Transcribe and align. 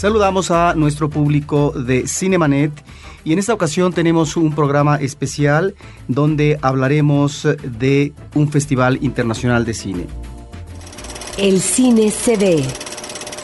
Saludamos 0.00 0.50
a 0.50 0.72
nuestro 0.76 1.10
público 1.10 1.72
de 1.72 2.08
Cinemanet 2.08 2.72
y 3.22 3.34
en 3.34 3.38
esta 3.38 3.52
ocasión 3.52 3.92
tenemos 3.92 4.34
un 4.38 4.54
programa 4.54 4.96
especial 4.96 5.74
donde 6.08 6.58
hablaremos 6.62 7.46
de 7.62 8.14
un 8.34 8.50
festival 8.50 8.98
internacional 9.02 9.66
de 9.66 9.74
cine. 9.74 10.06
El 11.36 11.60
cine 11.60 12.10
se 12.10 12.38
ve, 12.38 12.64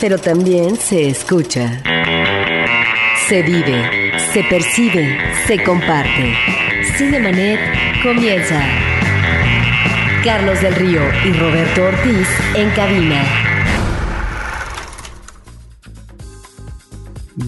pero 0.00 0.16
también 0.16 0.76
se 0.76 1.10
escucha. 1.10 1.82
Se 3.28 3.42
vive, 3.42 4.12
se 4.32 4.42
percibe, 4.44 5.18
se 5.46 5.62
comparte. 5.62 6.32
Cinemanet 6.96 7.60
comienza. 8.02 8.64
Carlos 10.24 10.62
del 10.62 10.74
Río 10.74 11.02
y 11.22 11.32
Roberto 11.34 11.82
Ortiz 11.82 12.28
en 12.54 12.70
cabina. 12.70 13.45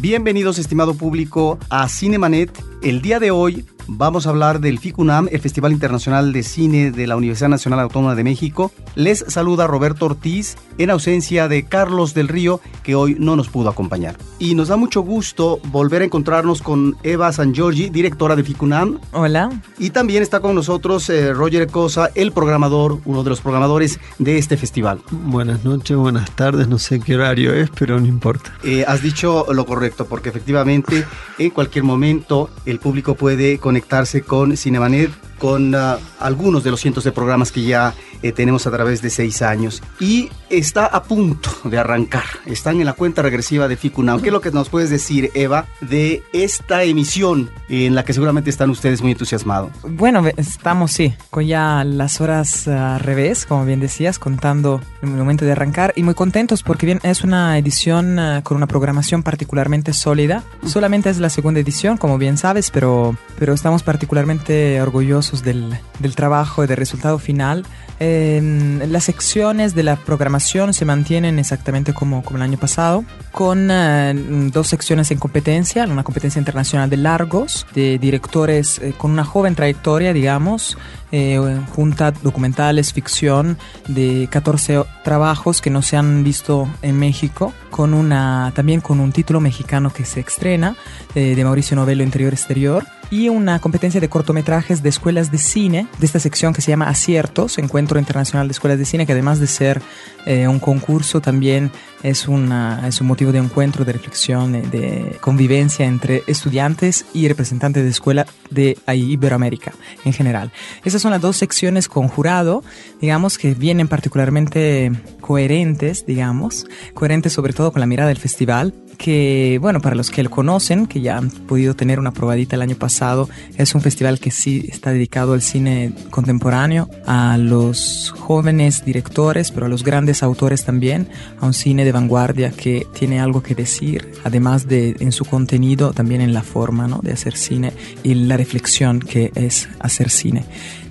Bienvenidos, 0.01 0.61
estimado 0.61 0.95
público, 0.95 1.59
a 1.71 1.89
Cinemanet. 1.89 2.57
El 2.83 3.03
día 3.03 3.19
de 3.19 3.33
hoy 3.33 3.67
vamos 3.89 4.27
a 4.27 4.31
hablar 4.31 4.61
del 4.61 4.79
FICUNAM, 4.79 5.29
el 5.33 5.41
Festival 5.41 5.73
Internacional 5.73 6.33
de 6.33 6.43
Cine 6.43 6.91
de 6.91 7.07
la 7.07 7.17
Universidad 7.17 7.49
Nacional 7.49 7.81
Autónoma 7.81 8.15
de 8.15 8.23
México. 8.23 8.71
Les 8.95 9.25
saluda 9.27 9.67
Roberto 9.67 10.07
Ortiz 10.07 10.57
en 10.77 10.91
ausencia 10.91 11.49
de 11.49 11.65
Carlos 11.65 12.15
del 12.15 12.29
Río, 12.29 12.61
que 12.83 12.95
hoy 12.95 13.17
no 13.19 13.35
nos 13.35 13.49
pudo 13.49 13.71
acompañar. 13.71 14.17
Y 14.39 14.55
nos 14.55 14.69
da 14.69 14.77
mucho 14.77 15.01
gusto 15.01 15.59
volver 15.71 16.03
a 16.03 16.05
encontrarnos 16.05 16.63
con 16.63 16.97
Eva 17.03 17.33
San 17.33 17.55
Giorgi, 17.55 17.89
directora 17.89 18.37
de 18.37 18.45
FICUNAM. 18.45 19.01
Hola. 19.13 19.51
Y 19.79 19.91
también 19.91 20.23
está 20.23 20.41
con 20.41 20.55
nosotros 20.55 21.09
eh, 21.11 21.33
Roger 21.33 21.67
Cosa, 21.69 22.11
el 22.15 22.33
programador, 22.33 23.01
uno 23.07 23.25
de 23.25 23.31
los 23.31 23.41
programadores 23.41 23.99
de 24.19 24.39
este 24.39 24.57
festival. 24.57 25.01
Buenas 25.11 25.65
noches, 25.65 25.97
buenas 25.97 26.31
tardes, 26.33 26.69
no 26.69 26.79
sé 26.79 27.01
qué 27.01 27.17
horario 27.17 27.55
es, 27.55 27.71
pero 27.71 27.99
no 27.99 28.07
importa. 28.07 28.53
Eh, 28.63 28.85
has 28.87 29.03
dicho 29.03 29.47
lo 29.53 29.65
correcto, 29.65 30.07
porque 30.07 30.29
efectivamente 30.29 31.05
en 31.39 31.51
cualquier 31.51 31.85
momento 31.85 32.51
el 32.67 32.79
público 32.79 33.15
puede 33.15 33.59
conectarse 33.79 34.23
con 34.23 34.57
Cinemanet, 34.57 35.11
con 35.39 35.75
uh, 35.75 35.97
algunos 36.19 36.65
de 36.65 36.71
los 36.71 36.81
cientos 36.81 37.05
de 37.05 37.13
programas 37.13 37.53
que 37.53 37.63
ya 37.63 37.95
eh, 38.23 38.33
tenemos 38.33 38.67
a 38.67 38.71
través 38.71 39.03
de 39.03 39.11
seis 39.11 39.43
años. 39.43 39.83
Y 40.01 40.31
está 40.51 40.87
a 40.87 41.03
punto 41.05 41.51
de 41.65 41.79
arrancar. 41.79 42.25
Están 42.47 42.81
en 42.81 42.87
la 42.87 42.93
cuenta 42.93 43.23
regresiva 43.23 43.69
de 43.69 43.77
Ficunam. 43.77 44.21
¿Qué 44.21 44.29
es 44.29 44.33
lo 44.33 44.41
que 44.41 44.51
nos 44.51 44.69
puedes 44.69 44.91
decir, 44.91 45.31
Eva, 45.35 45.67
de 45.81 46.23
esta 46.33 46.83
emisión 46.83 47.51
en 47.69 47.95
la 47.95 48.05
que 48.05 48.13
seguramente 48.13 48.51
están 48.51 48.71
ustedes 48.71 49.03
muy 49.03 49.13
entusiasmados? 49.13 49.71
Bueno, 49.83 50.25
estamos, 50.37 50.93
sí, 50.93 51.15
con 51.31 51.47
ya 51.47 51.85
las 51.85 52.21
horas 52.21 52.67
al 52.67 53.01
revés, 53.01 53.47
como 53.47 53.65
bien 53.65 53.81
decías, 53.81 54.19
contando 54.19 54.81
el 55.03 55.11
momento 55.11 55.45
de 55.45 55.53
arrancar 55.53 55.93
y 55.97 56.03
muy 56.03 56.15
contentos 56.15 56.63
porque 56.63 56.87
bien 56.87 57.01
es 57.03 57.23
una 57.23 57.57
edición 57.59 58.19
uh, 58.19 58.43
con 58.43 58.57
una 58.57 58.67
programación 58.67 59.23
particularmente 59.23 59.93
sólida. 59.93 60.43
Solamente 60.67 61.11
es 61.11 61.19
la 61.19 61.31
segunda 61.31 61.61
edición, 61.61 61.97
como 61.97 62.19
bien 62.19 62.37
sabes, 62.37 62.71
pero, 62.71 63.17
pero 63.39 63.53
estamos 63.53 63.83
particularmente 63.83 64.81
orgullosos 64.81 65.28
del, 65.45 65.79
del 65.99 66.15
trabajo 66.15 66.65
y 66.65 66.67
del 66.67 66.77
resultado 66.77 67.19
final. 67.19 67.65
Eh, 68.01 68.41
las 68.89 69.05
secciones 69.05 69.75
de 69.75 69.83
la 69.83 69.97
programación 69.97 70.73
se 70.73 70.85
mantienen 70.85 71.39
exactamente 71.39 71.93
como, 71.93 72.23
como 72.23 72.37
el 72.37 72.43
año 72.43 72.59
pasado, 72.59 73.05
con 73.33 73.71
uh, 73.71 74.51
dos 74.51 74.69
secciones 74.69 75.11
en 75.11 75.19
competencia, 75.19 75.85
una 75.85 76.05
competencia 76.05 76.39
internacional 76.39 76.89
de 76.91 76.97
largos, 76.97 77.67
de 77.75 77.99
directores 77.99 78.79
eh, 78.79 78.95
con 78.97 79.11
una 79.11 79.25
joven 79.25 79.55
trayectoria, 79.55 80.13
digamos, 80.13 80.79
eh, 81.13 81.61
junta 81.75 82.11
documentales, 82.11 82.93
ficción, 82.93 83.57
de 83.87 84.29
14 84.31 84.85
trabajos 85.05 85.61
que 85.61 85.71
no 85.71 85.83
se 85.83 85.97
han 85.97 86.25
visto 86.25 86.69
en 86.83 86.99
México, 86.99 87.53
con 87.71 87.95
una, 87.95 88.53
también 88.55 88.81
con 88.81 89.01
un 89.01 89.13
título 89.13 89.41
mexicano 89.41 89.93
que 89.93 90.05
se 90.05 90.21
estrena, 90.21 90.77
eh, 91.15 91.35
de 91.35 91.45
Mauricio 91.45 91.77
Novello 91.77 92.03
Interior 92.03 92.33
Exterior, 92.33 92.85
y 93.11 93.29
una 93.29 93.59
competencia 93.59 94.01
de 94.01 94.09
cortometrajes 94.09 94.83
de 94.83 94.89
escuelas 94.89 95.31
de 95.33 95.39
cine, 95.39 95.87
de 95.99 96.07
esta 96.07 96.19
sección 96.19 96.53
que 96.53 96.61
se 96.61 96.71
llama 96.71 96.89
Aciertos, 96.89 97.59
Encuentro 97.59 97.99
Internacional 97.99 98.49
de 98.49 98.53
Escuelas 98.53 98.79
de 98.79 98.85
Cine, 98.85 99.07
que 99.07 99.13
además 99.13 99.41
de 99.41 99.47
ser 99.47 99.81
eh, 100.27 100.47
un 100.47 100.59
concurso 100.59 101.21
también 101.21 101.71
es, 102.03 102.29
una, 102.29 102.87
es 102.87 103.01
un 103.01 103.07
motivo 103.07 103.33
de 103.33 103.39
encuentro, 103.39 103.85
de 103.85 103.93
reflexión, 103.93 104.53
de, 104.53 105.17
convivencia 105.21 105.87
entre 105.87 106.23
estudiantes 106.27 107.05
y 107.13 107.29
representantes 107.29 107.83
de 107.83 107.91
escuela 107.91 108.27
de 108.51 108.77
Iberoamérica 108.87 109.73
en 110.05 110.13
general. 110.13 110.53
Esas 110.85 111.03
son 111.03 111.11
las 111.11 111.21
dos 111.21 111.37
secciones 111.37 111.89
con 111.89 112.09
jurado, 112.09 112.63
digamos, 113.01 113.39
que 113.39 113.55
vienen 113.55 113.89
particularmente 113.89 114.93
coherentes, 115.21 116.07
digamos, 116.07 116.67
coherentes 116.95 117.33
sobre 117.33 117.53
todo 117.53 117.73
con 117.73 117.81
la 117.81 117.87
mirada 117.87 118.09
del 118.09 118.19
festival, 118.19 118.75
que, 118.99 119.59
bueno, 119.63 119.81
para 119.81 119.95
los 119.95 120.11
que 120.11 120.23
lo 120.23 120.31
conocen, 120.31 120.87
que 120.87 121.01
ya 121.01 121.17
han 121.17 121.31
podido 121.31 121.75
tener 121.75 121.99
una 121.99 122.11
probadita 122.11 122.57
el 122.57 122.63
año 122.63 122.77
pasado, 122.77 123.29
es 123.57 123.75
un 123.75 123.81
festival 123.81 124.19
que 124.19 124.31
sí 124.31 124.69
está 124.69 124.91
dedicado 124.91 125.33
al 125.33 125.41
cine 125.41 125.93
contemporáneo, 126.11 126.91
a 127.07 127.39
los 127.39 128.13
jóvenes 128.19 128.85
directores, 128.85 129.53
pero 129.53 129.67
a 129.67 129.69
los 129.69 129.85
grandes 129.85 130.23
autores 130.23 130.65
también, 130.65 131.09
a 131.41 131.47
un 131.47 131.55
cine 131.55 131.85
de 131.85 131.93
vanguardia 131.93 132.51
que 132.51 132.87
tiene 132.93 133.21
algo 133.21 133.43
que 133.43 133.55
decir, 133.55 134.11
además 134.25 134.67
de 134.67 134.97
en 134.99 135.13
su 135.13 135.25
contenido, 135.25 135.93
también 135.93 136.21
en 136.21 136.35
la 136.35 136.43
forma 136.43 136.89
¿no? 136.89 136.99
de 137.03 137.13
hacer 137.13 137.37
cine 137.37 137.73
y 138.03 138.15
la 138.15 138.37
reflexión 138.37 138.99
que 138.99 139.31
es 139.35 139.69
hacer 139.79 140.11
cine. 140.11 140.45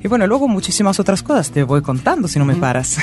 Y 0.04 0.08
bueno, 0.08 0.28
luego 0.28 0.48
muchísimas 0.48 1.00
otras 1.00 1.24
cosas 1.24 1.52
te 1.52 1.64
voy 1.64 1.82
contando 1.82 2.28
si 2.28 2.40
no 2.40 2.46
me 2.46 2.56
paras. 2.56 2.98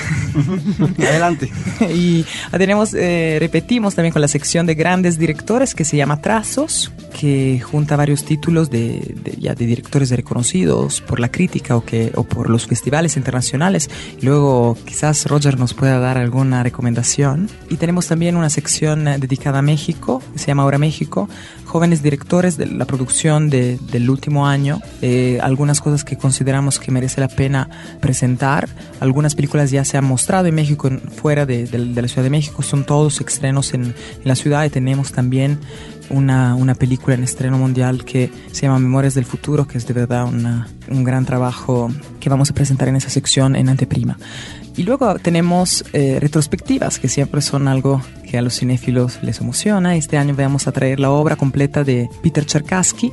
Adelante. 0.99 1.51
y 1.95 2.25
tenemos, 2.51 2.95
eh, 2.95 3.37
repetimos 3.41 3.95
también 3.95 4.13
con 4.13 4.23
la 4.23 4.29
sección 4.29 4.67
de 4.67 4.75
grandes 4.75 5.19
directores 5.19 5.75
que 5.75 5.85
se 5.85 5.97
llama 5.97 6.21
Trazos, 6.21 6.93
que 7.19 7.61
junta 7.61 7.97
varios 7.97 8.25
títulos 8.25 8.71
de, 8.71 9.15
de 9.23 9.37
ya 9.39 9.55
de 9.55 9.67
directores 9.67 10.11
reconocidos 10.11 11.01
por 11.01 11.21
la 11.21 11.31
crítica 11.31 11.77
o, 11.77 11.85
que, 11.85 12.13
o 12.15 12.25
por 12.25 12.51
los 12.51 12.67
festivales 12.67 13.17
internacionales. 13.17 13.91
Y 14.21 14.27
luego 14.27 14.77
quizás 14.85 15.27
Roger 15.27 15.59
nos 15.59 15.75
pueda 15.75 15.99
dar 15.99 16.19
alguna 16.19 16.63
recomendación. 16.63 17.49
Y 17.71 17.77
tenemos 17.77 18.07
también 18.07 18.37
una 18.37 18.51
sección 18.51 19.05
dedicada 19.05 19.59
a 19.59 19.63
México, 19.63 20.23
que 20.33 20.39
se 20.39 20.47
llama 20.47 20.63
Ahora 20.63 20.79
México, 20.79 21.29
jóvenes 21.65 22.03
directores 22.03 22.57
de 22.57 22.67
la 22.67 22.85
producción 22.85 23.51
de, 23.51 23.79
del 23.91 24.09
último 24.11 24.47
año, 24.47 24.81
eh, 25.03 25.39
algunas 25.43 25.81
cosas 25.81 26.05
que 26.05 26.17
consideramos 26.17 26.79
que 26.85 26.93
merece 26.93 27.21
la 27.21 27.29
pena 27.29 27.69
presentar. 28.01 28.69
Algunas 29.01 29.35
películas 29.35 29.71
ya 29.71 29.85
se 29.85 29.97
han 29.97 30.05
mostrado 30.05 30.47
en 30.47 30.55
México, 30.55 30.91
fuera 31.17 31.47
de, 31.47 31.67
de, 31.67 31.87
de 31.87 32.03
la 32.03 32.09
Ciudad 32.09 32.23
de 32.23 32.31
México, 32.31 32.63
son 32.63 32.85
todos 32.85 33.21
estrenos 33.21 33.75
en, 33.75 33.85
en 33.85 33.95
la 34.25 34.35
ciudad 34.35 34.65
y 34.65 34.71
tenemos 34.71 35.13
también 35.13 35.59
una, 36.11 36.55
una, 36.55 36.75
película 36.75 37.15
en 37.15 37.25
estreno 37.25 37.59
mundial 37.59 38.05
que 38.05 38.31
se 38.53 38.63
llama 38.63 38.79
Memorias 38.79 39.15
del 39.15 39.25
Futuro, 39.25 39.67
que 39.67 39.79
es 39.79 39.87
de 39.87 39.95
verdad 39.95 40.27
una, 40.27 40.69
un 40.89 41.05
gran 41.05 41.25
trabajo 41.25 41.91
que 42.21 42.29
vamos 42.29 42.51
a 42.51 42.55
presentar 42.55 42.89
en 42.89 42.97
esa 42.97 43.11
sección 43.11 43.57
en 43.57 43.69
Anteprima. 43.69 44.19
Y 44.77 44.83
luego 44.83 45.15
tenemos 45.21 45.85
eh, 45.93 46.19
retrospectivas, 46.21 46.99
que 46.99 47.09
siempre 47.09 47.41
son 47.41 47.69
algo 47.69 48.03
que 48.29 48.39
a 48.39 48.43
los 48.43 48.59
cinéfilos 48.59 49.21
les 49.23 49.41
emociona. 49.41 49.95
Este 49.95 50.19
año 50.19 50.35
vamos 50.37 50.67
a 50.67 50.73
traer 50.73 50.99
la 50.99 51.11
obra 51.11 51.37
completa 51.37 51.85
de 51.85 52.09
Peter 52.23 52.45
Cherkassky, 52.45 53.13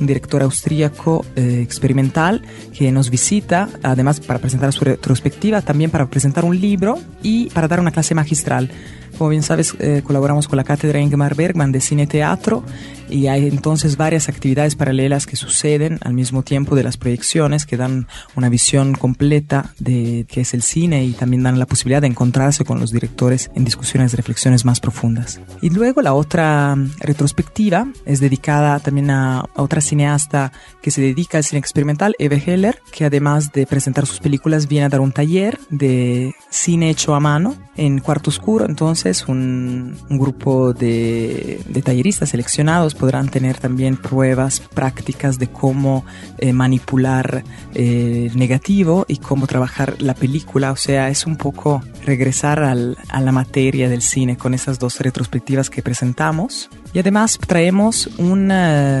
un 0.00 0.06
director 0.06 0.42
austríaco 0.42 1.24
eh, 1.36 1.60
experimental 1.62 2.42
que 2.76 2.90
nos 2.92 3.10
visita, 3.10 3.68
además 3.82 4.20
para 4.20 4.38
presentar 4.38 4.72
su 4.72 4.84
retrospectiva, 4.84 5.62
también 5.62 5.90
para 5.90 6.06
presentar 6.06 6.44
un 6.44 6.60
libro 6.60 6.98
y 7.22 7.50
para 7.50 7.68
dar 7.68 7.80
una 7.80 7.90
clase 7.90 8.14
magistral. 8.14 8.70
Como 9.18 9.30
bien 9.30 9.42
sabes, 9.42 9.74
eh, 9.78 10.02
colaboramos 10.04 10.48
con 10.48 10.56
la 10.56 10.64
cátedra 10.64 11.00
Ingmar 11.00 11.34
Bergman 11.34 11.72
de 11.72 11.80
Cine 11.80 12.06
Teatro 12.06 12.64
y 13.08 13.26
hay 13.26 13.46
entonces 13.46 13.96
varias 13.96 14.28
actividades 14.28 14.74
paralelas 14.74 15.26
que 15.26 15.36
suceden 15.36 15.98
al 16.02 16.14
mismo 16.14 16.42
tiempo 16.42 16.74
de 16.74 16.82
las 16.82 16.96
proyecciones 16.96 17.66
que 17.66 17.76
dan 17.76 18.06
una 18.36 18.48
visión 18.48 18.94
completa 18.94 19.74
de 19.78 20.24
qué 20.28 20.40
es 20.40 20.54
el 20.54 20.62
cine 20.62 21.04
y 21.04 21.12
también 21.12 21.42
dan 21.42 21.58
la 21.58 21.66
posibilidad 21.66 22.00
de 22.00 22.06
encontrarse 22.06 22.64
con 22.64 22.80
los 22.80 22.90
directores 22.90 23.50
en 23.54 23.64
discusiones, 23.64 24.14
reflexiones 24.14 24.64
más 24.64 24.80
profundas. 24.80 25.40
Y 25.60 25.70
luego 25.70 26.00
la 26.00 26.14
otra 26.14 26.76
retrospectiva 27.00 27.86
es 28.06 28.20
dedicada 28.20 28.80
también 28.80 29.10
a, 29.10 29.40
a 29.40 29.62
otra 29.62 29.80
cineasta 29.80 30.52
que 30.80 30.90
se 30.90 31.02
dedica 31.02 31.38
al 31.38 31.44
cine 31.44 31.58
experimental, 31.58 32.14
Eve 32.18 32.42
Heller, 32.44 32.80
que 32.92 33.04
además 33.04 33.52
de 33.52 33.66
presentar 33.66 34.06
sus 34.06 34.20
películas 34.20 34.68
viene 34.68 34.86
a 34.86 34.88
dar 34.88 35.00
un 35.00 35.12
taller 35.12 35.58
de 35.68 36.34
cine 36.50 36.90
hecho 36.90 37.14
a 37.14 37.20
mano 37.20 37.56
en 37.76 37.98
Cuarto 37.98 38.30
Oscuro. 38.30 38.66
Entonces 38.66 39.01
un, 39.28 39.96
grupo 40.08 40.72
de, 40.72 41.60
de 41.66 41.82
talleristas 41.82 42.30
seleccionados 42.30 42.94
podrán 42.94 43.28
tener 43.28 43.58
también 43.58 43.96
pruebas 43.96 44.60
prácticas 44.60 45.38
de 45.38 45.48
cómo 45.48 46.04
eh, 46.38 46.52
manipular 46.52 47.44
eh, 47.74 48.30
negativo 48.34 49.04
y 49.08 49.16
cómo 49.16 49.46
trabajar 49.46 49.96
la 50.00 50.14
película. 50.14 50.72
O 50.72 50.76
sea, 50.76 51.08
es 51.08 51.26
un 51.26 51.36
poco 51.36 51.82
regresar 52.04 52.62
a 52.62 52.74
la 53.20 53.32
materia 53.32 53.88
del 53.88 54.02
cine 54.02 54.36
con 54.36 54.54
esas 54.54 54.78
dos 54.78 55.00
retrospectivas 55.00 55.70
que 55.70 55.82
presentamos. 55.82 56.70
Y 56.94 56.98
además 56.98 57.38
traemos 57.46 58.08
un 58.18 58.52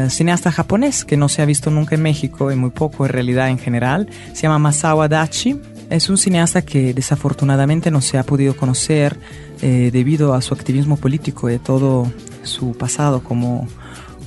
cineasta 0.08 0.50
japonés 0.50 1.04
que 1.04 1.16
no 1.16 1.28
se 1.28 1.42
ha 1.42 1.44
visto 1.44 1.70
nunca 1.70 1.94
en 1.94 2.02
México 2.02 2.50
y 2.50 2.56
muy 2.56 2.70
poco 2.70 3.04
en 3.04 3.12
realidad 3.12 3.50
en 3.50 3.58
general. 3.58 4.08
Se 4.32 4.42
llama 4.42 4.58
Masao 4.58 5.02
Adachi. 5.02 5.60
Es 5.92 6.08
un 6.08 6.16
cineasta 6.16 6.62
que 6.62 6.94
desafortunadamente 6.94 7.90
no 7.90 8.00
se 8.00 8.16
ha 8.16 8.22
podido 8.22 8.56
conocer 8.56 9.18
eh, 9.60 9.90
debido 9.92 10.32
a 10.32 10.40
su 10.40 10.54
activismo 10.54 10.96
político 10.96 11.50
y 11.50 11.58
todo 11.58 12.10
su 12.44 12.72
pasado 12.72 13.22
como 13.22 13.68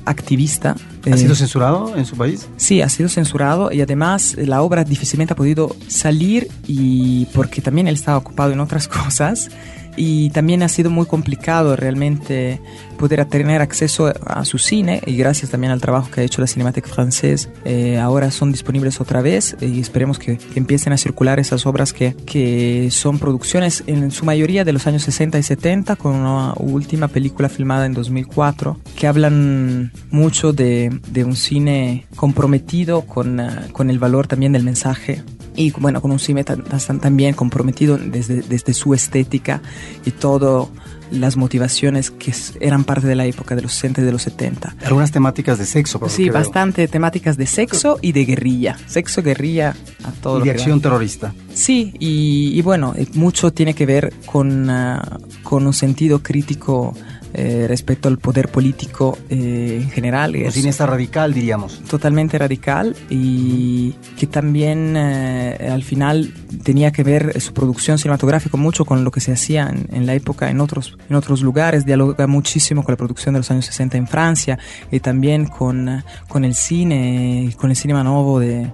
activista. 0.05 0.75
¿Ha 1.11 1.17
sido 1.17 1.33
censurado 1.33 1.97
en 1.97 2.05
su 2.05 2.15
país? 2.15 2.47
Sí, 2.57 2.81
ha 2.81 2.89
sido 2.89 3.09
censurado 3.09 3.71
y 3.71 3.81
además 3.81 4.35
la 4.37 4.61
obra 4.61 4.83
difícilmente 4.83 5.33
ha 5.33 5.35
podido 5.35 5.75
salir 5.87 6.49
y 6.67 7.25
porque 7.33 7.61
también 7.61 7.87
él 7.87 7.95
estaba 7.95 8.17
ocupado 8.19 8.51
en 8.51 8.59
otras 8.59 8.87
cosas 9.03 9.49
y 9.97 10.29
también 10.29 10.61
ha 10.61 10.67
sido 10.67 10.91
muy 10.91 11.07
complicado 11.07 11.75
realmente 11.75 12.61
poder 12.95 13.23
tener 13.25 13.61
acceso 13.61 14.11
a 14.25 14.45
su 14.45 14.57
cine 14.57 15.01
y 15.05 15.15
gracias 15.15 15.51
también 15.51 15.71
al 15.71 15.81
trabajo 15.81 16.09
que 16.11 16.21
ha 16.21 16.23
hecho 16.23 16.41
la 16.41 16.47
Cinémathèque 16.47 16.89
Française 16.89 17.49
eh, 17.65 17.97
ahora 17.99 18.31
son 18.31 18.51
disponibles 18.51 19.01
otra 19.01 19.21
vez 19.21 19.55
y 19.61 19.79
esperemos 19.79 20.19
que, 20.19 20.39
empiecen 20.55 20.93
a 20.93 20.97
circular 20.97 21.39
esas 21.39 21.65
obras 21.65 21.93
que, 21.93 22.15
que, 22.25 22.89
son 22.91 23.19
producciones 23.19 23.83
en 23.87 24.11
su 24.11 24.25
mayoría 24.25 24.63
de 24.63 24.73
los 24.73 24.87
años 24.87 25.03
60 25.03 25.37
y 25.37 25.43
70 25.43 25.95
con 25.95 26.15
una 26.15 26.53
última 26.57 27.07
película 27.07 27.49
filmada 27.49 27.85
en 27.85 27.93
2004 27.93 28.79
que 28.95 29.07
hablan 29.07 29.91
mucho 30.11 30.53
de, 30.53 30.99
de 31.09 31.23
un 31.23 31.35
cine 31.35 32.07
comprometido 32.15 33.01
con, 33.01 33.39
uh, 33.39 33.71
con 33.71 33.89
el 33.89 33.99
valor 33.99 34.27
también 34.27 34.53
del 34.53 34.63
mensaje 34.63 35.23
y 35.55 35.71
bueno, 35.71 36.01
con 36.01 36.11
un 36.11 36.19
cine 36.19 36.43
también 36.43 37.33
comprometido 37.33 37.97
desde, 37.97 38.41
desde 38.41 38.73
su 38.73 38.93
estética 38.93 39.61
y 40.05 40.11
todo 40.11 40.69
las 41.11 41.37
motivaciones 41.37 42.11
que 42.11 42.33
eran 42.59 42.83
parte 42.83 43.07
de 43.07 43.15
la 43.15 43.25
época 43.25 43.55
de 43.55 43.61
los 43.61 43.73
60 43.73 44.01
y 44.01 44.03
de 44.03 44.11
los 44.11 44.21
70. 44.23 44.75
Algunas 44.85 45.11
temáticas 45.11 45.57
de 45.57 45.65
sexo, 45.65 45.99
por 45.99 46.09
Sí, 46.09 46.29
bastante 46.29 46.87
temáticas 46.87 47.37
de 47.37 47.45
sexo 47.45 47.99
y 48.01 48.11
de 48.11 48.25
guerrilla. 48.25 48.77
Sexo, 48.87 49.21
guerrilla, 49.21 49.75
a 50.03 50.11
todo. 50.11 50.41
Y 50.41 50.43
de 50.45 50.51
acción 50.51 50.81
terrorista. 50.81 51.33
Sí, 51.53 51.93
y, 51.99 52.61
bueno, 52.61 52.93
eh, 52.97 53.07
mucho 53.13 53.51
tiene 53.51 53.73
que 53.73 53.85
ver 53.85 54.13
con, 54.25 54.69
uh, 54.69 54.99
con 55.43 55.65
un 55.65 55.73
sentido 55.73 56.21
crítico 56.21 56.93
eh, 57.37 57.65
respecto 57.67 58.07
al 58.07 58.17
poder 58.17 58.47
político 58.47 59.17
eh, 59.29 59.79
en 59.81 59.89
general. 59.89 60.37
Es 60.37 60.53
cineasta 60.53 60.85
radical, 60.85 61.33
diríamos. 61.33 61.81
Totalmente 61.83 62.37
radical 62.37 62.95
y 63.09 63.91
que 64.17 64.25
también 64.25 64.95
eh, 64.95 65.69
al 65.69 65.83
final 65.83 66.33
tenía 66.63 66.91
que 66.91 67.03
ver 67.03 67.41
su 67.41 67.53
producción 67.53 67.97
cinematográfica 67.97 68.55
mucho 68.55 68.85
con 68.85 69.03
lo 69.03 69.11
que 69.11 69.19
se 69.19 69.33
hacía 69.33 69.69
en, 69.69 70.05
la 70.05 70.13
época 70.13 70.49
en 70.49 70.61
otros, 70.61 70.97
en 71.09 71.15
otros 71.17 71.41
lugares, 71.41 71.85
dialoga 71.85 72.25
muchísimo 72.25 72.85
con 72.85 72.93
la 72.93 72.97
producción 72.97 73.33
de 73.33 73.39
los 73.41 73.51
años 73.51 73.65
60 73.65 73.97
en 73.97 74.07
Francia 74.07 74.57
y 74.89 75.01
también 75.01 75.45
con, 75.45 76.05
con 76.29 76.45
el 76.45 76.55
cine, 76.55 77.53
con 77.57 77.69
el 77.69 77.75
cinema 77.75 78.01
nuevo 78.01 78.39
de 78.39 78.71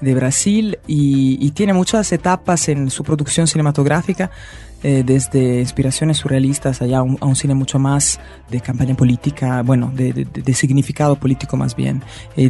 de 0.00 0.14
Brasil 0.14 0.78
y, 0.86 1.44
y, 1.44 1.50
tiene 1.50 1.72
muchas 1.72 2.12
etapas 2.12 2.68
en 2.68 2.88
su 2.88 3.02
producción 3.02 3.48
cinematográfica 3.48 4.30
eh, 4.82 5.02
desde 5.04 5.60
inspiraciones 5.60 6.18
surrealistas 6.18 6.82
allá 6.82 6.98
a 6.98 7.02
un, 7.02 7.36
cine 7.36 7.54
mucho 7.54 7.78
más 7.78 8.20
de 8.50 8.60
campaña 8.60 8.94
política, 8.94 9.62
bueno, 9.62 9.90
de, 9.94 10.12
de, 10.12 10.54
significado 10.54 11.16
político 11.16 11.56
más 11.56 11.74
bien, 11.74 12.02
y, 12.36 12.46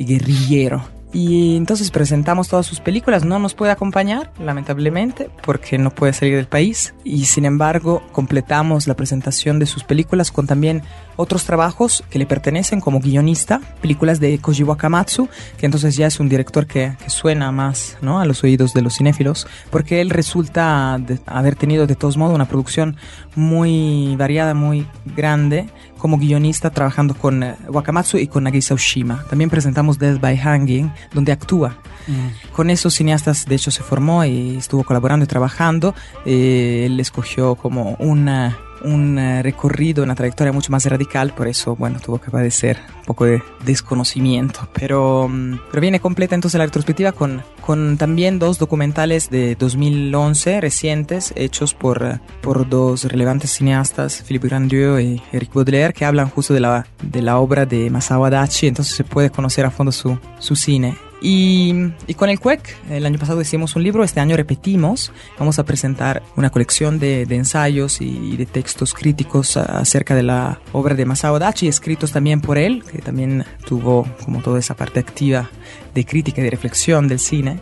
y 0.00 0.04
guerrillero. 0.04 0.82
Y 1.12 1.56
entonces 1.56 1.90
presentamos 1.90 2.48
todas 2.48 2.66
sus 2.66 2.80
películas. 2.80 3.24
No 3.24 3.38
nos 3.38 3.54
puede 3.54 3.72
acompañar, 3.72 4.30
lamentablemente, 4.38 5.30
porque 5.42 5.78
no 5.78 5.90
puede 5.90 6.12
salir 6.12 6.36
del 6.36 6.46
país. 6.46 6.94
Y 7.02 7.24
sin 7.24 7.46
embargo, 7.46 8.02
completamos 8.12 8.86
la 8.86 8.94
presentación 8.94 9.58
de 9.58 9.66
sus 9.66 9.84
películas 9.84 10.30
con 10.30 10.46
también 10.46 10.82
otros 11.18 11.44
trabajos 11.44 12.04
que 12.10 12.18
le 12.18 12.26
pertenecen 12.26 12.80
como 12.80 13.00
guionista, 13.00 13.60
películas 13.82 14.20
de 14.20 14.38
Koji 14.38 14.62
Wakamatsu, 14.62 15.28
que 15.58 15.66
entonces 15.66 15.96
ya 15.96 16.06
es 16.06 16.20
un 16.20 16.28
director 16.28 16.66
que, 16.66 16.94
que 17.02 17.10
suena 17.10 17.50
más 17.50 17.98
¿no? 18.00 18.20
a 18.20 18.24
los 18.24 18.44
oídos 18.44 18.72
de 18.72 18.82
los 18.82 18.94
cinéfilos, 18.94 19.48
porque 19.70 20.00
él 20.00 20.10
resulta 20.10 20.96
de 21.00 21.18
haber 21.26 21.56
tenido 21.56 21.88
de 21.88 21.96
todos 21.96 22.16
modos 22.16 22.36
una 22.36 22.46
producción 22.46 22.96
muy 23.34 24.14
variada, 24.16 24.54
muy 24.54 24.86
grande, 25.16 25.68
como 25.98 26.18
guionista 26.18 26.70
trabajando 26.70 27.14
con 27.14 27.44
Wakamatsu 27.68 28.18
y 28.18 28.28
con 28.28 28.44
Nagisa 28.44 28.74
Oshima. 28.74 29.24
También 29.28 29.50
presentamos 29.50 29.98
Death 29.98 30.20
by 30.20 30.36
Hanging, 30.36 30.92
donde 31.12 31.32
actúa. 31.32 31.78
Mm. 32.06 32.52
Con 32.52 32.70
esos 32.70 32.94
cineastas, 32.94 33.44
de 33.44 33.56
hecho, 33.56 33.72
se 33.72 33.82
formó 33.82 34.24
y 34.24 34.56
estuvo 34.56 34.84
colaborando 34.84 35.24
y 35.24 35.26
trabajando. 35.26 35.96
Eh, 36.24 36.84
él 36.86 37.00
escogió 37.00 37.56
como 37.56 37.96
una 37.98 38.56
un 38.82 39.18
uh, 39.18 39.42
recorrido, 39.42 40.02
una 40.02 40.14
trayectoria 40.14 40.52
mucho 40.52 40.72
más 40.72 40.84
radical, 40.86 41.32
por 41.34 41.48
eso, 41.48 41.76
bueno, 41.76 42.00
tuvo 42.00 42.20
que 42.20 42.30
padecer 42.30 42.78
un 43.00 43.04
poco 43.04 43.24
de 43.24 43.42
desconocimiento, 43.64 44.68
pero, 44.72 45.24
um, 45.24 45.58
pero 45.70 45.80
viene 45.80 46.00
completa 46.00 46.34
entonces 46.34 46.58
la 46.58 46.64
retrospectiva 46.64 47.12
con, 47.12 47.42
con 47.60 47.96
también 47.96 48.38
dos 48.38 48.58
documentales 48.58 49.30
de 49.30 49.54
2011 49.56 50.60
recientes, 50.60 51.32
hechos 51.36 51.74
por, 51.74 52.20
por 52.40 52.68
dos 52.68 53.04
relevantes 53.04 53.50
cineastas, 53.50 54.22
Philippe 54.26 54.48
Grandieu 54.48 54.98
y 54.98 55.22
Eric 55.32 55.52
Baudelaire, 55.52 55.92
que 55.92 56.04
hablan 56.04 56.30
justo 56.30 56.54
de 56.54 56.60
la, 56.60 56.86
de 57.02 57.22
la 57.22 57.38
obra 57.38 57.66
de 57.66 57.90
Masao 57.90 58.24
Adachi, 58.24 58.68
entonces 58.68 58.94
se 58.94 59.04
puede 59.04 59.30
conocer 59.30 59.64
a 59.64 59.70
fondo 59.70 59.92
su, 59.92 60.18
su 60.38 60.56
cine. 60.56 60.96
Y, 61.20 61.74
y, 62.06 62.14
con 62.14 62.30
el 62.30 62.38
CUEC, 62.38 62.76
el 62.90 63.04
año 63.04 63.18
pasado 63.18 63.40
hicimos 63.40 63.74
un 63.74 63.82
libro, 63.82 64.04
este 64.04 64.20
año 64.20 64.36
repetimos, 64.36 65.12
vamos 65.36 65.58
a 65.58 65.64
presentar 65.64 66.22
una 66.36 66.50
colección 66.50 67.00
de, 67.00 67.26
de 67.26 67.34
ensayos 67.34 68.00
y 68.00 68.36
de 68.36 68.46
textos 68.46 68.94
críticos 68.94 69.56
acerca 69.56 70.14
de 70.14 70.22
la 70.22 70.60
obra 70.72 70.94
de 70.94 71.04
Masao 71.04 71.40
Dachi, 71.40 71.66
escritos 71.66 72.12
también 72.12 72.40
por 72.40 72.56
él, 72.56 72.84
que 72.84 72.98
también 72.98 73.44
tuvo 73.66 74.06
como 74.24 74.42
toda 74.42 74.60
esa 74.60 74.76
parte 74.76 75.00
activa 75.00 75.50
de 75.92 76.04
crítica 76.04 76.40
y 76.40 76.44
de 76.44 76.50
reflexión 76.50 77.08
del 77.08 77.18
cine 77.18 77.60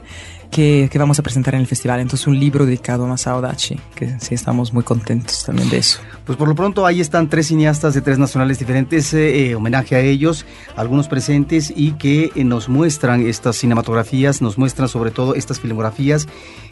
que, 0.57 0.89
que, 0.91 0.99
vamos 0.99 1.19
a 1.19 1.23
presentar 1.23 1.55
en 1.55 1.61
el 1.61 1.67
festival. 1.67 2.01
Entonces, 2.01 2.27
un 2.27 2.41
libro 2.41 2.65
dedicado 2.65 3.05
a 3.05 3.09
Masao 3.09 3.43
Dachi, 3.43 3.79
que 3.95 4.19
sí 4.21 4.35
estamos 4.35 4.73
muy 4.73 4.85
contentos 4.85 5.45
también 5.45 5.69
de 5.69 5.77
eso. 5.77 6.01
Pues 6.25 6.39
por 6.39 6.49
lo 6.49 6.55
pronto 6.55 6.87
ahí 6.87 7.03
están 7.03 7.29
tres 7.29 7.49
cineastas 7.49 7.93
de 7.93 8.01
tres 8.01 8.19
nacionales 8.19 8.59
diferentes, 8.59 9.13
eh, 9.13 9.55
homenaje 9.55 9.97
a 9.97 10.01
ellos, 10.01 10.47
algunos 10.75 11.09
presentes 11.09 11.71
y 11.77 11.93
que 11.93 12.33
eh, 12.35 12.43
nos 12.43 12.71
muestran 12.71 13.27
estas 13.27 13.57
cinematografías, 13.57 14.41
nos 14.41 14.57
muestran 14.57 14.89
sobre 14.89 15.11
todo 15.11 15.35
estas 15.35 15.61
filmografías 15.61 16.27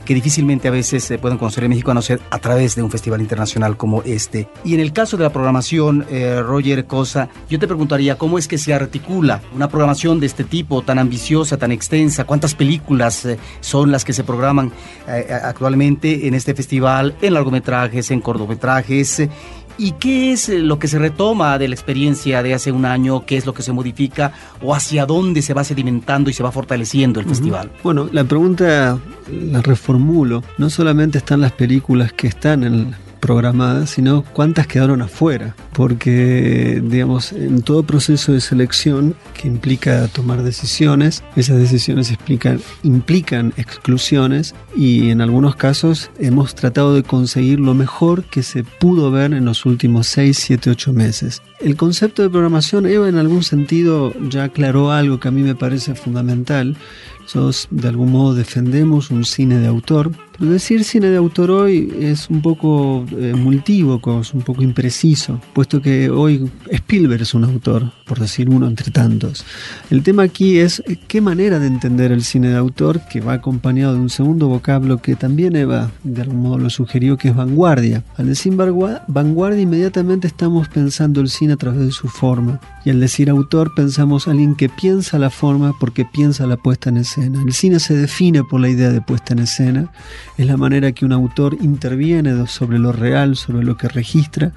que 0.04 0.14
difícilmente 0.14 0.68
a 0.68 0.70
veces 0.70 1.04
se 1.04 1.18
pueden 1.18 1.38
conocer 1.38 1.64
en 1.64 1.70
México 1.70 1.90
a 1.90 1.94
no 1.94 2.02
ser 2.02 2.20
a 2.30 2.38
través 2.38 2.74
de 2.74 2.82
un 2.82 2.90
festival 2.90 3.20
internacional 3.20 3.76
como 3.76 4.02
este. 4.02 4.48
Y 4.64 4.74
en 4.74 4.80
el 4.80 4.92
caso 4.92 5.16
de 5.16 5.24
la 5.24 5.30
programación, 5.30 6.06
eh, 6.10 6.42
Roger 6.42 6.86
Cosa, 6.86 7.28
yo 7.48 7.58
te 7.58 7.66
preguntaría 7.66 8.16
cómo 8.16 8.38
es 8.38 8.48
que 8.48 8.58
se 8.58 8.74
articula 8.74 9.40
una 9.54 9.68
programación 9.68 10.20
de 10.20 10.26
este 10.26 10.44
tipo 10.44 10.82
tan 10.82 10.98
ambiciosa, 10.98 11.56
tan 11.56 11.72
extensa, 11.72 12.24
cuántas 12.24 12.54
películas 12.54 13.24
eh, 13.24 13.38
las 13.82 14.04
que 14.04 14.12
se 14.12 14.24
programan 14.24 14.72
eh, 15.08 15.26
actualmente 15.42 16.26
en 16.28 16.34
este 16.34 16.54
festival, 16.54 17.14
en 17.20 17.34
largometrajes, 17.34 18.10
en 18.10 18.20
cortometrajes. 18.20 19.28
¿Y 19.76 19.92
qué 19.92 20.32
es 20.32 20.48
lo 20.48 20.78
que 20.78 20.86
se 20.86 21.00
retoma 21.00 21.58
de 21.58 21.66
la 21.66 21.74
experiencia 21.74 22.44
de 22.44 22.54
hace 22.54 22.70
un 22.70 22.84
año? 22.84 23.26
¿Qué 23.26 23.36
es 23.36 23.44
lo 23.44 23.52
que 23.52 23.62
se 23.62 23.72
modifica? 23.72 24.32
¿O 24.62 24.72
hacia 24.72 25.04
dónde 25.04 25.42
se 25.42 25.52
va 25.52 25.64
sedimentando 25.64 26.30
y 26.30 26.32
se 26.32 26.44
va 26.44 26.52
fortaleciendo 26.52 27.18
el 27.18 27.26
uh 27.26 27.28
-huh. 27.28 27.32
festival? 27.32 27.70
Bueno, 27.82 28.08
la 28.12 28.22
pregunta 28.22 28.98
la 29.30 29.62
reformulo. 29.62 30.44
No 30.58 30.70
solamente 30.70 31.18
están 31.18 31.40
las 31.40 31.52
películas 31.52 32.12
que 32.12 32.28
están 32.28 32.62
en 32.62 32.94
programadas, 33.24 33.88
sino 33.88 34.22
cuántas 34.22 34.66
quedaron 34.66 35.00
afuera. 35.00 35.56
Porque, 35.72 36.82
digamos, 36.84 37.32
en 37.32 37.62
todo 37.62 37.82
proceso 37.82 38.32
de 38.34 38.42
selección 38.42 39.14
que 39.32 39.48
implica 39.48 40.06
tomar 40.08 40.42
decisiones, 40.42 41.24
esas 41.34 41.58
decisiones 41.58 42.10
explican, 42.10 42.60
implican 42.82 43.54
exclusiones 43.56 44.54
y 44.76 45.08
en 45.08 45.22
algunos 45.22 45.56
casos 45.56 46.10
hemos 46.18 46.54
tratado 46.54 46.94
de 46.94 47.02
conseguir 47.02 47.60
lo 47.60 47.72
mejor 47.72 48.24
que 48.24 48.42
se 48.42 48.62
pudo 48.62 49.10
ver 49.10 49.32
en 49.32 49.46
los 49.46 49.64
últimos 49.64 50.06
6, 50.08 50.36
7, 50.38 50.70
8 50.70 50.92
meses. 50.92 51.40
El 51.60 51.76
concepto 51.76 52.20
de 52.20 52.28
programación, 52.28 52.84
Eva 52.84 53.08
en 53.08 53.16
algún 53.16 53.42
sentido 53.42 54.12
ya 54.28 54.44
aclaró 54.44 54.92
algo 54.92 55.18
que 55.18 55.28
a 55.28 55.30
mí 55.30 55.42
me 55.42 55.54
parece 55.54 55.94
fundamental. 55.94 56.76
Nosotros 57.22 57.68
de 57.70 57.88
algún 57.88 58.12
modo 58.12 58.34
defendemos 58.34 59.10
un 59.10 59.24
cine 59.24 59.58
de 59.58 59.66
autor, 59.66 60.10
pero 60.38 60.50
decir 60.50 60.84
cine 60.84 61.08
de 61.08 61.16
autor 61.16 61.50
hoy 61.50 61.92
es 62.00 62.28
un 62.28 62.42
poco 62.42 63.04
eh, 63.12 63.34
multívoco, 63.34 64.20
es 64.20 64.34
un 64.34 64.42
poco 64.42 64.62
impreciso, 64.62 65.40
puesto 65.52 65.80
que 65.80 66.10
hoy 66.10 66.50
Spielberg 66.70 67.22
es 67.22 67.34
un 67.34 67.44
autor, 67.44 67.92
por 68.06 68.18
decir 68.18 68.48
uno 68.48 68.66
entre 68.66 68.90
tantos. 68.90 69.44
El 69.90 70.02
tema 70.02 70.24
aquí 70.24 70.58
es 70.58 70.82
qué 71.06 71.20
manera 71.20 71.58
de 71.58 71.66
entender 71.66 72.10
el 72.10 72.24
cine 72.24 72.48
de 72.48 72.56
autor 72.56 73.00
que 73.10 73.20
va 73.20 73.34
acompañado 73.34 73.94
de 73.94 74.00
un 74.00 74.10
segundo 74.10 74.48
vocablo 74.48 74.98
que 74.98 75.14
también 75.14 75.56
Eva 75.56 75.90
de 76.02 76.22
algún 76.22 76.42
modo 76.42 76.58
lo 76.58 76.70
sugirió, 76.70 77.16
que 77.16 77.28
es 77.28 77.36
vanguardia. 77.36 78.02
Al 78.16 78.26
decir 78.26 78.54
vanguardia 78.54 79.60
inmediatamente 79.60 80.26
estamos 80.26 80.68
pensando 80.68 81.20
el 81.20 81.28
cine 81.28 81.52
a 81.52 81.56
través 81.56 81.80
de 81.80 81.92
su 81.92 82.08
forma. 82.08 82.60
Y 82.84 82.90
al 82.90 83.00
decir 83.00 83.30
autor 83.30 83.72
pensamos 83.74 84.28
alguien 84.28 84.54
que 84.54 84.68
piensa 84.68 85.18
la 85.18 85.30
forma 85.30 85.72
porque 85.78 86.04
piensa 86.04 86.46
la 86.46 86.56
puesta 86.56 86.90
en 86.90 86.98
escena. 86.98 87.42
El 87.46 87.52
cine 87.52 87.80
se 87.80 87.94
define 87.94 88.44
por 88.44 88.60
la 88.60 88.68
idea 88.68 88.90
de 88.90 89.00
puesta 89.00 89.32
en 89.32 89.40
escena 89.40 89.90
es 90.36 90.46
la 90.46 90.56
manera 90.56 90.92
que 90.92 91.04
un 91.04 91.12
autor 91.12 91.56
interviene 91.60 92.46
sobre 92.46 92.78
lo 92.78 92.92
real, 92.92 93.36
sobre 93.36 93.64
lo 93.64 93.76
que 93.76 93.88
registra, 93.88 94.52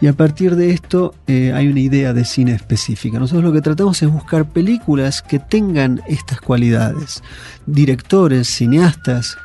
y 0.00 0.06
a 0.06 0.12
partir 0.12 0.56
de 0.56 0.70
esto 0.70 1.14
eh, 1.26 1.52
hay 1.54 1.68
una 1.68 1.80
idea 1.80 2.12
de 2.12 2.24
cine 2.24 2.52
específica. 2.52 3.18
Nosotros 3.18 3.44
lo 3.44 3.52
que 3.52 3.60
tratamos 3.60 4.02
es 4.02 4.10
buscar 4.10 4.48
películas 4.48 5.22
que 5.22 5.38
tengan 5.38 6.00
estas 6.06 6.40
cualidades, 6.40 7.22
directores, 7.66 8.48
cineastas, 8.48 9.36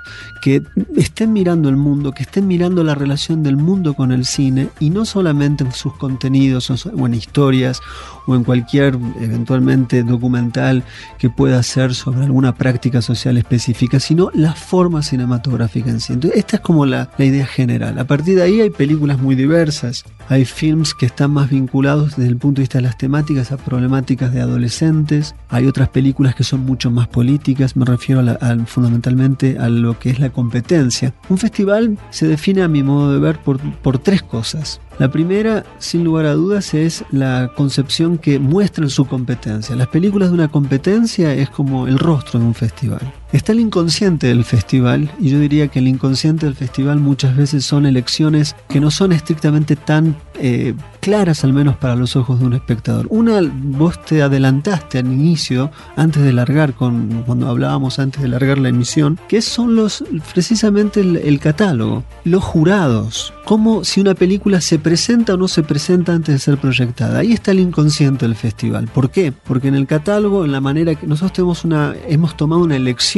que 0.42 0.64
estén 0.96 1.34
mirando 1.34 1.70
el 1.70 1.78
mundo, 1.78 2.12
que 2.12 2.24
estén 2.24 2.48
mirando 2.48 2.84
la 2.84 2.96
relación 2.96 3.44
del 3.44 3.58
mundo 3.58 3.94
con 3.94 4.12
el 4.12 4.26
cine 4.26 4.70
y 4.80 4.90
no 4.90 5.06
solamente 5.06 5.64
en 5.64 5.72
sus 5.72 5.94
contenidos 5.94 6.70
o 6.70 7.06
en 7.06 7.14
historias 7.14 7.82
o 8.28 8.36
en 8.36 8.44
cualquier 8.44 8.98
eventualmente 9.20 10.04
documental 10.04 10.84
que 11.18 11.30
pueda 11.30 11.64
ser 11.64 11.96
sobre 11.96 12.26
alguna 12.26 12.56
práctica 12.56 13.02
social 13.02 13.38
específica, 13.38 14.00
sino 14.00 14.30
la 14.34 14.54
forma 14.54 15.02
cinematográfica 15.02 15.90
en 15.90 16.00
sí. 16.00 16.14
Entonces, 16.14 16.40
esta 16.40 16.58
es 16.58 16.62
como 16.62 16.86
la, 16.86 17.10
la 17.18 17.26
idea 17.26 17.46
general. 17.46 17.98
A 17.98 18.06
partir 18.06 18.36
de 18.36 18.44
ahí 18.44 18.62
hay 18.62 18.70
películas 18.70 19.20
muy 19.20 19.36
diversas, 19.36 20.04
hay 20.30 20.46
films 20.46 20.94
que 20.94 21.06
están 21.06 21.32
más 21.32 21.50
vinculados 21.50 22.18
desde 22.18 22.30
el 22.30 22.38
punto 22.38 22.60
de 22.60 22.64
vista 22.64 22.80
de 22.80 22.84
las 22.84 22.98
temáticas 22.98 23.52
a 23.52 23.58
problemáticas 23.58 24.34
de 24.34 24.42
adolescentes, 24.42 25.36
hay 25.50 25.66
otras 25.66 25.90
películas 25.90 26.36
que 26.36 26.44
son 26.44 26.66
mucho 26.66 26.92
más 26.92 27.08
políticas, 27.08 27.76
me 27.78 27.86
refiero 27.86 28.22
a, 28.22 28.66
fundamentalmente 28.66 29.58
a 29.58 29.70
lo 29.70 29.98
que 29.98 30.10
es 30.10 30.20
la 30.20 30.27
competencia. 30.30 31.14
Un 31.30 31.38
festival 31.38 31.98
se 32.10 32.28
define 32.28 32.64
a 32.64 32.68
mi 32.68 32.84
modo 32.84 33.14
de 33.14 33.20
ver 33.20 33.38
por, 33.40 33.60
por 33.60 34.00
tres 34.00 34.22
cosas. 34.22 34.80
La 35.00 35.12
primera, 35.12 35.64
sin 35.78 36.04
lugar 36.04 36.26
a 36.26 36.34
dudas, 36.34 36.74
es 36.74 37.06
la 37.12 37.52
concepción 37.56 38.18
que 38.18 38.40
muestran 38.40 38.90
su 38.90 39.06
competencia. 39.06 39.76
Las 39.76 39.90
películas 39.90 40.30
de 40.30 40.36
una 40.36 40.48
competencia 40.48 41.34
es 41.34 41.50
como 41.52 41.88
el 41.88 42.00
rostro 42.00 42.40
de 42.40 42.46
un 42.46 42.56
festival. 42.56 43.02
Está 43.34 43.52
el 43.52 43.60
inconsciente 43.60 44.28
del 44.28 44.46
festival 44.46 45.12
y 45.20 45.30
yo 45.30 45.40
diría 45.40 45.68
que 45.68 45.80
el 45.80 45.88
inconsciente 45.90 46.46
del 46.46 46.56
festival 46.56 47.00
muchas 47.00 47.36
veces 47.36 47.66
son 47.66 47.86
elecciones 47.86 48.56
que 48.70 48.80
no 48.80 48.90
son 48.90 49.12
estrictamente 49.12 49.76
tan 49.76 50.16
eh, 50.40 50.76
claras 51.02 51.44
al 51.44 51.52
menos 51.52 51.76
para 51.78 51.96
los 51.96 52.16
ojos 52.16 52.40
de 52.40 52.46
un 52.46 52.54
espectador. 52.54 53.08
Una, 53.10 53.42
vos 53.42 54.02
te 54.06 54.22
adelantaste 54.22 55.00
al 55.00 55.08
inicio, 55.08 55.72
antes 55.96 56.24
de 56.24 56.32
largar, 56.32 56.74
con, 56.74 57.24
cuando 57.26 57.48
hablábamos 57.48 58.00
antes 58.00 58.22
de 58.22 58.28
largar 58.28 58.58
la 58.58 58.70
emisión, 58.70 59.20
que 59.28 59.42
son 59.42 59.76
los 59.76 60.04
precisamente 60.34 61.00
el, 61.02 61.40
catálogo, 61.40 62.04
los 62.24 62.44
jurados, 62.44 63.34
como 63.46 63.84
si 63.84 64.02
una 64.02 64.16
película 64.16 64.62
se 64.62 64.80
presenta 64.80 65.34
o 65.34 65.38
no 65.38 65.48
se 65.48 65.64
presenta 65.64 66.14
antes 66.14 66.36
de 66.36 66.40
ser 66.40 66.58
proyectada. 66.58 67.20
Ahí 67.20 67.32
está 67.32 67.52
el 67.52 67.60
inconsciente 67.60 68.26
del 68.26 68.36
festival. 68.36 68.88
¿Por 68.88 69.10
qué? 69.10 69.32
Porque 69.32 69.70
en 69.70 69.76
el 69.76 69.88
catálogo, 69.88 70.46
en 70.46 70.52
la 70.52 70.62
manera 70.62 70.96
que 70.96 71.08
nosotros 71.08 71.34
tenemos 71.34 71.64
una, 71.64 71.96
hemos 72.08 72.36
tomado 72.36 72.64
una 72.64 72.76
elección 72.76 73.17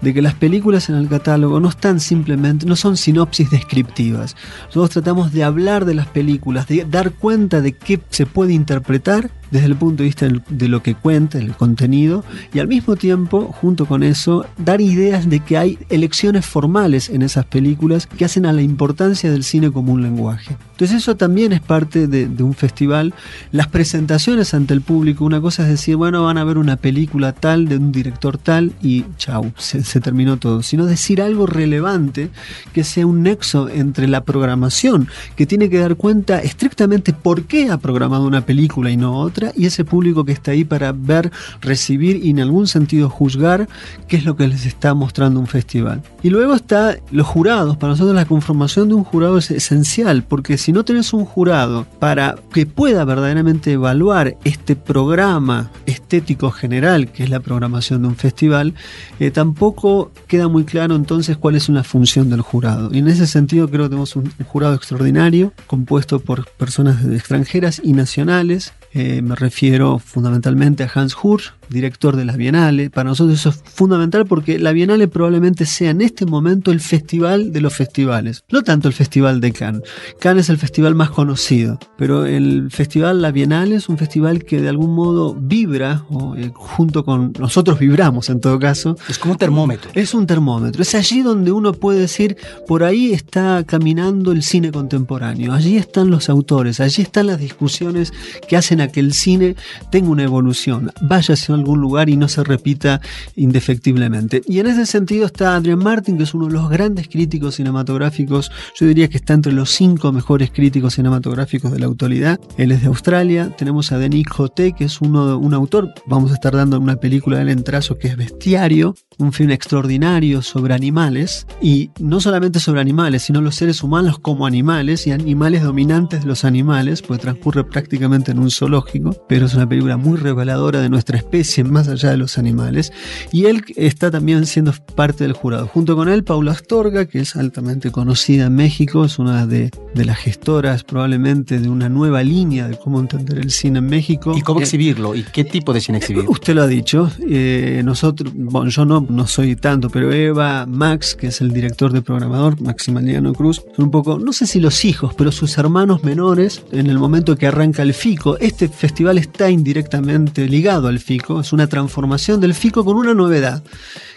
de 0.00 0.12
que 0.12 0.20
las 0.20 0.34
películas 0.34 0.88
en 0.88 0.96
el 0.96 1.08
catálogo 1.08 1.58
no 1.58 1.68
están 1.68 2.00
simplemente, 2.00 2.66
no 2.66 2.76
son 2.76 2.96
sinopsis 2.96 3.50
descriptivas. 3.50 4.36
Nosotros 4.66 4.90
tratamos 4.90 5.32
de 5.32 5.44
hablar 5.44 5.84
de 5.84 5.94
las 5.94 6.06
películas, 6.06 6.66
de 6.66 6.84
dar 6.84 7.12
cuenta 7.12 7.60
de 7.60 7.72
qué 7.72 8.00
se 8.10 8.26
puede 8.26 8.52
interpretar 8.52 9.30
desde 9.52 9.66
el 9.66 9.76
punto 9.76 10.02
de 10.02 10.08
vista 10.08 10.26
de 10.48 10.68
lo 10.68 10.82
que 10.82 10.94
cuenta, 10.94 11.38
el 11.38 11.52
contenido, 11.54 12.24
y 12.54 12.58
al 12.58 12.68
mismo 12.68 12.96
tiempo, 12.96 13.54
junto 13.60 13.86
con 13.86 14.02
eso, 14.02 14.46
dar 14.56 14.80
ideas 14.80 15.28
de 15.28 15.40
que 15.40 15.58
hay 15.58 15.78
elecciones 15.90 16.46
formales 16.46 17.10
en 17.10 17.20
esas 17.20 17.44
películas 17.44 18.06
que 18.06 18.24
hacen 18.24 18.46
a 18.46 18.52
la 18.52 18.62
importancia 18.62 19.30
del 19.30 19.44
cine 19.44 19.70
como 19.70 19.92
un 19.92 20.02
lenguaje. 20.02 20.56
Entonces 20.70 20.96
eso 21.02 21.16
también 21.16 21.52
es 21.52 21.60
parte 21.60 22.08
de, 22.08 22.42
un 22.42 22.54
festival. 22.54 23.14
Las 23.52 23.68
presentaciones 23.68 24.54
ante 24.54 24.74
el 24.74 24.80
público, 24.80 25.24
una 25.24 25.40
cosa 25.40 25.62
es 25.64 25.68
decir, 25.68 25.96
bueno, 25.96 26.24
van 26.24 26.38
a 26.38 26.44
ver 26.44 26.56
una 26.56 26.76
película 26.76 27.32
tal, 27.32 27.68
de 27.68 27.76
un 27.76 27.92
director 27.92 28.38
tal, 28.38 28.72
y 28.82 29.04
chau, 29.18 29.52
se, 29.58 29.84
se 29.84 30.00
terminó 30.00 30.38
todo. 30.38 30.62
Sino 30.62 30.86
decir 30.86 31.20
algo 31.20 31.46
relevante 31.46 32.30
que 32.72 32.84
sea 32.84 33.06
un 33.06 33.22
nexo 33.22 33.68
entre 33.68 34.08
la 34.08 34.24
programación, 34.24 35.08
que 35.36 35.46
tiene 35.46 35.68
que 35.68 35.78
dar 35.78 35.96
cuenta 35.96 36.38
estrictamente 36.40 37.12
por 37.12 37.44
qué 37.44 37.70
ha 37.70 37.76
programado 37.76 38.26
una 38.26 38.46
película 38.46 38.90
y 38.90 38.96
no 38.96 39.18
otra, 39.18 39.41
y 39.56 39.66
ese 39.66 39.84
público 39.84 40.24
que 40.24 40.32
está 40.32 40.52
ahí 40.52 40.64
para 40.64 40.92
ver, 40.92 41.32
recibir 41.60 42.24
y 42.24 42.30
en 42.30 42.40
algún 42.40 42.66
sentido 42.68 43.10
juzgar 43.10 43.68
qué 44.06 44.16
es 44.16 44.24
lo 44.24 44.36
que 44.36 44.46
les 44.46 44.66
está 44.66 44.94
mostrando 44.94 45.40
un 45.40 45.46
festival. 45.46 46.02
Y 46.22 46.30
luego 46.30 46.54
está 46.54 46.96
los 47.10 47.26
jurados. 47.26 47.76
Para 47.76 47.92
nosotros 47.92 48.14
la 48.14 48.24
conformación 48.24 48.88
de 48.88 48.94
un 48.94 49.04
jurado 49.04 49.38
es 49.38 49.50
esencial, 49.50 50.22
porque 50.22 50.58
si 50.58 50.72
no 50.72 50.84
tenés 50.84 51.12
un 51.12 51.24
jurado 51.24 51.86
para 51.98 52.36
que 52.52 52.66
pueda 52.66 53.04
verdaderamente 53.04 53.72
evaluar 53.72 54.36
este 54.44 54.76
programa 54.76 55.70
estético 55.86 56.50
general, 56.50 57.10
que 57.10 57.24
es 57.24 57.30
la 57.30 57.40
programación 57.40 58.02
de 58.02 58.08
un 58.08 58.16
festival, 58.16 58.74
eh, 59.18 59.30
tampoco 59.30 60.12
queda 60.26 60.48
muy 60.48 60.64
claro 60.64 60.94
entonces 60.94 61.36
cuál 61.36 61.56
es 61.56 61.68
una 61.68 61.84
función 61.84 62.30
del 62.30 62.42
jurado. 62.42 62.90
Y 62.92 62.98
en 62.98 63.08
ese 63.08 63.26
sentido 63.26 63.68
creo 63.68 63.84
que 63.84 63.90
tenemos 63.90 64.16
un, 64.16 64.32
un 64.38 64.46
jurado 64.46 64.74
extraordinario, 64.74 65.52
compuesto 65.66 66.20
por 66.20 66.46
personas 66.46 67.04
extranjeras 67.04 67.80
y 67.82 67.92
nacionales, 67.92 68.72
eh, 68.94 69.22
me 69.22 69.34
refiero 69.34 69.98
fundamentalmente 69.98 70.82
a 70.82 70.90
Hans 70.94 71.16
Hursch, 71.22 71.52
director 71.72 72.16
de 72.16 72.24
la 72.24 72.36
Bienale. 72.36 72.90
Para 72.90 73.10
nosotros 73.10 73.38
eso 73.38 73.48
es 73.48 73.62
fundamental 73.64 74.26
porque 74.26 74.58
la 74.58 74.72
Bienale 74.72 75.08
probablemente 75.08 75.66
sea 75.66 75.90
en 75.90 76.00
este 76.00 76.26
momento 76.26 76.70
el 76.70 76.80
festival 76.80 77.52
de 77.52 77.60
los 77.60 77.74
festivales, 77.74 78.44
no 78.50 78.62
tanto 78.62 78.88
el 78.88 78.94
festival 78.94 79.40
de 79.40 79.52
Cannes. 79.52 79.82
Cannes 80.20 80.46
es 80.46 80.50
el 80.50 80.58
festival 80.58 80.94
más 80.94 81.10
conocido, 81.10 81.78
pero 81.96 82.26
el 82.26 82.70
festival 82.70 83.22
La 83.22 83.30
Bienale 83.30 83.76
es 83.76 83.88
un 83.88 83.98
festival 83.98 84.44
que 84.44 84.60
de 84.60 84.68
algún 84.68 84.94
modo 84.94 85.34
vibra, 85.34 86.04
o, 86.10 86.36
eh, 86.36 86.50
junto 86.54 87.04
con 87.04 87.32
nosotros 87.38 87.78
vibramos 87.78 88.28
en 88.28 88.40
todo 88.40 88.58
caso. 88.58 88.96
Es 89.08 89.18
como 89.18 89.32
un 89.32 89.38
termómetro. 89.38 89.90
Es 89.94 90.14
un 90.14 90.26
termómetro. 90.26 90.82
Es 90.82 90.94
allí 90.94 91.22
donde 91.22 91.52
uno 91.52 91.72
puede 91.72 92.00
decir, 92.00 92.36
por 92.66 92.84
ahí 92.84 93.12
está 93.12 93.64
caminando 93.64 94.32
el 94.32 94.42
cine 94.42 94.70
contemporáneo, 94.72 95.52
allí 95.52 95.76
están 95.76 96.10
los 96.10 96.28
autores, 96.28 96.80
allí 96.80 97.02
están 97.02 97.28
las 97.28 97.38
discusiones 97.38 98.12
que 98.48 98.56
hacen 98.56 98.80
a 98.80 98.88
que 98.88 99.00
el 99.00 99.12
cine 99.12 99.56
tenga 99.90 100.10
una 100.10 100.24
evolución, 100.24 100.90
vaya 101.00 101.34
hacia 101.34 101.54
algún 101.62 101.80
lugar 101.80 102.08
y 102.08 102.16
no 102.16 102.28
se 102.28 102.44
repita 102.44 103.00
indefectiblemente. 103.36 104.42
Y 104.46 104.58
en 104.58 104.66
ese 104.66 104.86
sentido 104.86 105.26
está 105.26 105.56
Adrian 105.56 105.78
Martin, 105.78 106.16
que 106.16 106.24
es 106.24 106.34
uno 106.34 106.46
de 106.46 106.52
los 106.52 106.68
grandes 106.68 107.08
críticos 107.08 107.56
cinematográficos, 107.56 108.50
yo 108.78 108.86
diría 108.86 109.08
que 109.08 109.16
está 109.16 109.34
entre 109.34 109.52
los 109.52 109.70
cinco 109.70 110.12
mejores 110.12 110.50
críticos 110.50 110.94
cinematográficos 110.94 111.72
de 111.72 111.78
la 111.78 111.86
actualidad. 111.86 112.40
Él 112.56 112.72
es 112.72 112.82
de 112.82 112.88
Australia. 112.88 113.54
Tenemos 113.56 113.92
a 113.92 113.98
Denis 113.98 114.26
Joté, 114.28 114.72
que 114.72 114.84
es 114.84 115.00
uno, 115.00 115.38
un 115.38 115.54
autor, 115.54 115.92
vamos 116.06 116.30
a 116.30 116.34
estar 116.34 116.54
dando 116.54 116.78
una 116.78 116.96
película 116.96 117.36
de 117.36 117.42
él 117.42 117.48
en 117.50 117.64
trazo 117.64 117.98
que 117.98 118.08
es 118.08 118.16
Bestiario, 118.16 118.94
un 119.18 119.32
film 119.32 119.50
extraordinario 119.50 120.42
sobre 120.42 120.74
animales, 120.74 121.46
y 121.60 121.90
no 122.00 122.20
solamente 122.20 122.60
sobre 122.60 122.80
animales, 122.80 123.22
sino 123.22 123.40
los 123.40 123.54
seres 123.54 123.82
humanos 123.82 124.18
como 124.18 124.46
animales 124.46 125.06
y 125.06 125.12
animales 125.12 125.62
dominantes 125.62 126.22
de 126.22 126.26
los 126.26 126.44
animales, 126.44 127.02
pues 127.02 127.20
transcurre 127.20 127.64
prácticamente 127.64 128.32
en 128.32 128.38
un 128.38 128.50
zoológico, 128.50 129.16
pero 129.28 129.46
es 129.46 129.54
una 129.54 129.68
película 129.68 129.96
muy 129.96 130.16
reveladora 130.16 130.80
de 130.80 130.88
nuestra 130.88 131.16
especie 131.16 131.64
más 131.64 131.88
allá 131.88 132.10
de 132.10 132.16
los 132.16 132.38
animales, 132.38 132.92
y 133.30 133.46
él 133.46 133.64
está 133.76 134.10
también 134.10 134.46
siendo 134.46 134.72
parte 134.94 135.24
del 135.24 135.32
jurado. 135.32 135.66
Junto 135.66 135.96
con 135.96 136.08
él, 136.08 136.24
Paula 136.24 136.52
Astorga, 136.52 137.06
que 137.06 137.20
es 137.20 137.36
altamente 137.36 137.90
conocida 137.90 138.46
en 138.46 138.54
México, 138.54 139.04
es 139.04 139.18
una 139.18 139.46
de, 139.46 139.70
de 139.94 140.04
las 140.04 140.18
gestoras 140.18 140.84
probablemente 140.84 141.60
de 141.60 141.68
una 141.68 141.88
nueva 141.88 142.22
línea 142.22 142.68
de 142.68 142.76
cómo 142.76 143.00
entender 143.00 143.38
el 143.38 143.50
cine 143.50 143.78
en 143.78 143.86
México. 143.86 144.34
¿Y 144.36 144.42
cómo 144.42 144.60
exhibirlo? 144.60 145.14
¿Y 145.14 145.22
qué 145.22 145.44
tipo 145.44 145.72
de 145.72 145.80
cine 145.80 145.98
exhibir? 145.98 146.24
Usted 146.28 146.54
lo 146.54 146.62
ha 146.62 146.66
dicho, 146.66 147.10
eh, 147.28 147.82
nosotros, 147.84 148.32
bueno, 148.34 148.70
yo 148.70 148.84
no 148.84 149.00
no 149.12 149.26
soy 149.26 149.56
tanto, 149.56 149.90
pero 149.90 150.12
Eva, 150.12 150.66
Max, 150.66 151.14
que 151.14 151.28
es 151.28 151.40
el 151.40 151.52
director 151.52 151.92
de 151.92 152.02
programador, 152.02 152.60
Maximiliano 152.60 153.32
Cruz, 153.34 153.62
son 153.76 153.84
un 153.86 153.90
poco, 153.90 154.18
no 154.18 154.32
sé 154.32 154.46
si 154.46 154.60
los 154.60 154.84
hijos, 154.84 155.14
pero 155.14 155.30
sus 155.30 155.56
hermanos 155.58 156.02
menores, 156.02 156.62
en 156.72 156.88
el 156.88 156.98
momento 156.98 157.36
que 157.36 157.46
arranca 157.46 157.82
el 157.82 157.94
FICO, 157.94 158.38
este 158.38 158.68
festival 158.68 159.18
está 159.18 159.50
indirectamente 159.50 160.48
ligado 160.48 160.88
al 160.88 160.98
FICO, 160.98 161.40
es 161.40 161.52
una 161.52 161.66
transformación 161.66 162.40
del 162.40 162.54
FICO 162.54 162.84
con 162.84 162.96
una 162.96 163.14
novedad 163.14 163.62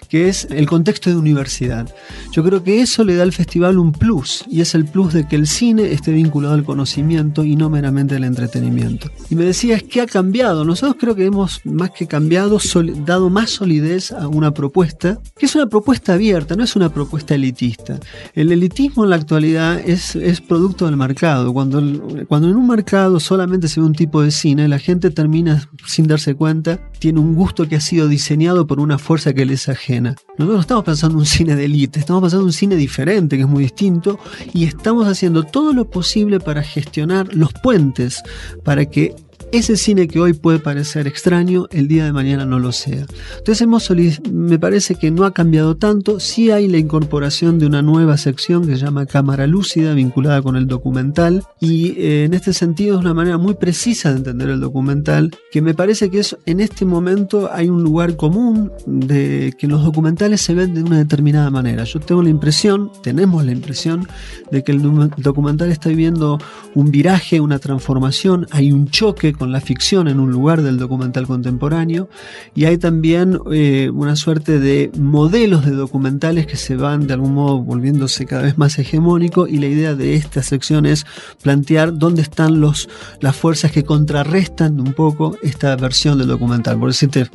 que 0.07 0.29
es 0.29 0.47
el 0.49 0.67
contexto 0.67 1.09
de 1.09 1.15
universidad. 1.15 1.93
Yo 2.31 2.43
creo 2.43 2.63
que 2.63 2.81
eso 2.81 3.03
le 3.03 3.15
da 3.15 3.23
al 3.23 3.33
festival 3.33 3.77
un 3.77 3.91
plus, 3.91 4.45
y 4.49 4.61
es 4.61 4.75
el 4.75 4.85
plus 4.85 5.13
de 5.13 5.27
que 5.27 5.35
el 5.35 5.47
cine 5.47 5.91
esté 5.91 6.11
vinculado 6.11 6.53
al 6.53 6.63
conocimiento 6.63 7.43
y 7.43 7.55
no 7.55 7.69
meramente 7.69 8.15
al 8.15 8.23
entretenimiento. 8.23 9.09
Y 9.29 9.35
me 9.35 9.45
decías, 9.45 9.83
¿qué 9.83 10.01
ha 10.01 10.05
cambiado? 10.05 10.65
Nosotros 10.65 10.97
creo 10.99 11.15
que 11.15 11.25
hemos, 11.25 11.61
más 11.65 11.91
que 11.91 12.07
cambiado, 12.07 12.59
dado 13.05 13.29
más 13.29 13.49
solidez 13.49 14.11
a 14.11 14.27
una 14.27 14.51
propuesta, 14.51 15.19
que 15.37 15.45
es 15.45 15.55
una 15.55 15.67
propuesta 15.67 16.13
abierta, 16.13 16.55
no 16.55 16.63
es 16.63 16.75
una 16.75 16.93
propuesta 16.93 17.35
elitista. 17.35 17.99
El 18.33 18.51
elitismo 18.51 19.03
en 19.03 19.09
la 19.09 19.15
actualidad 19.15 19.79
es, 19.79 20.15
es 20.15 20.41
producto 20.41 20.85
del 20.85 20.97
mercado. 20.97 21.53
Cuando, 21.53 21.81
cuando 22.27 22.49
en 22.49 22.55
un 22.55 22.67
mercado 22.67 23.19
solamente 23.19 23.67
se 23.67 23.79
ve 23.79 23.85
un 23.85 23.93
tipo 23.93 24.21
de 24.21 24.31
cine, 24.31 24.67
la 24.67 24.79
gente 24.79 25.09
termina 25.09 25.69
sin 25.85 26.07
darse 26.07 26.35
cuenta, 26.35 26.79
tiene 26.99 27.19
un 27.19 27.35
gusto 27.35 27.67
que 27.67 27.75
ha 27.75 27.81
sido 27.81 28.07
diseñado 28.07 28.67
por 28.67 28.79
una 28.79 28.97
fuerza 28.97 29.33
que 29.33 29.45
les 29.45 29.69
ajena 29.69 29.94
nosotros 30.01 30.55
no 30.55 30.59
estamos 30.59 30.83
pensando 30.83 31.15
en 31.15 31.19
un 31.19 31.25
cine 31.25 31.55
de 31.55 31.65
élite, 31.65 31.99
estamos 31.99 32.21
pensando 32.21 32.43
en 32.43 32.47
un 32.47 32.53
cine 32.53 32.75
diferente, 32.75 33.35
que 33.35 33.43
es 33.43 33.49
muy 33.49 33.63
distinto, 33.63 34.19
y 34.53 34.65
estamos 34.65 35.07
haciendo 35.07 35.43
todo 35.43 35.73
lo 35.73 35.89
posible 35.89 36.39
para 36.39 36.63
gestionar 36.63 37.33
los 37.33 37.53
puentes, 37.53 38.23
para 38.63 38.85
que 38.85 39.15
ese 39.55 39.77
cine 39.77 40.07
que 40.07 40.19
hoy 40.19 40.33
puede 40.33 40.59
parecer 40.59 41.07
extraño, 41.07 41.67
el 41.71 41.87
día 41.87 42.05
de 42.05 42.11
mañana 42.11 42.45
no 42.45 42.59
lo 42.59 42.71
sea. 42.71 43.05
Entonces 43.37 43.61
hemos 43.61 43.89
me 44.31 44.59
parece 44.59 44.95
que 44.95 45.11
no 45.11 45.23
ha 45.23 45.31
cambiado 45.31 45.77
tanto, 45.77 46.19
sí 46.19 46.51
hay 46.51 46.67
la 46.67 46.77
incorporación 46.77 47.59
de 47.59 47.65
una 47.65 47.81
nueva 47.81 48.17
sección 48.17 48.67
que 48.67 48.75
se 48.75 48.83
llama 48.83 49.05
Cámara 49.05 49.47
Lúcida, 49.47 49.93
vinculada 49.93 50.41
con 50.41 50.55
el 50.55 50.67
documental, 50.67 51.43
y 51.59 51.91
eh, 51.99 52.25
en 52.25 52.33
este 52.33 52.51
sentido 52.51 52.95
es 52.95 53.01
una 53.01 53.13
manera 53.13 53.37
muy 53.37 53.53
precisa 53.53 54.11
de 54.11 54.17
entender 54.17 54.49
el 54.49 54.59
documental, 54.59 55.31
que 55.51 55.61
me 55.61 55.73
parece 55.73 56.09
que 56.09 56.19
es, 56.19 56.35
en 56.45 56.59
este 56.59 56.83
momento 56.85 57.49
hay 57.51 57.69
un 57.69 57.83
lugar 57.83 58.15
común 58.15 58.71
de 58.85 59.53
que 59.57 59.67
los 59.67 59.83
documentales 59.83 60.41
se 60.41 60.53
ven 60.53 60.73
de 60.73 60.83
una 60.83 60.97
determinada 60.97 61.49
manera. 61.49 61.83
Yo 61.83 61.99
tengo 61.99 62.21
la 62.21 62.29
impresión, 62.29 62.91
tenemos 63.01 63.45
la 63.45 63.51
impresión, 63.51 64.07
de 64.51 64.63
que 64.63 64.71
el 64.71 64.81
documental 65.17 65.71
está 65.71 65.89
viviendo 65.89 66.39
un 66.73 66.91
viraje, 66.91 67.39
una 67.39 67.59
transformación, 67.59 68.47
hay 68.51 68.71
un 68.71 68.89
choque 68.89 69.33
con 69.33 69.44
la 69.51 69.61
ficción 69.61 70.07
en 70.07 70.19
un 70.19 70.31
lugar 70.31 70.61
del 70.61 70.77
documental 70.77 71.27
contemporáneo 71.27 72.09
y 72.53 72.65
hay 72.65 72.77
también 72.77 73.39
eh, 73.51 73.89
una 73.93 74.15
suerte 74.15 74.59
de 74.59 74.91
modelos 74.97 75.65
de 75.65 75.71
documentales 75.71 76.47
que 76.47 76.57
se 76.57 76.75
van 76.75 77.07
de 77.07 77.13
algún 77.13 77.33
modo 77.33 77.59
volviéndose 77.61 78.25
cada 78.25 78.43
vez 78.43 78.57
más 78.57 78.77
hegemónico 78.79 79.47
y 79.47 79.57
la 79.57 79.67
idea 79.67 79.95
de 79.95 80.15
esta 80.15 80.43
sección 80.43 80.85
es 80.85 81.05
plantear 81.41 81.97
dónde 81.97 82.21
están 82.21 82.59
los, 82.59 82.89
las 83.21 83.35
fuerzas 83.35 83.71
que 83.71 83.83
contrarrestan 83.83 84.79
un 84.79 84.93
poco 84.93 85.37
esta 85.41 85.75
versión 85.75 86.17
del 86.17 86.27
documental. 86.27 86.79
Por 86.79 86.89
decirte, 86.89 87.29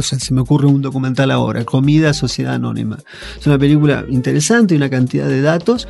se 0.00 0.34
me 0.34 0.40
ocurre 0.40 0.66
un 0.66 0.82
documental 0.82 1.30
ahora, 1.30 1.64
Comida, 1.64 2.12
Sociedad 2.12 2.54
Anónima. 2.54 2.98
Es 3.38 3.46
una 3.46 3.58
película 3.58 4.04
interesante 4.08 4.74
y 4.74 4.76
una 4.76 4.90
cantidad 4.90 5.26
de 5.26 5.42
datos, 5.42 5.88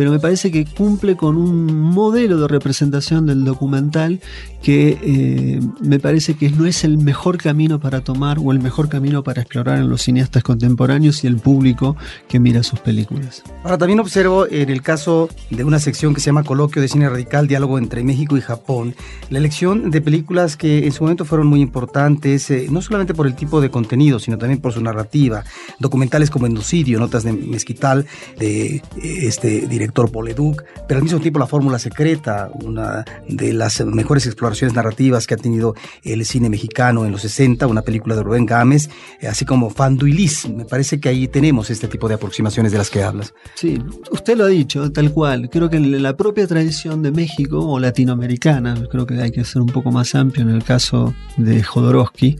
pero 0.00 0.12
me 0.12 0.18
parece 0.18 0.50
que 0.50 0.64
cumple 0.64 1.14
con 1.14 1.36
un 1.36 1.66
modelo 1.78 2.40
de 2.40 2.48
representación 2.48 3.26
del 3.26 3.44
documental 3.44 4.18
que 4.62 4.98
eh, 5.02 5.60
me 5.80 5.98
parece 5.98 6.34
que 6.34 6.48
no 6.48 6.64
es 6.64 6.84
el 6.84 6.96
mejor 6.96 7.36
camino 7.36 7.80
para 7.80 8.00
tomar 8.00 8.38
o 8.42 8.50
el 8.50 8.60
mejor 8.60 8.88
camino 8.88 9.22
para 9.22 9.42
explorar 9.42 9.78
en 9.78 9.90
los 9.90 10.00
cineastas 10.00 10.42
contemporáneos 10.42 11.22
y 11.22 11.26
el 11.26 11.36
público 11.36 11.96
que 12.28 12.40
mira 12.40 12.62
sus 12.62 12.80
películas. 12.80 13.42
Ahora 13.62 13.76
también 13.76 14.00
observo 14.00 14.46
en 14.46 14.70
el 14.70 14.80
caso 14.80 15.28
de 15.50 15.64
una 15.64 15.78
sección 15.78 16.14
que 16.14 16.20
se 16.20 16.26
llama 16.26 16.44
Coloquio 16.44 16.80
de 16.80 16.88
Cine 16.88 17.10
Radical, 17.10 17.46
Diálogo 17.46 17.76
entre 17.76 18.02
México 18.02 18.38
y 18.38 18.40
Japón, 18.40 18.94
la 19.28 19.38
elección 19.38 19.90
de 19.90 20.00
películas 20.00 20.56
que 20.56 20.86
en 20.86 20.92
su 20.92 21.04
momento 21.04 21.26
fueron 21.26 21.46
muy 21.46 21.60
importantes, 21.60 22.50
eh, 22.50 22.68
no 22.70 22.80
solamente 22.80 23.12
por 23.12 23.26
el 23.26 23.34
tipo 23.34 23.60
de 23.60 23.70
contenido, 23.70 24.18
sino 24.18 24.38
también 24.38 24.62
por 24.62 24.72
su 24.72 24.80
narrativa, 24.80 25.44
documentales 25.78 26.30
como 26.30 26.46
Endocidio, 26.46 26.98
Notas 26.98 27.24
de 27.24 27.34
Mezquital, 27.34 28.06
de 28.38 28.76
eh, 28.76 28.82
este 29.02 29.66
director 29.66 29.89
Poleduc, 29.92 30.62
pero 30.88 30.98
al 30.98 31.04
mismo 31.04 31.20
tiempo 31.20 31.38
La 31.38 31.46
Fórmula 31.46 31.78
Secreta, 31.78 32.50
una 32.62 33.04
de 33.28 33.52
las 33.52 33.84
mejores 33.84 34.26
exploraciones 34.26 34.74
narrativas 34.74 35.26
que 35.26 35.34
ha 35.34 35.36
tenido 35.36 35.74
el 36.02 36.24
cine 36.24 36.48
mexicano 36.48 37.04
en 37.04 37.12
los 37.12 37.22
60, 37.22 37.66
una 37.66 37.82
película 37.82 38.14
de 38.14 38.22
Rubén 38.22 38.46
Gámez, 38.46 38.88
así 39.28 39.44
como 39.44 39.70
Fanduilis. 39.70 40.48
Me 40.48 40.64
parece 40.64 41.00
que 41.00 41.08
ahí 41.08 41.28
tenemos 41.28 41.70
este 41.70 41.88
tipo 41.88 42.08
de 42.08 42.14
aproximaciones 42.14 42.72
de 42.72 42.78
las 42.78 42.90
que 42.90 43.02
hablas. 43.02 43.34
Sí, 43.54 43.78
usted 44.10 44.36
lo 44.36 44.44
ha 44.44 44.48
dicho, 44.48 44.90
tal 44.92 45.12
cual. 45.12 45.48
Creo 45.50 45.70
que 45.70 45.76
en 45.76 46.02
la 46.02 46.16
propia 46.16 46.46
tradición 46.46 47.02
de 47.02 47.10
México 47.10 47.58
o 47.58 47.78
latinoamericana, 47.78 48.74
creo 48.90 49.06
que 49.06 49.14
hay 49.20 49.30
que 49.30 49.44
ser 49.44 49.62
un 49.62 49.68
poco 49.68 49.90
más 49.90 50.14
amplio 50.14 50.48
en 50.48 50.54
el 50.54 50.64
caso 50.64 51.14
de 51.36 51.62
Jodorowsky, 51.62 52.38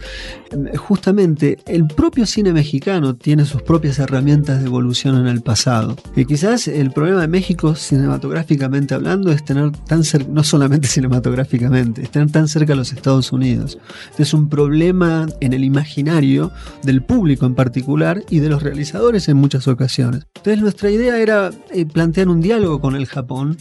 justamente 0.77 1.59
el 1.67 1.87
propio 1.87 2.27
cine 2.27 2.53
mexicano 2.53 3.15
tiene 3.15 3.45
sus 3.45 3.63
propias 3.63 3.99
herramientas 3.99 4.61
de 4.61 4.67
evolución 4.67 5.17
en 5.17 5.27
el 5.27 5.43
pasado. 5.43 5.97
Y 6.17 6.25
quizás 6.25 6.69
el 6.69 6.91
problema 6.91 7.21
de 7.21 7.29
México, 7.31 7.75
cinematográficamente 7.75 8.95
hablando, 8.95 9.33
es 9.33 9.45
tener 9.45 9.71
tan 9.71 10.05
cerca, 10.05 10.29
no 10.31 10.45
solamente 10.45 10.89
cinematográficamente, 10.89 12.03
es 12.03 12.11
tener 12.11 12.31
tan 12.31 12.49
cerca 12.49 12.73
a 12.73 12.77
los 12.77 12.93
Estados 12.93 13.33
Unidos. 13.33 13.79
Es 14.19 14.35
un 14.35 14.49
problema 14.49 15.27
en 15.41 15.53
el 15.53 15.65
imaginario 15.65 16.51
del 16.83 17.03
público 17.03 17.47
en 17.47 17.55
particular 17.55 18.23
y 18.29 18.41
de 18.41 18.49
los 18.49 18.63
realizadores 18.63 19.29
en 19.29 19.37
muchas 19.37 19.69
ocasiones. 19.69 20.27
Entonces 20.37 20.63
nuestra 20.63 20.91
idea 20.91 21.19
era 21.19 21.51
eh, 21.73 21.87
plantear 21.87 22.29
un 22.29 22.41
diálogo 22.41 22.81
con 22.81 22.97
el 22.97 23.07
Japón, 23.07 23.57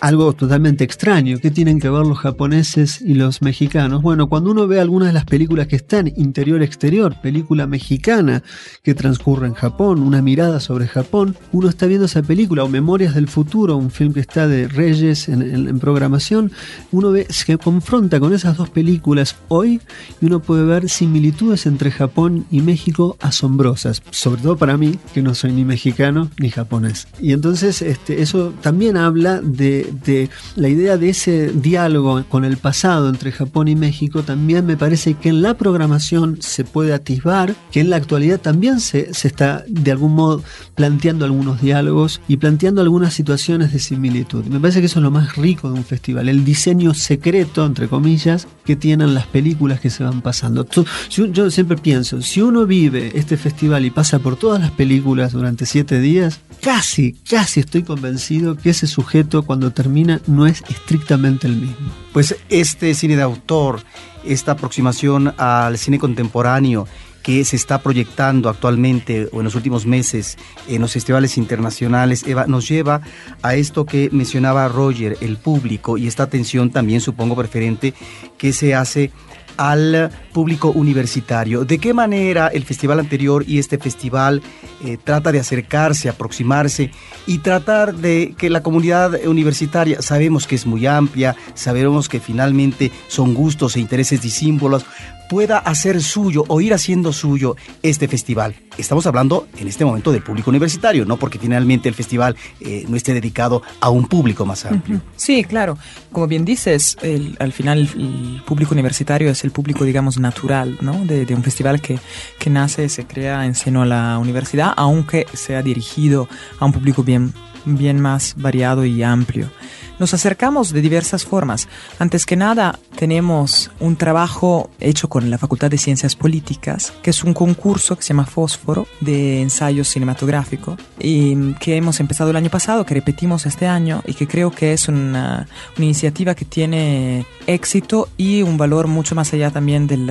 algo 0.00 0.32
totalmente 0.32 0.84
extraño. 0.84 1.38
¿Qué 1.38 1.50
tienen 1.50 1.78
que 1.78 1.88
ver 1.88 2.06
los 2.06 2.18
japoneses 2.18 3.00
y 3.00 3.14
los 3.14 3.42
mexicanos? 3.42 4.02
Bueno, 4.02 4.28
cuando 4.28 4.50
uno 4.50 4.66
ve 4.66 4.80
algunas 4.80 5.08
de 5.08 5.14
las 5.14 5.24
películas 5.24 5.68
que 5.68 5.76
están 5.76 6.08
interior-exterior, 6.08 7.20
película 7.22 7.66
mexicana 7.66 8.42
que 8.82 8.94
transcurre 8.94 9.46
en 9.46 9.54
Japón, 9.54 10.02
una 10.02 10.22
mirada 10.22 10.60
sobre 10.60 10.88
Japón, 10.88 11.36
uno 11.52 11.68
está 11.68 11.86
viendo 11.86 12.06
esa 12.06 12.22
película, 12.22 12.64
o 12.64 12.68
Memorias 12.68 13.11
del 13.14 13.28
Futuro, 13.28 13.76
un 13.76 13.90
film 13.90 14.12
que 14.12 14.20
está 14.20 14.46
de 14.46 14.68
Reyes 14.68 15.28
en, 15.28 15.78
programación, 15.78 16.52
uno 16.90 17.10
ve, 17.10 17.26
se 17.30 17.58
confronta 17.58 18.20
con 18.20 18.32
esas 18.32 18.56
dos 18.56 18.70
películas 18.70 19.36
hoy 19.48 19.80
y 20.20 20.26
uno 20.26 20.40
puede 20.40 20.64
ver 20.64 20.88
similitudes 20.88 21.66
entre 21.66 21.90
Japón 21.90 22.46
y 22.50 22.60
México 22.60 23.16
asombrosas, 23.20 24.02
sobre 24.10 24.42
todo 24.42 24.56
para 24.56 24.76
mí, 24.76 24.98
que 25.14 25.22
no 25.22 25.34
soy 25.34 25.52
ni 25.52 25.64
mexicano 25.64 26.30
ni 26.38 26.50
japonés. 26.50 27.08
Y 27.20 27.32
entonces 27.32 27.82
este, 27.82 28.22
eso 28.22 28.52
también 28.60 28.96
habla 28.96 29.40
de, 29.40 29.92
de 30.04 30.30
la 30.56 30.68
idea 30.68 30.96
de 30.96 31.10
ese 31.10 31.52
diálogo 31.52 32.24
con 32.28 32.44
el 32.44 32.56
pasado 32.56 33.08
entre 33.08 33.32
Japón 33.32 33.68
y 33.68 33.76
México, 33.76 34.22
también 34.22 34.66
me 34.66 34.76
parece 34.76 35.14
que 35.14 35.28
en 35.28 35.42
la 35.42 35.54
programación 35.54 36.38
se 36.40 36.64
puede 36.64 36.92
atisbar 36.92 37.54
que 37.70 37.80
en 37.80 37.90
la 37.90 37.96
actualidad 37.96 38.40
también 38.40 38.80
se, 38.80 39.12
se 39.14 39.28
está 39.28 39.64
de 39.68 39.90
algún 39.90 40.14
modo 40.14 40.42
planteando 40.74 41.24
algunos 41.24 41.60
diálogos 41.60 42.20
y 42.28 42.36
planteando 42.36 42.80
algunas 43.02 43.14
situaciones 43.14 43.72
de 43.72 43.80
similitud. 43.80 44.44
Me 44.44 44.60
parece 44.60 44.78
que 44.78 44.86
eso 44.86 45.00
es 45.00 45.02
lo 45.02 45.10
más 45.10 45.34
rico 45.34 45.68
de 45.68 45.74
un 45.74 45.84
festival, 45.84 46.28
el 46.28 46.44
diseño 46.44 46.94
secreto, 46.94 47.66
entre 47.66 47.88
comillas, 47.88 48.46
que 48.64 48.76
tienen 48.76 49.12
las 49.12 49.26
películas 49.26 49.80
que 49.80 49.90
se 49.90 50.04
van 50.04 50.22
pasando. 50.22 50.64
Yo 51.10 51.50
siempre 51.50 51.76
pienso, 51.76 52.22
si 52.22 52.40
uno 52.42 52.64
vive 52.64 53.10
este 53.16 53.36
festival 53.36 53.84
y 53.84 53.90
pasa 53.90 54.20
por 54.20 54.36
todas 54.36 54.60
las 54.60 54.70
películas 54.70 55.32
durante 55.32 55.66
siete 55.66 55.98
días, 55.98 56.38
casi, 56.60 57.14
casi 57.28 57.58
estoy 57.58 57.82
convencido 57.82 58.56
que 58.56 58.70
ese 58.70 58.86
sujeto 58.86 59.42
cuando 59.42 59.72
termina 59.72 60.20
no 60.28 60.46
es 60.46 60.62
estrictamente 60.68 61.48
el 61.48 61.56
mismo. 61.56 61.90
Pues 62.12 62.36
este 62.50 62.94
cine 62.94 63.16
de 63.16 63.22
autor, 63.22 63.82
esta 64.24 64.52
aproximación 64.52 65.34
al 65.38 65.76
cine 65.76 65.98
contemporáneo 65.98 66.86
que 67.22 67.44
se 67.44 67.56
está 67.56 67.82
proyectando 67.82 68.48
actualmente 68.48 69.28
o 69.32 69.38
en 69.38 69.44
los 69.44 69.54
últimos 69.54 69.86
meses 69.86 70.36
en 70.68 70.80
los 70.80 70.92
festivales 70.92 71.38
internacionales, 71.38 72.24
Eva, 72.26 72.46
nos 72.46 72.68
lleva 72.68 73.00
a 73.42 73.54
esto 73.54 73.86
que 73.86 74.08
mencionaba 74.12 74.68
Roger, 74.68 75.16
el 75.20 75.36
público 75.36 75.96
y 75.98 76.06
esta 76.06 76.24
atención 76.24 76.70
también 76.70 77.00
supongo 77.00 77.36
preferente 77.36 77.94
que 78.38 78.52
se 78.52 78.74
hace 78.74 79.10
al 79.56 80.10
público 80.32 80.70
universitario. 80.70 81.64
¿De 81.64 81.78
qué 81.78 81.94
manera 81.94 82.48
el 82.48 82.64
festival 82.64 83.00
anterior 83.00 83.44
y 83.46 83.58
este 83.58 83.78
festival 83.78 84.42
eh, 84.84 84.98
trata 85.02 85.30
de 85.32 85.40
acercarse, 85.40 86.08
aproximarse 86.08 86.90
y 87.26 87.38
tratar 87.38 87.94
de 87.94 88.34
que 88.36 88.50
la 88.50 88.62
comunidad 88.62 89.14
universitaria, 89.26 90.02
sabemos 90.02 90.46
que 90.46 90.54
es 90.54 90.66
muy 90.66 90.86
amplia, 90.86 91.36
sabemos 91.54 92.08
que 92.08 92.20
finalmente 92.20 92.90
son 93.08 93.34
gustos 93.34 93.76
e 93.76 93.80
intereses 93.80 94.22
disímbolos, 94.22 94.84
pueda 95.32 95.56
hacer 95.56 96.02
suyo 96.02 96.44
o 96.48 96.60
ir 96.60 96.74
haciendo 96.74 97.10
suyo 97.10 97.56
este 97.82 98.06
festival. 98.06 98.54
Estamos 98.76 99.06
hablando 99.06 99.48
en 99.56 99.66
este 99.66 99.82
momento 99.82 100.12
del 100.12 100.22
público 100.22 100.50
universitario, 100.50 101.06
no 101.06 101.16
porque 101.16 101.38
finalmente 101.38 101.88
el 101.88 101.94
festival 101.94 102.36
eh, 102.60 102.84
no 102.86 102.98
esté 102.98 103.14
dedicado 103.14 103.62
a 103.80 103.88
un 103.88 104.08
público 104.08 104.44
más 104.44 104.66
amplio. 104.66 105.00
Sí, 105.16 105.42
claro. 105.44 105.78
Como 106.12 106.26
bien 106.26 106.44
dices, 106.44 106.98
al 107.38 107.52
final 107.54 107.78
el 107.78 108.42
público 108.44 108.74
universitario 108.74 109.30
es 109.30 109.42
el 109.42 109.52
público, 109.52 109.84
digamos, 109.84 110.18
natural, 110.18 110.76
¿no? 110.82 111.02
De, 111.06 111.34
un 111.34 111.42
festival 111.42 111.80
que, 111.80 111.98
que 112.38 112.50
nace, 112.50 112.90
se 112.90 113.06
crea 113.06 113.46
en 113.46 113.54
seno 113.54 113.80
a 113.80 113.86
la 113.86 114.18
universidad, 114.18 114.74
aunque 114.76 115.24
sea 115.32 115.62
dirigido 115.62 116.28
a 116.58 116.66
un 116.66 116.72
público 116.72 117.02
bien, 117.02 117.32
bien 117.64 118.00
más 118.00 118.34
variado 118.36 118.84
y 118.84 119.02
amplio. 119.02 119.50
Nos 119.98 120.14
acercamos 120.14 120.72
de 120.72 120.80
diversas 120.80 121.24
formas. 121.24 121.68
Antes 121.98 122.26
que 122.26 122.34
nada, 122.34 122.78
tenemos 122.96 123.70
un 123.78 123.96
trabajo 123.96 124.70
hecho 124.80 125.08
con 125.08 125.30
la 125.30 125.38
Facultad 125.38 125.70
de 125.70 125.78
Ciencias 125.78 126.16
Políticas, 126.16 126.92
que 127.02 127.10
es 127.10 127.22
un 127.22 127.34
concurso 127.34 127.94
que 127.94 128.02
se 128.02 128.08
llama 128.08 128.26
Fósforo 128.26 128.86
de 129.00 129.42
ensayo 129.42 129.84
cinematográfico 129.84 130.76
y 130.98 131.52
que 131.54 131.76
hemos 131.76 132.00
empezado 132.00 132.30
el 132.30 132.36
año 132.36 132.50
pasado, 132.50 132.84
que 132.84 132.94
repetimos 132.94 133.46
este 133.46 133.66
año 133.68 134.02
y 134.06 134.14
que 134.14 134.26
creo 134.26 134.50
que 134.50 134.72
es 134.72 134.88
una, 134.88 135.46
una 135.76 135.84
iniciativa 135.84 136.34
que 136.34 136.46
tiene 136.46 137.24
éxito 137.46 138.08
y 138.16 138.42
un 138.42 138.56
valor 138.56 138.88
mucho 138.88 139.14
más 139.14 139.32
allá 139.32 139.50
también 139.50 139.86
del 139.86 140.10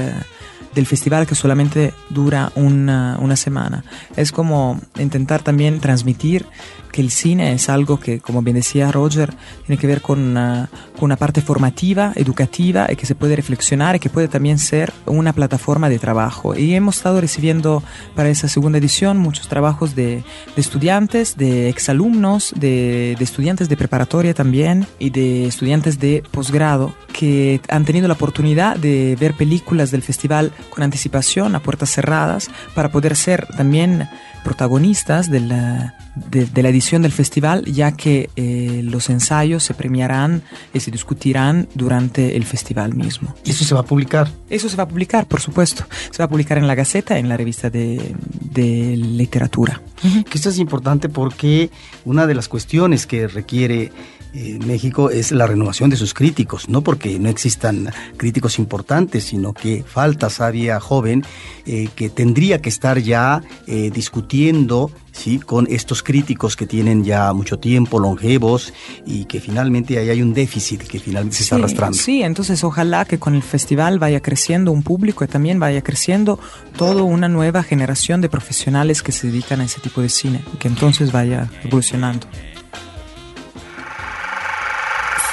del 0.74 0.86
festival 0.86 1.28
que 1.28 1.36
solamente 1.36 1.94
dura 2.10 2.52
una, 2.56 3.18
una 3.20 3.36
semana. 3.36 3.84
Es 4.16 4.32
como 4.32 4.80
intentar 4.98 5.42
también 5.42 5.80
transmitir 5.80 6.46
que 6.92 7.02
el 7.02 7.10
cine 7.10 7.54
es 7.54 7.70
algo 7.70 8.00
que, 8.00 8.20
como 8.20 8.42
bien 8.42 8.56
decía 8.56 8.92
Roger, 8.92 9.34
tiene 9.66 9.80
que 9.80 9.88
ver 9.88 10.02
con 10.02 10.20
una, 10.20 10.70
con 10.94 11.06
una, 11.06 11.16
parte 11.16 11.42
formativa, 11.42 12.12
educativa, 12.16 12.88
y 12.92 12.96
que 12.96 13.06
se 13.06 13.16
puede 13.16 13.36
reflexionar 13.36 13.96
y 13.96 14.00
que 14.00 14.10
puede 14.10 14.28
también 14.28 14.60
ser 14.60 14.94
una 15.06 15.34
plataforma 15.34 15.90
de 15.90 16.00
trabajo. 16.00 16.56
Y 16.56 16.76
hemos 16.76 16.98
estado 16.98 17.22
recibiendo 17.22 17.84
para 18.16 18.30
esa 18.30 18.48
segunda 18.48 18.78
edición 18.78 19.18
muchos 19.18 19.48
trabajos 19.48 19.96
de, 19.96 20.24
de 20.56 20.62
estudiantes, 20.62 21.38
de 21.38 21.70
exalumnos, 21.70 22.54
de, 22.58 23.16
de 23.18 23.24
estudiantes 23.24 23.70
de 23.70 23.78
preparatoria 23.78 24.34
también 24.34 24.86
y 25.00 25.10
de 25.10 25.46
estudiantes 25.46 26.00
de 26.00 26.24
posgrado 26.32 26.94
que 27.14 27.62
han 27.70 27.86
tenido 27.86 28.08
la 28.08 28.16
oportunidad 28.16 28.76
de 28.78 29.18
ver 29.20 29.34
películas 29.36 29.92
del 29.92 30.02
festival 30.02 30.52
con 30.70 30.84
anticipación, 30.84 31.56
a 31.56 31.60
puertas 31.62 31.90
cerradas, 31.90 32.50
para 32.76 32.92
poder 32.92 33.16
ser 33.16 33.48
también 33.58 34.08
protagonistas 34.44 35.30
de 35.30 35.40
la, 35.40 35.96
de, 36.16 36.46
de 36.46 36.64
la 36.64 36.70
edición 36.70 37.04
del 37.04 37.12
festival, 37.12 37.66
ya 37.66 37.92
que 37.92 38.30
eh, 38.36 38.82
los 38.84 39.10
ensayos 39.10 39.64
se 39.64 39.74
premiarán 39.74 40.42
y 40.74 40.80
se 40.80 40.92
discutirán 40.92 41.68
durante 41.76 42.36
el 42.36 42.46
festival 42.46 42.96
mismo. 42.96 43.36
¿Y 43.44 43.52
eso 43.52 43.64
se 43.64 43.76
va 43.76 43.82
a 43.82 43.86
publicar? 43.86 44.30
Eso 44.50 44.68
se 44.68 44.76
va 44.78 44.84
a 44.84 44.88
publicar, 44.88 45.28
por 45.28 45.42
supuesto. 45.42 45.86
Se 46.10 46.18
va 46.20 46.26
a 46.26 46.30
publicar 46.30 46.58
en 46.58 46.68
la 46.68 46.76
Gaceta, 46.76 47.18
en 47.18 47.30
la 47.30 47.38
revista 47.38 47.70
de, 47.70 48.16
de 48.40 48.98
literatura. 48.98 49.82
Que 50.02 50.38
esto 50.38 50.50
es 50.50 50.58
importante 50.58 51.10
porque 51.10 51.70
una 52.06 52.26
de 52.26 52.34
las 52.34 52.48
cuestiones 52.48 53.06
que 53.06 53.28
requiere 53.28 53.92
eh, 54.34 54.60
México 54.66 55.10
es 55.10 55.32
la 55.32 55.46
renovación 55.48 55.90
de 55.90 55.98
sus 55.98 56.14
críticos, 56.14 56.70
no 56.70 56.82
porque 56.82 57.20
no 57.20 57.30
existan 57.30 57.92
críticos 58.18 58.60
importantes, 58.60 59.26
sino 59.26 59.54
que 59.54 59.84
falta 59.86 60.30
sabia 60.30 60.80
joven 60.80 61.24
eh, 61.66 61.90
que 61.96 62.10
tendría 62.10 62.62
que 62.62 62.70
estar 62.70 63.00
ya 63.00 63.42
eh, 63.68 63.92
discutiendo 63.94 64.92
¿sí? 65.12 65.40
con 65.40 65.68
estos 65.70 66.02
críticos 66.02 66.56
que 66.56 66.66
tienen 66.66 67.04
ya 67.04 67.34
mucho 67.34 67.60
tiempo, 67.60 68.00
longevos, 68.00 68.74
y 69.06 69.26
que 69.26 69.40
finalmente 69.42 69.98
ahí 69.98 70.10
hay 70.10 70.22
un 70.22 70.34
déficit 70.34 70.84
que 70.84 71.00
finalmente 71.00 71.38
se 71.38 71.44
está 71.44 71.58
Sí, 71.58 71.62
arrastrando. 71.62 71.98
Sí, 71.98 72.24
entonces 72.24 72.64
ojalá 72.64 73.06
que 73.06 73.20
con 73.20 73.36
el 73.36 73.44
festival 73.44 74.00
vaya 74.00 74.22
creciendo 74.22 74.72
un 74.72 74.84
público 74.84 75.24
y 75.24 75.28
también 75.28 75.60
vaya 75.60 75.82
creciendo 75.82 76.40
toda 76.78 77.04
una 77.04 77.28
nueva 77.28 77.64
generación 77.64 78.22
de 78.22 78.30
profesionales 78.30 79.02
que 79.02 79.12
se 79.12 79.28
dedican 79.28 79.60
a 79.62 79.66
ese 79.66 79.82
tipo 79.82 80.02
de 80.02 80.10
cine, 80.10 80.42
y 80.54 80.58
que 80.58 80.68
entonces 80.68 81.12
vaya 81.12 81.50
evolucionando. 81.64 82.28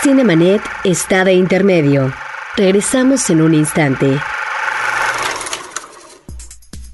Cinemanet 0.03 0.63
está 0.85 1.25
de 1.25 1.35
intermedio. 1.35 2.13
Regresamos 2.57 3.29
en 3.31 3.43
un 3.43 3.53
instante. 3.53 4.19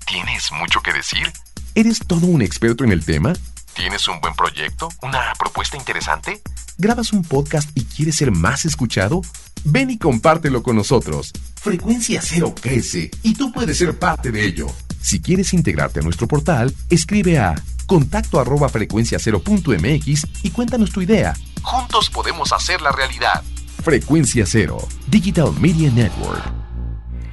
¿Tienes 0.07 0.51
mucho 0.53 0.81
que 0.81 0.93
decir? 0.93 1.31
¿Eres 1.75 1.99
todo 1.99 2.27
un 2.27 2.41
experto 2.41 2.83
en 2.83 2.93
el 2.93 3.05
tema? 3.05 3.35
¿Tienes 3.75 4.09
un 4.09 4.21
buen 4.21 4.35
proyecto? 4.35 4.89
¿Una 5.03 5.35
propuesta 5.39 5.77
interesante? 5.77 6.41
¿Grabas 6.79 7.13
un 7.13 7.23
podcast 7.23 7.69
y 7.75 7.85
quieres 7.85 8.17
ser 8.17 8.31
más 8.31 8.65
escuchado? 8.65 9.21
Ven 9.65 9.91
y 9.91 9.99
compártelo 9.99 10.63
con 10.63 10.77
nosotros. 10.77 11.33
Frecuencia 11.61 12.23
Cero 12.23 12.55
crece 12.59 13.11
y 13.23 13.35
tú 13.35 13.53
puedes 13.53 13.77
ser 13.77 13.99
parte 13.99 14.31
de 14.31 14.47
ello. 14.47 14.67
Si 15.03 15.21
quieres 15.21 15.53
integrarte 15.53 16.01
a 16.01 16.03
nuestro 16.03 16.27
portal, 16.27 16.75
escribe 16.89 17.39
a 17.39 17.55
contacto 17.87 18.41
arroba 18.41 18.69
frecuenciacero.mx 18.69 20.27
y 20.43 20.51
cuéntanos 20.51 20.91
tu 20.91 21.01
idea. 21.01 21.35
Juntos 21.63 22.11
podemos 22.11 22.53
hacer 22.53 22.81
la 22.83 22.93
realidad. 22.93 23.43
Frecuencia 23.83 24.45
Cero, 24.47 24.79
Digital 25.07 25.53
Media 25.61 25.91
Network. 25.91 26.43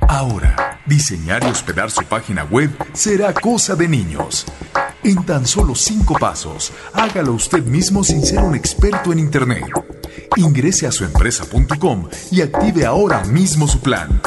Ahora, 0.07 0.79
diseñar 0.85 1.43
y 1.43 1.47
hospedar 1.47 1.89
su 1.89 2.03
página 2.03 2.43
web 2.43 2.69
será 2.93 3.33
cosa 3.33 3.75
de 3.75 3.87
niños. 3.87 4.45
En 5.03 5.23
tan 5.25 5.47
solo 5.47 5.73
cinco 5.73 6.15
pasos, 6.19 6.73
hágalo 6.93 7.33
usted 7.33 7.63
mismo 7.63 8.03
sin 8.03 8.23
ser 8.25 8.39
un 8.39 8.53
experto 8.53 9.13
en 9.13 9.19
Internet. 9.19 9.63
Ingrese 10.35 10.85
a 10.85 10.91
suempresa.com 10.91 12.09
y 12.29 12.41
active 12.41 12.85
ahora 12.85 13.23
mismo 13.23 13.67
su 13.67 13.79
plan. 13.79 14.21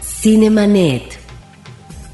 Cinemanet. 0.01 1.19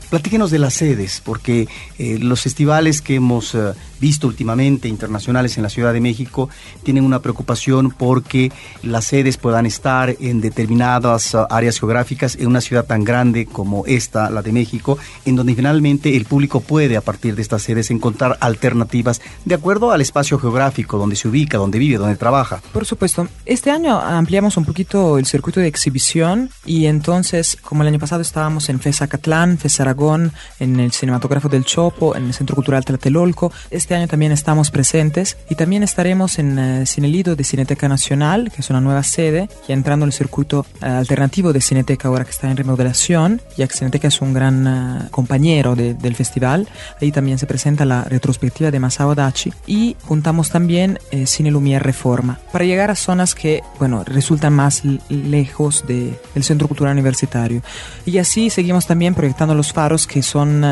Platíquenos 0.09 0.51
de 0.51 0.59
las 0.59 0.73
sedes, 0.73 1.21
porque 1.23 1.69
eh, 1.97 2.19
los 2.19 2.41
festivales 2.41 3.01
que 3.01 3.15
hemos 3.15 3.55
eh, 3.55 3.71
visto 4.01 4.27
últimamente, 4.27 4.89
internacionales 4.89 5.55
en 5.55 5.63
la 5.63 5.69
Ciudad 5.69 5.93
de 5.93 6.01
México, 6.01 6.49
tienen 6.83 7.05
una 7.05 7.19
preocupación 7.19 7.91
porque 7.91 8.51
las 8.83 9.05
sedes 9.05 9.37
puedan 9.37 9.65
estar 9.65 10.13
en 10.19 10.41
determinadas 10.41 11.33
uh, 11.33 11.45
áreas 11.49 11.79
geográficas 11.79 12.35
en 12.35 12.47
una 12.47 12.59
ciudad 12.59 12.85
tan 12.85 13.05
grande 13.05 13.45
como 13.45 13.85
esta, 13.85 14.29
la 14.29 14.41
de 14.41 14.51
México, 14.51 14.97
en 15.25 15.35
donde 15.35 15.55
finalmente 15.55 16.17
el 16.17 16.25
público 16.25 16.59
puede 16.59 16.97
a 16.97 17.01
partir 17.01 17.35
de 17.35 17.41
estas 17.43 17.61
sedes 17.61 17.91
encontrar 17.91 18.37
alternativas 18.41 19.21
de 19.45 19.55
acuerdo 19.55 19.91
al 19.91 20.01
espacio 20.01 20.39
geográfico 20.39 20.97
donde 20.97 21.15
se 21.15 21.27
ubica, 21.27 21.57
donde 21.57 21.79
vive, 21.79 21.97
donde 21.97 22.15
trabaja. 22.15 22.61
Por 22.73 22.85
supuesto, 22.85 23.27
este 23.45 23.69
año 23.69 23.99
ampliamos 23.99 24.57
un 24.57 24.65
poquito 24.65 25.19
el 25.19 25.25
circuito 25.25 25.59
de 25.59 25.67
exhibición 25.67 26.49
y 26.65 26.87
entonces, 26.87 27.57
como 27.61 27.83
el 27.83 27.89
año 27.89 27.99
pasado 27.99 28.21
estábamos 28.21 28.69
en 28.69 28.79
FES 28.79 29.03
Acatlán, 29.03 29.59
FES 29.59 29.79
Aragón, 29.79 30.31
en 30.59 30.79
el 30.79 30.91
Cinematógrafo 30.91 31.49
del 31.49 31.65
Chopo, 31.65 32.15
en 32.15 32.25
el 32.25 32.33
Centro 32.33 32.55
Cultural 32.55 32.83
Tlatelolco, 32.83 33.51
este 33.69 33.90
año 33.95 34.07
también 34.07 34.31
estamos 34.31 34.71
presentes 34.71 35.37
y 35.49 35.55
también 35.55 35.83
estaremos 35.83 36.39
en 36.39 36.57
uh, 36.57 36.85
Cinelido 36.85 37.35
de 37.35 37.43
Cineteca 37.43 37.87
Nacional, 37.87 38.51
que 38.51 38.61
es 38.61 38.69
una 38.69 38.81
nueva 38.81 39.03
sede, 39.03 39.49
ya 39.67 39.73
entrando 39.73 40.05
en 40.05 40.09
el 40.09 40.13
circuito 40.13 40.65
uh, 40.81 40.85
alternativo 40.85 41.53
de 41.53 41.61
Cineteca 41.61 42.07
ahora 42.07 42.23
que 42.23 42.31
está 42.31 42.49
en 42.49 42.57
remodelación, 42.57 43.41
ya 43.57 43.67
que 43.67 43.75
Cineteca 43.75 44.07
es 44.07 44.21
un 44.21 44.33
gran 44.33 44.67
uh, 44.67 45.09
compañero 45.09 45.75
de, 45.75 45.93
del 45.93 46.15
festival. 46.15 46.67
Ahí 47.01 47.11
también 47.11 47.37
se 47.37 47.47
presenta 47.47 47.85
la 47.85 48.03
retrospectiva 48.03 48.71
de 48.71 48.79
Masao 48.79 49.15
Dachi 49.15 49.53
y 49.67 49.95
juntamos 50.07 50.49
también 50.49 50.99
eh, 51.11 51.25
Cine 51.25 51.51
Lumière 51.51 51.79
Reforma 51.81 52.39
para 52.51 52.65
llegar 52.65 52.91
a 52.91 52.95
zonas 52.95 53.35
que, 53.35 53.61
bueno, 53.79 54.03
resultan 54.03 54.53
más 54.53 54.83
lejos 55.09 55.85
de, 55.87 56.19
del 56.33 56.43
Centro 56.43 56.67
Cultural 56.67 56.93
Universitario. 56.93 57.61
Y 58.05 58.17
así 58.17 58.49
seguimos 58.49 58.87
también 58.87 59.13
proyectando 59.15 59.55
los 59.55 59.73
faros 59.73 60.07
que 60.07 60.21
son 60.21 60.63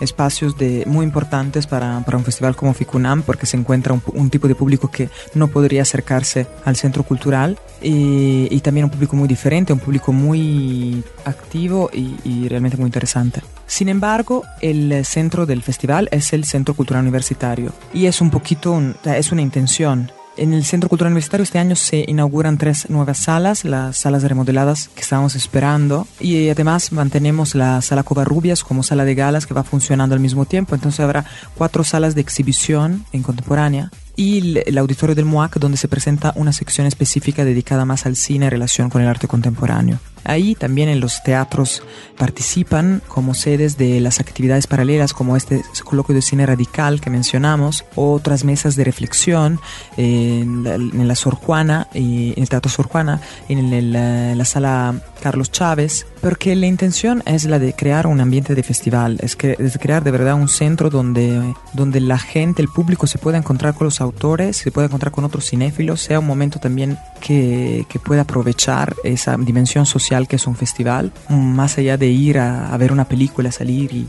espacios 0.00 0.56
de, 0.56 0.84
muy 0.86 1.04
importantes 1.04 1.66
para, 1.66 2.00
para 2.00 2.18
un 2.18 2.24
festival 2.24 2.49
como 2.56 2.74
FICUNAM 2.74 3.22
porque 3.22 3.46
se 3.46 3.56
encuentra 3.56 3.92
un, 3.92 4.02
un, 4.14 4.30
tipo 4.30 4.48
de 4.48 4.54
público 4.54 4.90
que 4.90 5.08
no 5.34 5.48
podría 5.48 5.82
acercarse 5.82 6.46
al 6.64 6.76
centro 6.76 7.02
cultural 7.02 7.58
y, 7.82 8.48
y 8.50 8.60
también 8.60 8.84
un 8.84 8.90
público 8.90 9.16
muy 9.16 9.28
diferente, 9.28 9.72
un 9.72 9.78
público 9.78 10.12
muy 10.12 11.02
activo 11.24 11.90
y, 11.92 12.16
y, 12.24 12.48
realmente 12.48 12.76
muy 12.76 12.86
interesante. 12.86 13.42
Sin 13.66 13.88
embargo, 13.88 14.44
el 14.60 15.04
centro 15.04 15.46
del 15.46 15.62
festival 15.62 16.08
es 16.10 16.32
el 16.32 16.44
Centro 16.44 16.74
Cultural 16.74 17.02
Universitario 17.02 17.72
y 17.92 18.06
es 18.06 18.20
un 18.20 18.30
poquito, 18.30 18.72
un, 18.72 18.96
es 19.04 19.32
una 19.32 19.42
intención. 19.42 20.10
En 20.36 20.54
el 20.54 20.64
Centro 20.64 20.88
Cultural 20.88 21.12
Universitario 21.12 21.42
este 21.42 21.58
año 21.58 21.76
se 21.76 22.04
inauguran 22.06 22.56
tres 22.56 22.88
nuevas 22.88 23.18
salas, 23.18 23.64
las 23.64 23.98
salas 23.98 24.22
remodeladas 24.22 24.88
que 24.88 25.02
estábamos 25.02 25.34
esperando 25.34 26.06
y 26.18 26.48
además 26.48 26.92
mantenemos 26.92 27.54
la 27.54 27.82
sala 27.82 28.04
Covarrubias 28.04 28.64
como 28.64 28.82
sala 28.82 29.04
de 29.04 29.14
galas 29.14 29.46
que 29.46 29.54
va 29.54 29.64
funcionando 29.64 30.14
al 30.14 30.20
mismo 30.20 30.46
tiempo. 30.46 30.74
Entonces 30.74 31.00
habrá 31.00 31.26
cuatro 31.56 31.84
salas 31.84 32.14
de 32.14 32.20
exhibición 32.20 33.04
en 33.12 33.22
contemporánea 33.22 33.90
y 34.20 34.60
el, 34.66 34.76
auditorio 34.76 35.14
del 35.14 35.24
MOAC 35.24 35.58
donde 35.58 35.78
se 35.78 35.88
presenta 35.88 36.34
una 36.36 36.52
sección 36.52 36.86
específica 36.86 37.42
dedicada 37.42 37.86
más 37.86 38.04
al 38.04 38.16
cine 38.16 38.44
en 38.44 38.50
relación 38.50 38.90
con 38.90 39.00
el 39.00 39.08
arte 39.08 39.26
contemporáneo. 39.26 39.98
Ahí 40.24 40.54
también 40.54 40.90
en 40.90 41.00
los 41.00 41.22
teatros 41.22 41.82
participan 42.18 43.00
como 43.08 43.32
sedes 43.32 43.78
de 43.78 43.98
las 43.98 44.20
actividades 44.20 44.66
paralelas 44.66 45.14
como 45.14 45.38
este 45.38 45.62
coloquio 45.84 46.14
de 46.14 46.20
cine 46.20 46.44
radical 46.44 47.00
que 47.00 47.08
mencionamos, 47.08 47.86
otras 47.94 48.44
mesas 48.44 48.76
de 48.76 48.84
reflexión 48.84 49.58
eh, 49.96 50.40
en, 50.42 50.64
la, 50.64 50.74
en, 50.74 51.08
la, 51.08 51.14
Sor 51.14 51.36
Juana, 51.36 51.88
y 51.94 52.34
en 52.36 52.42
el 52.42 52.48
Teatro 52.50 52.70
Sor 52.70 52.88
Juana, 52.88 53.22
en, 53.48 53.72
el, 53.72 53.96
en 53.96 54.36
la 54.36 54.44
sala 54.44 55.00
Carlos 55.20 55.50
Chávez, 55.52 56.06
porque 56.20 56.56
la 56.56 56.66
intención 56.66 57.22
es 57.26 57.44
la 57.44 57.58
de 57.58 57.72
crear 57.72 58.06
un 58.06 58.20
ambiente 58.20 58.54
de 58.54 58.62
festival, 58.62 59.18
es, 59.20 59.36
crear 59.36 60.02
de 60.02 60.10
verdad 60.10 60.34
un 60.34 60.48
centro 60.48 60.90
donde, 60.90 61.54
donde 61.72 62.00
la 62.00 62.18
gente, 62.18 62.62
el 62.62 62.68
público 62.68 63.06
se 63.06 63.18
pueda 63.18 63.38
encontrar 63.38 63.74
con 63.74 63.86
los 63.86 64.00
autores, 64.00 64.56
se 64.56 64.70
pueda 64.70 64.86
encontrar 64.86 65.12
con 65.12 65.24
otros 65.24 65.48
cinéfilos, 65.48 66.00
sea 66.00 66.18
un 66.18 66.26
momento 66.26 66.58
también 66.58 66.98
que, 67.20 67.86
que 67.88 67.98
pueda 67.98 68.22
aprovechar 68.22 68.96
esa 69.04 69.36
dimensión 69.36 69.86
social 69.86 70.26
que 70.26 70.36
es 70.36 70.46
un 70.46 70.56
festival, 70.56 71.12
más 71.28 71.78
allá 71.78 71.96
de 71.96 72.08
ir 72.08 72.38
a, 72.38 72.72
a 72.72 72.76
ver 72.76 72.92
una 72.92 73.04
película, 73.04 73.52
salir 73.52 73.92
y, 73.92 74.08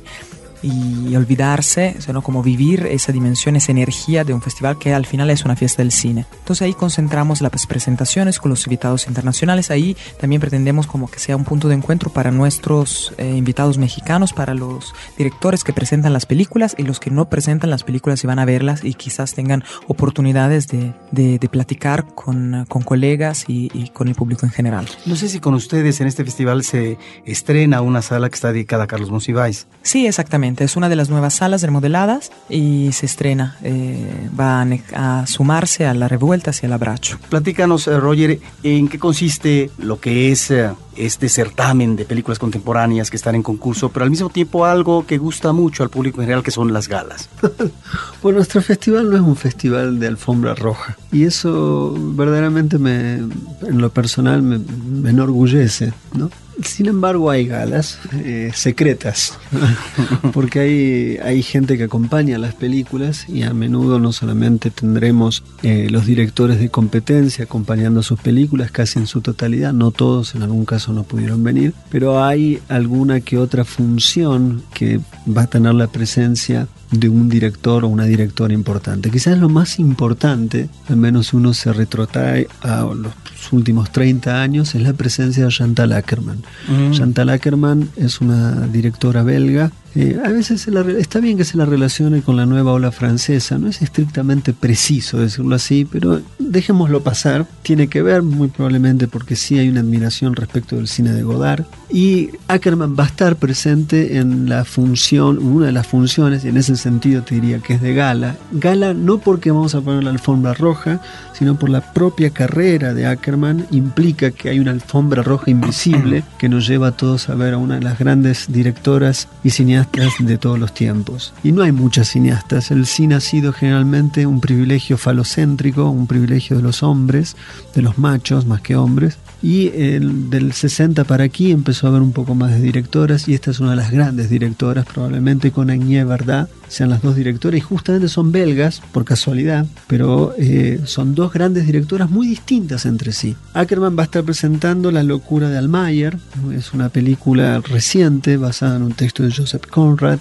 y 0.61 1.15
olvidarse, 1.15 1.95
sino 1.99 2.21
como 2.21 2.43
vivir 2.43 2.85
esa 2.85 3.11
dimensión, 3.11 3.55
esa 3.55 3.71
energía 3.71 4.23
de 4.23 4.33
un 4.33 4.41
festival 4.41 4.77
que 4.77 4.93
al 4.93 5.05
final 5.05 5.29
es 5.29 5.45
una 5.45 5.55
fiesta 5.55 5.81
del 5.81 5.91
cine. 5.91 6.25
Entonces 6.39 6.63
ahí 6.63 6.73
concentramos 6.73 7.41
las 7.41 7.67
presentaciones 7.67 8.39
con 8.39 8.49
los 8.49 8.65
invitados 8.65 9.07
internacionales, 9.07 9.71
ahí 9.71 9.95
también 10.19 10.39
pretendemos 10.39 10.87
como 10.87 11.09
que 11.09 11.19
sea 11.19 11.35
un 11.35 11.43
punto 11.43 11.67
de 11.67 11.75
encuentro 11.75 12.11
para 12.11 12.31
nuestros 12.31 13.13
eh, 13.17 13.35
invitados 13.35 13.77
mexicanos, 13.77 14.33
para 14.33 14.53
los 14.53 14.93
directores 15.17 15.63
que 15.63 15.73
presentan 15.73 16.13
las 16.13 16.25
películas 16.25 16.75
y 16.77 16.83
los 16.83 16.99
que 16.99 17.11
no 17.11 17.29
presentan 17.29 17.69
las 17.69 17.83
películas 17.83 18.23
y 18.23 18.27
van 18.27 18.39
a 18.39 18.45
verlas 18.45 18.83
y 18.83 18.93
quizás 18.93 19.33
tengan 19.33 19.63
oportunidades 19.87 20.67
de, 20.67 20.93
de, 21.11 21.39
de 21.39 21.49
platicar 21.49 22.05
con, 22.13 22.65
con 22.67 22.83
colegas 22.83 23.45
y, 23.47 23.71
y, 23.73 23.89
con 23.89 24.07
el 24.07 24.15
público 24.15 24.45
en 24.45 24.51
general. 24.51 24.87
No 25.05 25.15
sé 25.15 25.29
si 25.29 25.39
con 25.39 25.53
ustedes 25.53 26.01
en 26.01 26.07
este 26.07 26.23
festival 26.23 26.63
se 26.63 26.97
estrena 27.25 27.81
una 27.81 28.01
sala 28.01 28.29
que 28.29 28.35
está 28.35 28.51
dedicada 28.51 28.85
a 28.85 28.87
Carlos 28.87 29.11
Monsiváis. 29.11 29.67
Sí, 29.81 30.07
exactamente. 30.07 30.50
Es 30.59 30.75
una 30.75 30.89
de 30.89 30.95
las 30.95 31.09
nuevas 31.09 31.35
salas 31.35 31.61
remodeladas 31.63 32.31
y 32.49 32.91
se 32.91 33.05
estrena. 33.05 33.57
Eh, 33.63 34.29
va 34.39 34.65
a, 34.93 35.27
sumarse 35.27 35.85
a 35.85 35.93
la 35.93 36.07
revuelta 36.07 36.51
hacia 36.51 36.67
el 36.67 36.73
abracho. 36.73 37.19
Platícanos, 37.29 37.87
eh, 37.87 37.99
Roger, 37.99 38.39
en 38.63 38.87
qué 38.87 38.99
consiste 38.99 39.69
lo 39.77 39.99
que 39.99 40.31
es 40.31 40.51
eh, 40.51 40.69
este 40.95 41.29
certamen 41.29 41.95
de 41.95 42.05
películas 42.05 42.39
contemporáneas 42.39 43.09
que 43.09 43.17
están 43.17 43.35
en 43.35 43.43
concurso, 43.43 43.89
pero 43.89 44.03
al 44.03 44.11
mismo 44.11 44.29
tiempo 44.29 44.65
algo 44.65 45.05
que 45.05 45.17
gusta 45.17 45.53
mucho 45.53 45.83
al 45.83 45.89
público 45.89 46.21
en 46.21 46.25
general, 46.25 46.43
que 46.43 46.51
son 46.51 46.73
las 46.73 46.87
galas. 46.87 47.29
bueno, 48.21 48.37
nuestro 48.37 48.61
festival 48.61 49.09
no 49.09 49.15
es 49.15 49.21
un 49.21 49.35
festival 49.35 49.99
de 49.99 50.07
alfombra 50.07 50.55
roja 50.55 50.97
y 51.11 51.23
eso 51.23 51.95
verdaderamente 51.97 52.77
me, 52.77 53.15
en 53.15 53.77
lo 53.77 53.89
personal 53.89 54.41
me, 54.41 54.59
me 54.59 55.09
enorgullece, 55.09 55.93
¿no? 56.13 56.29
Sin 56.63 56.87
embargo, 56.87 57.31
hay 57.31 57.47
galas 57.47 57.97
eh, 58.13 58.51
secretas, 58.53 59.37
porque 60.33 60.59
hay, 60.59 61.17
hay 61.23 61.43
gente 61.43 61.77
que 61.77 61.85
acompaña 61.85 62.37
las 62.37 62.53
películas 62.53 63.27
y 63.27 63.43
a 63.43 63.53
menudo 63.53 63.99
no 63.99 64.11
solamente 64.11 64.69
tendremos 64.69 65.43
eh, 65.63 65.87
los 65.89 66.05
directores 66.05 66.59
de 66.59 66.69
competencia 66.69 67.45
acompañando 67.45 68.03
sus 68.03 68.19
películas 68.19 68.69
casi 68.69 68.99
en 68.99 69.07
su 69.07 69.21
totalidad, 69.21 69.73
no 69.73 69.91
todos 69.91 70.35
en 70.35 70.43
algún 70.43 70.65
caso 70.65 70.80
no 70.89 71.03
pudieron 71.03 71.43
venir, 71.43 71.73
pero 71.89 72.23
hay 72.23 72.59
alguna 72.69 73.21
que 73.21 73.37
otra 73.37 73.63
función 73.65 74.63
que 74.73 74.99
va 75.27 75.43
a 75.43 75.47
tener 75.47 75.73
la 75.73 75.87
presencia 75.87 76.67
de 76.91 77.07
un 77.07 77.29
director 77.29 77.85
o 77.85 77.87
una 77.87 78.05
directora 78.05 78.53
importante. 78.53 79.09
Quizás 79.09 79.37
lo 79.37 79.49
más 79.49 79.79
importante, 79.79 80.69
al 80.89 80.97
menos 80.97 81.33
uno 81.33 81.53
se 81.53 81.71
retrotrae 81.71 82.47
a 82.61 82.81
los 82.81 83.13
últimos 83.51 83.91
30 83.91 84.41
años, 84.41 84.75
es 84.75 84.81
la 84.81 84.93
presencia 84.93 85.45
de 85.45 85.51
Chantal 85.51 85.93
Ackerman. 85.93 86.43
Mm. 86.67 86.91
Chantal 86.91 87.29
Ackerman 87.29 87.89
es 87.95 88.21
una 88.21 88.67
directora 88.67 89.23
belga 89.23 89.71
eh, 89.93 90.17
a 90.23 90.29
veces 90.29 90.67
la, 90.67 90.81
está 90.91 91.19
bien 91.19 91.37
que 91.37 91.43
se 91.43 91.57
la 91.57 91.65
relacione 91.65 92.21
con 92.21 92.37
la 92.37 92.45
nueva 92.45 92.71
ola 92.71 92.91
francesa, 92.91 93.57
no 93.57 93.67
es 93.67 93.81
estrictamente 93.81 94.53
preciso 94.53 95.17
decirlo 95.17 95.55
así, 95.55 95.85
pero 95.85 96.21
dejémoslo 96.39 97.01
pasar. 97.01 97.45
Tiene 97.61 97.87
que 97.87 98.01
ver 98.01 98.21
muy 98.21 98.47
probablemente 98.47 99.07
porque 99.07 99.35
sí 99.35 99.59
hay 99.59 99.67
una 99.67 99.81
admiración 99.81 100.35
respecto 100.35 100.77
del 100.77 100.87
cine 100.87 101.11
de 101.11 101.23
Godard. 101.23 101.65
Y 101.89 102.29
Ackerman 102.47 102.95
va 102.97 103.03
a 103.03 103.07
estar 103.07 103.35
presente 103.35 104.17
en 104.17 104.47
la 104.47 104.63
función, 104.63 105.39
una 105.39 105.65
de 105.65 105.71
las 105.73 105.87
funciones, 105.87 106.45
y 106.45 106.49
en 106.49 106.57
ese 106.57 106.77
sentido 106.77 107.23
te 107.23 107.35
diría 107.35 107.59
que 107.59 107.73
es 107.73 107.81
de 107.81 107.93
gala. 107.93 108.37
Gala 108.53 108.93
no 108.93 109.17
porque 109.17 109.51
vamos 109.51 109.75
a 109.75 109.81
poner 109.81 110.03
la 110.03 110.11
alfombra 110.11 110.53
roja, 110.53 111.01
sino 111.33 111.59
por 111.59 111.69
la 111.69 111.93
propia 111.93 112.29
carrera 112.29 112.93
de 112.93 113.07
Ackerman, 113.07 113.65
implica 113.71 114.31
que 114.31 114.49
hay 114.49 114.59
una 114.59 114.71
alfombra 114.71 115.21
roja 115.21 115.51
invisible 115.51 116.23
que 116.37 116.47
nos 116.47 116.67
lleva 116.67 116.87
a 116.87 116.91
todos 116.91 117.29
a 117.29 117.35
ver 117.35 117.55
a 117.55 117.57
una 117.57 117.75
de 117.75 117.81
las 117.81 117.99
grandes 117.99 118.45
directoras 118.47 119.27
y 119.43 119.49
cineastas 119.49 119.80
de 120.19 120.37
todos 120.37 120.59
los 120.59 120.73
tiempos. 120.73 121.33
Y 121.43 121.51
no 121.51 121.63
hay 121.63 121.71
muchas 121.71 122.09
cineastas. 122.09 122.71
El 122.71 122.85
cine 122.85 123.15
ha 123.15 123.19
sido 123.19 123.53
generalmente 123.53 124.25
un 124.25 124.39
privilegio 124.39 124.97
falocéntrico, 124.97 125.89
un 125.89 126.07
privilegio 126.07 126.57
de 126.57 126.63
los 126.63 126.83
hombres, 126.83 127.35
de 127.73 127.81
los 127.81 127.97
machos 127.97 128.45
más 128.45 128.61
que 128.61 128.75
hombres. 128.75 129.17
Y 129.41 129.69
el, 129.69 130.29
del 130.29 130.53
60 130.53 131.03
para 131.03 131.23
aquí 131.23 131.51
empezó 131.51 131.87
a 131.87 131.89
haber 131.89 132.01
un 132.01 132.11
poco 132.11 132.35
más 132.35 132.51
de 132.51 132.61
directoras 132.61 133.27
y 133.27 133.33
esta 133.33 133.51
es 133.51 133.59
una 133.59 133.71
de 133.71 133.77
las 133.77 133.91
grandes 133.91 134.29
directoras, 134.29 134.85
probablemente 134.85 135.51
con 135.51 135.69
Agnès 135.69 136.07
Verdad 136.07 136.49
sean 136.71 136.89
las 136.89 137.01
dos 137.01 137.17
directoras 137.17 137.57
y 137.57 137.61
justamente 137.61 138.07
son 138.07 138.31
belgas 138.31 138.81
por 138.93 139.03
casualidad, 139.03 139.65
pero 139.87 140.33
eh, 140.37 140.79
son 140.85 141.15
dos 141.15 141.33
grandes 141.33 141.65
directoras 141.65 142.09
muy 142.09 142.27
distintas 142.27 142.85
entre 142.85 143.11
sí. 143.11 143.35
Ackerman 143.53 143.97
va 143.97 144.03
a 144.03 144.05
estar 144.05 144.23
presentando 144.23 144.89
La 144.89 145.03
locura 145.03 145.49
de 145.49 145.57
Almayer, 145.57 146.17
es 146.53 146.73
una 146.73 146.87
película 146.87 147.59
reciente 147.59 148.37
basada 148.37 148.77
en 148.77 148.83
un 148.83 148.93
texto 148.93 149.23
de 149.23 149.33
Joseph 149.33 149.65
Conrad 149.69 150.19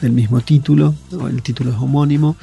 del 0.00 0.12
mismo 0.12 0.40
título, 0.40 0.94
el 1.28 1.42
título 1.42 1.70
es 1.70 1.76
homónimo, 1.76 2.36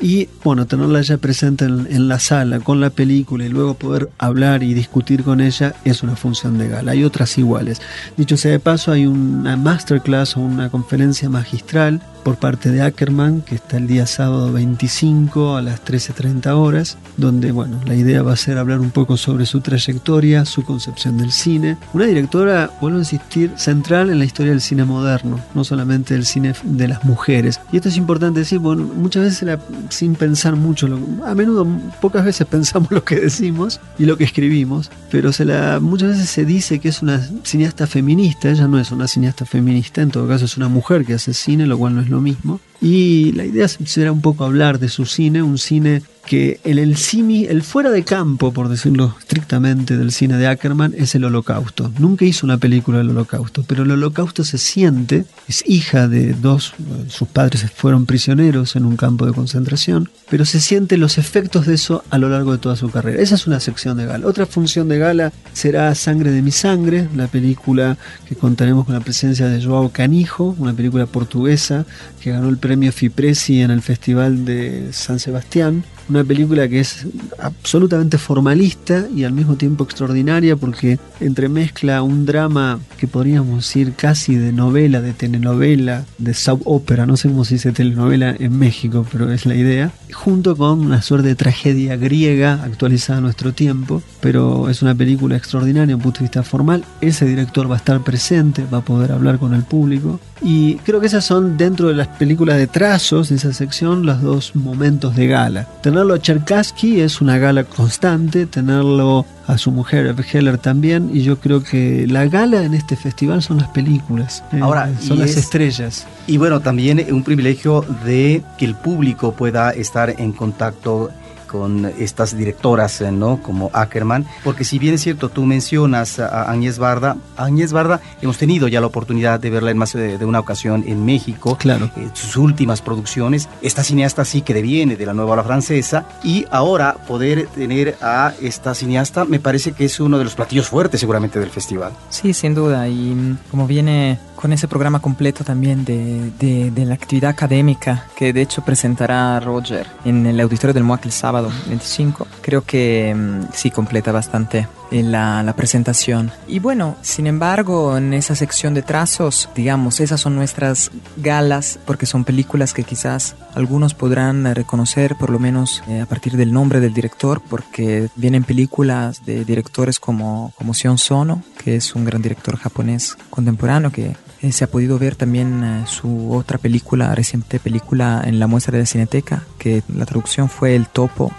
y 0.00 0.28
bueno, 0.42 0.66
tenerla 0.66 1.00
ya 1.02 1.18
presente 1.18 1.64
en, 1.64 1.86
en, 1.90 2.08
la 2.08 2.18
sala 2.18 2.60
con 2.60 2.80
la 2.80 2.90
película 2.90 3.44
y 3.44 3.48
luego 3.48 3.74
poder 3.74 4.10
hablar 4.18 4.62
y 4.62 4.74
discutir 4.74 5.22
con 5.22 5.40
ella 5.40 5.74
es 5.84 6.02
una 6.02 6.16
función 6.16 6.58
de 6.58 6.68
gala. 6.68 6.92
Hay 6.92 7.04
otras 7.04 7.38
iguales. 7.38 7.80
Dicho 8.16 8.36
sea 8.36 8.52
de 8.52 8.60
paso, 8.60 8.92
hay 8.92 9.06
una 9.06 9.56
masterclass 9.56 10.36
o 10.36 10.40
una 10.40 10.68
conferencia 10.70 11.28
magistral 11.28 12.02
por 12.24 12.36
parte 12.36 12.70
de 12.70 12.82
Ackerman, 12.82 13.42
que 13.42 13.54
está 13.54 13.76
el 13.76 13.86
día 13.86 14.06
sábado 14.06 14.50
25 14.52 15.56
a 15.56 15.62
las 15.62 15.84
13.30 15.84 16.46
horas, 16.56 16.96
donde, 17.18 17.52
bueno, 17.52 17.78
la 17.84 17.94
idea 17.94 18.22
va 18.22 18.32
a 18.32 18.36
ser 18.36 18.56
hablar 18.56 18.80
un 18.80 18.90
poco 18.90 19.16
sobre 19.16 19.44
su 19.46 19.60
trayectoria, 19.60 20.46
su 20.46 20.64
concepción 20.64 21.18
del 21.18 21.30
cine. 21.30 21.76
Una 21.92 22.06
directora, 22.06 22.70
vuelvo 22.80 22.96
a 22.96 23.02
insistir, 23.02 23.52
central 23.56 24.10
en 24.10 24.18
la 24.18 24.24
historia 24.24 24.52
del 24.52 24.62
cine 24.62 24.84
moderno, 24.84 25.38
no 25.54 25.64
solamente 25.64 26.14
del 26.14 26.24
cine 26.24 26.54
de 26.64 26.88
las 26.88 27.04
mujeres. 27.04 27.60
Y 27.70 27.76
esto 27.76 27.90
es 27.90 27.96
importante 27.98 28.40
decir, 28.40 28.58
bueno, 28.58 28.84
muchas 28.84 29.24
veces 29.24 29.42
la, 29.42 29.60
sin 29.90 30.14
pensar 30.14 30.56
mucho, 30.56 30.88
lo, 30.88 30.98
a 31.26 31.34
menudo, 31.34 31.66
pocas 32.00 32.24
veces 32.24 32.46
pensamos 32.50 32.90
lo 32.90 33.04
que 33.04 33.20
decimos 33.20 33.80
y 33.98 34.06
lo 34.06 34.16
que 34.16 34.24
escribimos, 34.24 34.90
pero 35.10 35.32
se 35.32 35.44
la, 35.44 35.78
muchas 35.78 36.10
veces 36.10 36.30
se 36.30 36.46
dice 36.46 36.78
que 36.78 36.88
es 36.88 37.02
una 37.02 37.20
cineasta 37.42 37.86
feminista, 37.86 38.50
ella 38.50 38.66
no 38.66 38.80
es 38.80 38.90
una 38.90 39.08
cineasta 39.08 39.44
feminista, 39.44 40.00
en 40.00 40.10
todo 40.10 40.26
caso 40.26 40.46
es 40.46 40.56
una 40.56 40.68
mujer 40.68 41.04
que 41.04 41.14
hace 41.14 41.34
cine, 41.34 41.66
lo 41.66 41.76
cual 41.76 41.94
no 41.94 42.00
es 42.00 42.13
lo 42.14 42.20
mismo. 42.20 42.60
Y 42.80 43.32
la 43.32 43.44
idea 43.44 43.68
será 43.68 44.12
un 44.12 44.20
poco 44.20 44.44
hablar 44.44 44.78
de 44.78 44.88
su 44.88 45.04
cine, 45.04 45.42
un 45.42 45.58
cine 45.58 46.02
que 46.26 46.60
el, 46.64 46.78
el 46.78 46.96
cine, 46.96 47.46
el 47.46 47.62
fuera 47.62 47.90
de 47.90 48.04
campo, 48.04 48.52
por 48.52 48.68
decirlo 48.68 49.14
estrictamente, 49.18 49.96
del 49.96 50.12
cine 50.12 50.36
de 50.36 50.46
Ackerman 50.46 50.94
es 50.96 51.14
el 51.14 51.24
holocausto. 51.24 51.92
Nunca 51.98 52.24
hizo 52.24 52.46
una 52.46 52.58
película 52.58 52.98
del 52.98 53.10
holocausto, 53.10 53.64
pero 53.66 53.82
el 53.82 53.90
holocausto 53.90 54.44
se 54.44 54.58
siente, 54.58 55.24
es 55.48 55.62
hija 55.66 56.08
de 56.08 56.32
dos, 56.34 56.74
sus 57.08 57.28
padres 57.28 57.66
fueron 57.74 58.06
prisioneros 58.06 58.76
en 58.76 58.84
un 58.84 58.96
campo 58.96 59.26
de 59.26 59.32
concentración, 59.32 60.10
pero 60.30 60.44
se 60.44 60.60
siente 60.60 60.96
los 60.96 61.18
efectos 61.18 61.66
de 61.66 61.74
eso 61.74 62.04
a 62.10 62.18
lo 62.18 62.28
largo 62.28 62.52
de 62.52 62.58
toda 62.58 62.76
su 62.76 62.90
carrera. 62.90 63.22
Esa 63.22 63.34
es 63.34 63.46
una 63.46 63.60
sección 63.60 63.96
de 63.96 64.06
gala. 64.06 64.26
Otra 64.26 64.46
función 64.46 64.88
de 64.88 64.98
gala 64.98 65.32
será 65.52 65.94
Sangre 65.94 66.30
de 66.30 66.42
mi 66.42 66.50
sangre, 66.50 67.08
la 67.14 67.28
película 67.28 67.96
que 68.26 68.34
contaremos 68.34 68.86
con 68.86 68.94
la 68.94 69.00
presencia 69.00 69.48
de 69.48 69.62
Joao 69.62 69.90
Canijo, 69.90 70.54
una 70.58 70.72
película 70.72 71.06
portuguesa 71.06 71.86
que 72.20 72.30
ganó 72.30 72.48
el 72.48 72.58
premio 72.58 72.92
Fipresi 72.92 73.60
en 73.60 73.70
el 73.70 73.82
Festival 73.82 74.44
de 74.44 74.88
San 74.92 75.18
Sebastián 75.18 75.84
una 76.08 76.24
película 76.24 76.68
que 76.68 76.80
es 76.80 77.06
absolutamente 77.38 78.18
formalista 78.18 79.06
y 79.14 79.24
al 79.24 79.32
mismo 79.32 79.56
tiempo 79.56 79.84
extraordinaria 79.84 80.56
porque 80.56 80.98
entremezcla 81.20 82.02
un 82.02 82.26
drama 82.26 82.80
que 82.98 83.06
podríamos 83.06 83.56
decir 83.56 83.94
casi 83.94 84.36
de 84.36 84.52
novela, 84.52 85.00
de 85.00 85.12
telenovela, 85.12 86.04
de 86.18 86.34
soap 86.34 86.62
opera, 86.64 87.06
no 87.06 87.16
sé 87.16 87.28
cómo 87.28 87.44
se 87.44 87.54
dice 87.54 87.72
telenovela 87.72 88.34
en 88.38 88.58
México, 88.58 89.06
pero 89.10 89.32
es 89.32 89.46
la 89.46 89.54
idea, 89.54 89.92
junto 90.12 90.56
con 90.56 90.80
una 90.80 91.02
suerte 91.02 91.28
de 91.28 91.34
tragedia 91.34 91.96
griega 91.96 92.62
actualizada 92.64 93.18
a 93.18 93.22
nuestro 93.22 93.52
tiempo, 93.52 94.02
pero 94.20 94.68
es 94.68 94.82
una 94.82 94.94
película 94.94 95.36
extraordinaria 95.36 95.86
desde 95.86 95.94
un 95.96 96.02
punto 96.02 96.20
de 96.20 96.24
vista 96.24 96.42
formal, 96.42 96.84
ese 97.00 97.26
director 97.26 97.70
va 97.70 97.74
a 97.74 97.78
estar 97.78 98.02
presente, 98.02 98.64
va 98.72 98.78
a 98.78 98.84
poder 98.84 99.12
hablar 99.12 99.38
con 99.38 99.54
el 99.54 99.64
público 99.64 100.20
y 100.42 100.76
creo 100.76 101.00
que 101.00 101.06
esas 101.06 101.24
son 101.24 101.56
dentro 101.56 101.88
de 101.88 101.94
las 101.94 102.08
películas 102.08 102.58
de 102.58 102.66
trazos, 102.66 103.30
de 103.30 103.36
esa 103.36 103.52
sección, 103.52 104.04
los 104.04 104.20
dos 104.20 104.54
momentos 104.54 105.16
de 105.16 105.26
gala. 105.26 105.68
Tenerlo 105.94 106.14
a 106.14 106.18
Cherkassky 106.18 107.02
es 107.02 107.20
una 107.20 107.38
gala 107.38 107.62
constante, 107.62 108.46
tenerlo 108.46 109.24
a 109.46 109.56
su 109.58 109.70
mujer, 109.70 110.06
Eve 110.06 110.24
Heller 110.28 110.58
también, 110.58 111.08
y 111.14 111.22
yo 111.22 111.38
creo 111.38 111.62
que 111.62 112.08
la 112.08 112.26
gala 112.26 112.64
en 112.64 112.74
este 112.74 112.96
festival 112.96 113.44
son 113.44 113.58
las 113.58 113.68
películas, 113.68 114.42
eh, 114.52 114.58
Ahora, 114.60 114.90
son 114.98 115.20
las 115.20 115.30
es, 115.30 115.36
estrellas. 115.36 116.04
Y 116.26 116.36
bueno, 116.36 116.58
también 116.58 117.06
un 117.12 117.22
privilegio 117.22 117.82
de 118.04 118.42
que 118.58 118.64
el 118.64 118.74
público 118.74 119.36
pueda 119.36 119.70
estar 119.70 120.12
en 120.18 120.32
contacto 120.32 121.12
con 121.54 121.86
estas 122.00 122.36
directoras, 122.36 123.00
¿no? 123.00 123.40
Como 123.40 123.70
Ackerman, 123.72 124.26
porque 124.42 124.64
si 124.64 124.80
bien 124.80 124.94
es 124.94 125.02
cierto, 125.02 125.28
tú 125.28 125.44
mencionas 125.44 126.18
a 126.18 126.50
Agnès 126.50 126.80
Barda, 126.80 127.16
Agnès 127.36 127.72
Barda 127.72 128.00
hemos 128.20 128.38
tenido 128.38 128.66
ya 128.66 128.80
la 128.80 128.88
oportunidad 128.88 129.38
de 129.38 129.50
verla 129.50 129.70
en 129.70 129.78
más 129.78 129.92
de, 129.92 130.18
de 130.18 130.24
una 130.24 130.40
ocasión 130.40 130.82
en 130.84 131.04
México, 131.04 131.56
claro. 131.56 131.92
Eh, 131.96 132.08
sus 132.12 132.36
últimas 132.36 132.82
producciones, 132.82 133.48
esta 133.62 133.84
cineasta 133.84 134.24
sí 134.24 134.42
que 134.42 134.52
deviene 134.52 134.96
de 134.96 135.06
la 135.06 135.14
nueva 135.14 135.34
ola 135.34 135.44
francesa, 135.44 136.06
y 136.24 136.44
ahora 136.50 136.96
poder 137.06 137.46
tener 137.46 137.98
a 138.02 138.32
esta 138.42 138.74
cineasta 138.74 139.24
me 139.24 139.38
parece 139.38 139.70
que 139.70 139.84
es 139.84 140.00
uno 140.00 140.18
de 140.18 140.24
los 140.24 140.34
platillos 140.34 140.66
fuertes 140.66 140.98
seguramente 140.98 141.38
del 141.38 141.50
festival. 141.50 141.92
Sí, 142.10 142.34
sin 142.34 142.56
duda, 142.56 142.88
y 142.88 143.36
como 143.48 143.68
viene 143.68 144.18
con 144.44 144.52
ese 144.52 144.68
programa 144.68 145.00
completo 145.00 145.42
también 145.42 145.86
de, 145.86 146.30
de, 146.38 146.84
la 146.84 146.92
actividad 146.92 147.30
académica 147.30 148.08
que 148.14 148.34
de 148.34 148.42
hecho 148.42 148.60
presentará 148.60 149.40
Roger 149.40 149.86
en 150.04 150.26
el 150.26 150.38
auditorio 150.38 150.74
del 150.74 150.84
MOAC 150.84 151.06
el 151.06 151.12
sábado 151.12 151.50
25, 151.68 152.26
creo 152.42 152.60
que 152.60 153.14
mm, 153.16 153.44
sí 153.54 153.70
completa 153.70 154.12
bastante 154.12 154.68
la, 155.02 155.42
la, 155.42 155.56
presentación. 155.56 156.30
Y 156.46 156.58
bueno, 156.58 156.96
sin 157.02 157.26
embargo, 157.26 157.96
en 157.96 158.14
esa 158.14 158.34
sección 158.34 158.74
de 158.74 158.82
trazos, 158.82 159.48
digamos, 159.54 160.00
esas 160.00 160.20
son 160.20 160.36
nuestras 160.36 160.90
galas, 161.16 161.78
porque 161.84 162.06
son 162.06 162.24
películas 162.24 162.74
que 162.74 162.84
quizás 162.84 163.34
algunos 163.54 163.94
podrán 163.94 164.54
reconocer, 164.54 165.16
por 165.16 165.30
lo 165.30 165.38
menos 165.38 165.82
eh, 165.88 166.00
a 166.00 166.06
partir 166.06 166.36
del 166.36 166.52
nombre 166.52 166.80
del 166.80 166.94
director, 166.94 167.42
porque 167.48 168.08
vienen 168.16 168.44
películas 168.44 169.24
de 169.24 169.44
directores 169.44 169.98
como, 169.98 170.52
como 170.56 170.74
Sion 170.74 170.98
Sono, 170.98 171.42
que 171.62 171.76
es 171.76 171.94
un 171.94 172.04
gran 172.04 172.22
director 172.22 172.56
japonés 172.56 173.16
contemporáneo 173.30 173.90
que 173.90 174.16
eh, 174.42 174.52
se 174.52 174.64
ha 174.64 174.66
podido 174.68 174.98
ver 174.98 175.16
también 175.16 175.64
eh, 175.64 175.84
su 175.86 176.32
otra 176.34 176.58
película, 176.58 177.14
reciente 177.14 177.58
película 177.58 178.22
en 178.24 178.38
la 178.38 178.46
muestra 178.46 178.72
de 178.72 178.80
la 178.80 178.86
Cineteca, 178.86 179.44
que 179.58 179.82
la 179.94 180.06
traducción 180.06 180.48
fue 180.48 180.76
El 180.76 180.86
Topo 180.86 181.32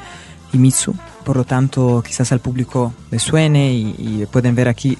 y 0.51 0.57
Mitsu 0.57 0.95
por 1.25 1.35
lo 1.35 1.43
tanto 1.43 2.01
quizás 2.05 2.31
al 2.31 2.39
público 2.39 2.93
le 3.11 3.19
suene 3.19 3.73
y, 3.73 4.25
pueden 4.31 4.55
ver 4.55 4.69
aquí 4.69 4.97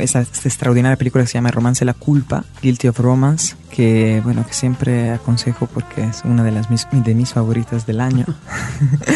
esa, 0.00 0.20
esta 0.20 0.48
extraordinaria 0.48 0.96
película 0.96 1.24
que 1.24 1.28
se 1.28 1.34
llama 1.34 1.50
Romance 1.50 1.84
la 1.84 1.94
culpa, 1.94 2.44
Guilty 2.62 2.88
of 2.88 2.98
Romance, 2.98 3.54
que 3.70 4.20
bueno 4.24 4.44
que 4.46 4.52
siempre 4.52 5.10
aconsejo 5.10 5.66
porque 5.66 6.04
es 6.04 6.22
una 6.24 6.44
de 6.44 6.50
las 6.50 6.70
mis, 6.70 6.86
de 6.92 7.14
mis 7.14 7.32
favoritas 7.32 7.86
del 7.86 8.00
año. 8.00 8.26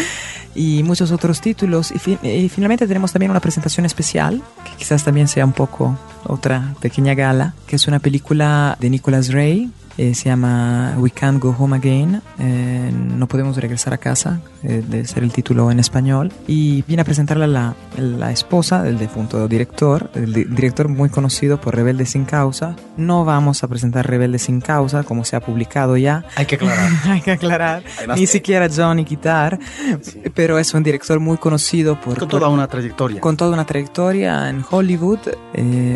y 0.55 0.83
muchos 0.83 1.11
otros 1.11 1.41
títulos 1.41 1.91
y, 1.91 2.27
y, 2.27 2.49
finalmente 2.49 2.87
tenemos 2.87 3.11
también 3.11 3.31
una 3.31 3.39
presentación 3.39 3.85
especial 3.85 4.41
que 4.63 4.77
quizás 4.77 5.03
también 5.03 5.27
sea 5.27 5.45
un 5.45 5.53
poco 5.53 5.97
otra 6.25 6.73
pequeña 6.79 7.13
gala 7.13 7.53
que 7.67 7.75
es 7.75 7.87
una 7.87 7.99
película 7.99 8.77
de 8.79 8.89
Nicholas 8.89 9.31
Ray 9.31 9.71
eh, 9.97 10.15
se 10.15 10.29
llama 10.29 10.95
We 10.97 11.11
Can't 11.11 11.39
Go 11.39 11.55
Home 11.59 11.75
Again, 11.77 12.21
eh, 12.39 12.91
No 12.91 13.27
Podemos 13.27 13.57
Regresar 13.57 13.93
a 13.93 13.97
Casa, 13.99 14.41
eh, 14.63 14.83
debe 14.87 15.05
ser 15.05 15.23
el 15.23 15.31
título 15.31 15.69
en 15.69 15.79
español, 15.79 16.31
y 16.47 16.81
viene 16.83 17.01
a 17.01 17.05
presentarla 17.05 17.45
la, 17.45 17.75
la 17.97 18.31
esposa 18.31 18.81
del 18.81 18.97
defunto 18.97 19.47
director, 19.47 20.09
el 20.15 20.33
di 20.33 20.45
director 20.45 20.87
muy 20.87 21.09
conocido 21.09 21.61
por 21.61 21.75
Rebelde 21.75 22.05
sin 22.05 22.25
Causa. 22.25 22.75
No 22.97 23.23
vamos 23.23 23.63
a 23.63 23.67
presentar 23.67 24.07
Rebelde 24.07 24.39
sin 24.39 24.61
Causa, 24.61 25.03
como 25.03 25.25
se 25.25 25.35
ha 25.35 25.41
publicado 25.41 25.95
ya. 25.95 26.25
Hay 26.35 26.47
que 26.47 26.55
aclarar. 26.55 26.89
Hay 27.05 27.21
que 27.21 27.31
aclarar. 27.31 27.83
Además, 27.97 28.19
Ni 28.19 28.25
siquiera 28.25 28.67
Johnny 28.75 29.03
Guitar, 29.03 29.59
sí. 30.01 30.21
pero 30.33 30.57
es 30.57 30.73
un 30.73 30.81
director 30.81 31.19
muy 31.19 31.37
conocido 31.37 32.01
por... 32.01 32.17
Con 32.17 32.29
toda 32.29 32.49
una 32.49 32.67
trayectoria. 32.67 33.21
Con 33.21 33.37
toda 33.37 33.53
una 33.53 33.65
trayectoria 33.65 34.49
en 34.49 34.63
Hollywood, 34.67 35.19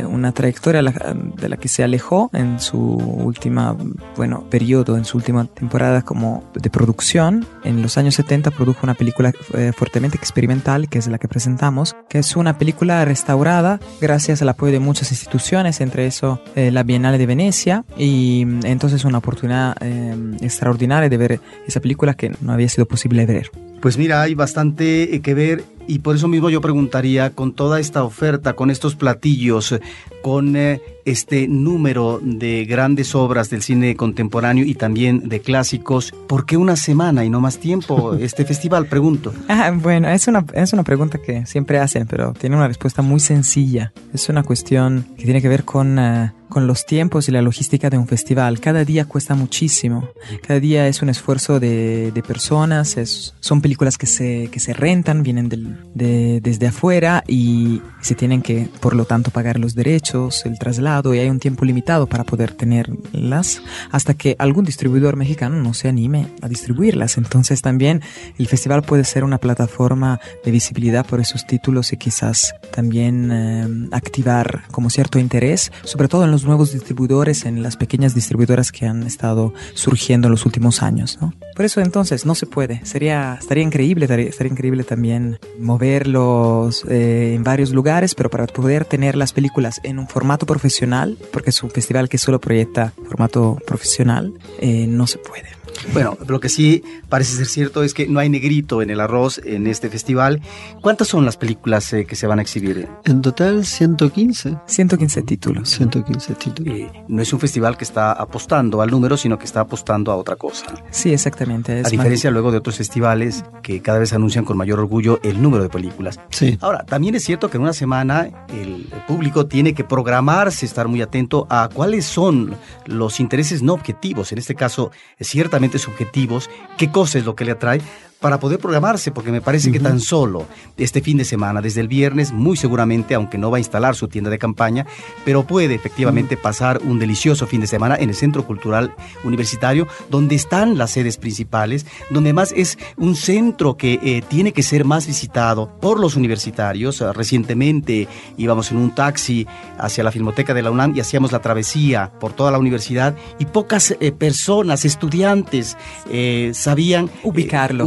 una 0.08 0.32
trayectoria 0.34 0.84
de 0.84 1.50
la 1.50 1.58
que 1.58 1.68
se 1.68 1.84
alejó 1.84 2.30
en 2.34 2.60
su 2.60 2.78
última 2.78 3.76
bueno, 4.16 4.46
periodo 4.50 4.98
en 4.98 5.06
su 5.06 5.18
última 5.18 5.46
temporada 5.46 6.02
como 6.02 6.44
de 6.54 6.70
producción. 6.70 7.46
En 7.64 7.82
los 7.82 7.98
años 7.98 8.16
70 8.16 8.52
produjo 8.52 8.80
una 8.84 8.94
película 8.94 9.32
eh, 9.54 9.72
fuertemente 9.76 10.18
experimental, 10.18 10.90
que 10.90 11.00
es 11.00 11.08
la 11.08 11.18
que 11.18 11.28
presentamos, 11.28 11.96
que 12.10 12.20
es 12.20 12.36
una 12.36 12.58
película 12.58 13.04
restaurada 13.06 13.80
gracias 14.02 14.42
al 14.42 14.50
apoyo 14.50 14.72
de 14.72 14.80
muchas 14.80 15.12
instituciones, 15.12 15.82
entre 15.82 16.06
eso 16.06 16.42
eh, 16.56 16.72
la 16.72 16.84
Bienal 16.84 17.18
de 17.18 17.26
Venecia, 17.26 17.86
y 17.98 18.44
mm, 18.46 18.66
entonces 18.66 19.06
una 19.06 19.20
oportunidad 19.20 19.76
eh, 19.82 20.16
extraordinaria 20.42 21.10
de 21.10 21.18
ver 21.18 21.40
esa 21.68 21.80
película 21.80 22.14
que 22.14 22.32
no 22.42 22.54
había 22.54 22.70
sido 22.70 22.86
posible 22.86 23.26
ver. 23.26 23.52
Pues 23.82 23.98
mira, 23.98 24.22
hay 24.22 24.34
bastante 24.34 25.22
que 25.22 25.34
ver 25.34 25.64
y 25.88 26.00
por 26.00 26.16
eso 26.16 26.28
mismo 26.28 26.50
yo 26.50 26.62
preguntaría, 26.62 27.32
con 27.32 27.54
toda 27.54 27.80
esta 27.80 28.04
oferta, 28.04 28.54
con 28.54 28.70
estos 28.70 28.96
platillos, 28.96 29.76
con 30.22 30.56
eh, 30.56 30.82
este 31.06 31.48
número 31.48 32.20
de 32.22 32.66
grandes 32.66 33.16
obras 33.16 33.50
del 33.50 33.62
cine 33.62 33.96
contemporáneo 33.96 34.66
y 34.66 34.76
también 34.76 35.30
de 35.30 35.40
clásicos, 35.40 36.14
¿por 36.28 36.46
qué 36.46 36.58
una 36.58 36.76
semana 36.76 37.24
y 37.24 37.30
no 37.30 37.40
más 37.40 37.60
tiempo 37.60 38.14
este 38.20 38.46
festival? 38.46 38.88
Pregunto. 38.88 39.34
Ah, 39.48 39.72
bueno, 39.74 40.10
es 40.10 40.28
una, 40.28 40.46
es 40.54 40.74
una 40.74 40.84
pregunta 40.84 41.20
que 41.20 41.46
siempre 41.46 41.80
hacen, 41.80 42.08
pero 42.08 42.34
tiene 42.34 42.56
una 42.56 42.68
respuesta 42.68 43.02
muy 43.02 43.20
sencilla. 43.20 43.94
Es 44.14 44.30
una 44.30 44.44
cuestión 44.44 45.06
que 45.18 45.24
tiene 45.24 45.42
que 45.42 45.50
ver 45.50 45.64
con... 45.64 45.98
Uh, 45.98 46.32
con 46.50 46.68
los 46.68 46.86
tiempos 46.86 47.28
y 47.28 47.32
la 47.32 47.42
logística 47.42 47.90
de 47.90 47.98
un 47.98 48.08
festival. 48.08 48.60
Cada 48.60 48.86
día 48.86 49.06
cuesta 49.06 49.36
muchísimo. 49.36 50.10
Cada 50.46 50.60
día 50.60 50.88
es 50.88 51.02
un 51.02 51.10
esfuerzo 51.10 51.60
de, 51.60 52.12
de 52.12 52.24
personas. 52.24 52.98
Es, 52.98 53.36
son 53.40 53.62
películas 53.62 53.98
que 53.98 54.06
se, 54.06 54.50
que 54.52 54.60
se 54.60 54.74
rentan, 54.74 55.24
vienen 55.24 55.50
del, 55.50 55.78
de, 55.94 56.40
desde 56.42 56.68
afuera 56.68 57.24
y 57.28 57.82
se 58.02 58.16
tienen 58.16 58.42
que, 58.42 58.70
por 58.80 58.96
lo 58.96 59.06
tanto, 59.06 59.32
pagar 59.32 59.60
los 59.60 59.76
derechos, 59.76 60.46
el 60.46 60.58
traslado 60.60 61.14
y 61.14 61.20
hay 61.20 61.30
un 61.30 61.40
tiempo 61.40 61.66
limitado 61.66 62.08
para 62.08 62.24
poder 62.24 62.52
tenerlas 62.54 63.62
hasta 63.92 64.14
que 64.14 64.36
algún 64.40 64.66
distribuidor 64.66 65.16
mexicano 65.16 65.58
no 65.62 65.74
se 65.74 65.88
anime 65.88 66.28
a 66.42 66.48
distribuirlas. 66.48 67.18
Entonces 67.18 67.62
también 67.62 68.02
el 68.38 68.48
festival 68.48 68.82
puede 68.82 69.04
ser 69.04 69.24
una 69.24 69.38
plataforma 69.38 70.20
de 70.44 70.52
visibilidad 70.52 71.06
por 71.06 71.20
esos 71.20 71.46
títulos 71.46 71.94
y 71.94 71.98
quizás 71.98 72.54
también 72.72 73.32
eh, 73.32 73.88
activar 73.92 74.64
como 74.72 74.90
cierto 74.90 75.20
interés, 75.20 75.72
sobre 75.84 76.08
todo 76.08 76.26
en 76.26 76.32
los 76.32 76.37
nuevos 76.46 76.74
distribuidores, 76.74 77.46
en 77.46 77.64
las 77.64 77.78
pequeñas 77.78 78.16
distribuidoras 78.16 78.72
que 78.72 78.86
han 78.86 79.04
estado 79.04 79.54
surgiendo 79.74 80.28
en 80.28 80.32
los 80.32 80.46
últimos 80.46 80.82
años. 80.82 81.18
¿no? 81.22 81.34
Por 81.56 81.66
eso 81.66 81.82
entonces 81.82 82.26
no 82.26 82.36
se 82.36 82.46
puede. 82.46 82.86
Sería, 82.86 83.38
estaría 83.40 83.64
increíble, 83.64 84.06
estaría, 84.06 84.52
increíble 84.52 84.84
también 84.84 85.40
moverlos 85.60 86.86
eh, 86.90 87.34
en 87.36 87.44
varios 87.44 87.72
lugares, 87.72 88.16
pero 88.16 88.30
para 88.30 88.48
poder 88.48 88.86
tener 88.86 89.16
las 89.16 89.34
películas 89.34 89.80
en 89.84 90.00
un 90.00 90.08
formato 90.08 90.46
profesional, 90.46 91.18
porque 91.32 91.50
es 91.50 91.64
un 91.64 91.70
festival 91.70 92.10
que 92.10 92.18
solo 92.18 92.40
proyecta 92.40 92.94
formato 93.08 93.58
profesional, 93.66 94.34
eh, 94.60 94.88
no 94.88 95.08
se 95.08 95.18
puede. 95.18 95.57
Bueno, 95.94 96.18
lo 96.28 96.40
que 96.40 96.50
sí 96.50 96.84
parece 97.10 97.36
ser 97.36 97.46
cierto 97.48 97.84
es 97.84 97.94
que 97.94 98.08
no 98.08 98.20
hay 98.20 98.30
negrito 98.30 98.82
en 98.82 98.90
el 98.90 99.00
arroz 99.00 99.40
en 99.44 99.68
este 99.68 99.90
festival. 99.90 100.42
¿Cuántas 100.82 101.08
son 101.08 101.26
las 101.26 101.38
películas 101.38 101.92
eh, 101.94 102.06
que 102.06 102.16
se 102.16 102.28
van 102.28 102.40
a 102.40 102.42
exhibir? 102.42 102.88
En 103.06 103.22
total, 103.22 103.66
115. 103.66 104.58
115 104.66 105.22
títulos. 105.24 105.70
115 105.70 106.36
títulos. 106.36 106.74
Eh, 106.74 106.92
no 107.08 107.22
es 107.22 107.32
un 107.34 107.40
festival 107.40 107.78
que 107.78 107.84
está 107.84 108.12
apostando 108.12 108.82
al 108.82 108.90
número, 108.90 109.18
sino 109.18 109.38
que 109.38 109.46
está 109.46 109.62
apostando 109.62 110.12
a 110.12 110.16
otra 110.16 110.36
cosa. 110.36 110.66
Sí, 110.92 111.14
exactamente. 111.14 111.84
a 111.84 111.90
diferencia 111.90 112.32
luego 112.32 112.52
de 112.52 112.58
otros 112.58 112.78
festivales 112.78 113.44
que 113.64 113.82
cada 113.82 114.00
vez 114.00 114.14
anuncian 114.14 114.46
con 114.46 114.58
mayor 114.58 114.80
orgullo 114.80 115.20
el 115.24 115.42
número 115.42 115.64
de 115.64 115.70
películas. 115.70 116.20
Sí. 116.30 116.58
Ahora, 116.62 116.86
también 116.86 117.16
es 117.16 117.24
cierto 117.24 117.50
que 117.50 117.58
en 117.58 117.64
una 117.64 117.74
semana 117.74 118.30
el 118.50 118.88
público 119.08 119.46
tiene 119.48 119.74
que 119.74 119.84
programarse, 119.84 120.66
estar 120.66 120.88
muy 120.88 121.02
atento 121.02 121.48
a 121.50 121.70
cuáles 121.74 122.06
son 122.06 122.56
los 122.86 123.20
intereses 123.20 123.62
no 123.62 123.74
objetivos. 123.74 124.32
En 124.32 124.38
este 124.38 124.56
caso, 124.56 124.92
ciertamente 125.20 125.67
subjetivos, 125.78 126.50
qué 126.78 126.92
cosa 126.92 127.18
es 127.20 127.26
lo 127.26 127.36
que 127.36 127.46
le 127.46 127.52
atrae, 127.52 127.82
para 128.20 128.40
poder 128.40 128.60
programarse, 128.60 129.12
porque 129.12 129.32
me 129.32 129.42
parece 129.42 129.70
uh 129.70 129.72
-huh. 129.72 129.74
que 129.74 129.80
tan 129.80 130.00
solo 130.00 130.46
este 130.78 131.02
fin 131.02 131.18
de 131.18 131.26
semana, 131.26 131.62
desde 131.62 131.82
el 131.82 131.88
viernes, 131.88 132.32
muy 132.32 132.58
seguramente, 132.58 133.14
aunque 133.14 133.38
no 133.38 133.52
va 133.52 133.58
a 133.58 133.60
instalar 133.60 133.96
su 133.96 134.08
tienda 134.08 134.30
de 134.30 134.40
campaña, 134.40 134.86
pero 135.24 135.44
puede 135.44 135.76
efectivamente 135.76 136.36
uh 136.36 136.38
-huh. 136.40 136.42
pasar 136.42 136.80
un 136.84 137.00
delicioso 137.00 137.46
fin 137.48 137.62
de 137.62 137.68
semana 137.68 137.96
en 137.96 138.10
el 138.10 138.16
Centro 138.16 138.46
Cultural 138.46 138.96
Universitario, 139.24 139.88
donde 140.10 140.36
están 140.36 140.78
las 140.78 140.92
sedes 140.92 141.18
principales, 141.18 141.86
donde 142.10 142.34
más 142.34 142.52
es 142.56 142.78
un 142.98 143.16
centro 143.16 143.78
que 143.78 144.00
eh, 144.02 144.24
tiene 144.28 144.52
que 144.52 144.64
ser 144.64 144.84
más 144.86 145.06
visitado 145.08 145.70
por 145.80 146.00
los 146.00 146.16
universitarios. 146.16 147.02
Recientemente 147.16 148.08
íbamos 148.38 148.72
en 148.72 148.78
un 148.78 148.94
taxi 148.96 149.48
hacia 149.78 150.04
la 150.04 150.12
Filmoteca 150.12 150.54
de 150.54 150.62
la 150.62 150.72
UNAM 150.72 150.96
y 150.96 151.00
hacíamos 151.00 151.32
la 151.32 151.40
travesía 151.40 152.12
por 152.20 152.34
toda 152.34 152.52
la 152.52 152.58
universidad 152.58 153.16
y 153.40 153.46
pocas 153.46 153.96
eh, 154.00 154.12
personas, 154.12 154.86
estudiantes, 154.86 155.78
eh, 156.10 156.52
sabían 156.54 157.10
ubicarlo. 157.24 157.86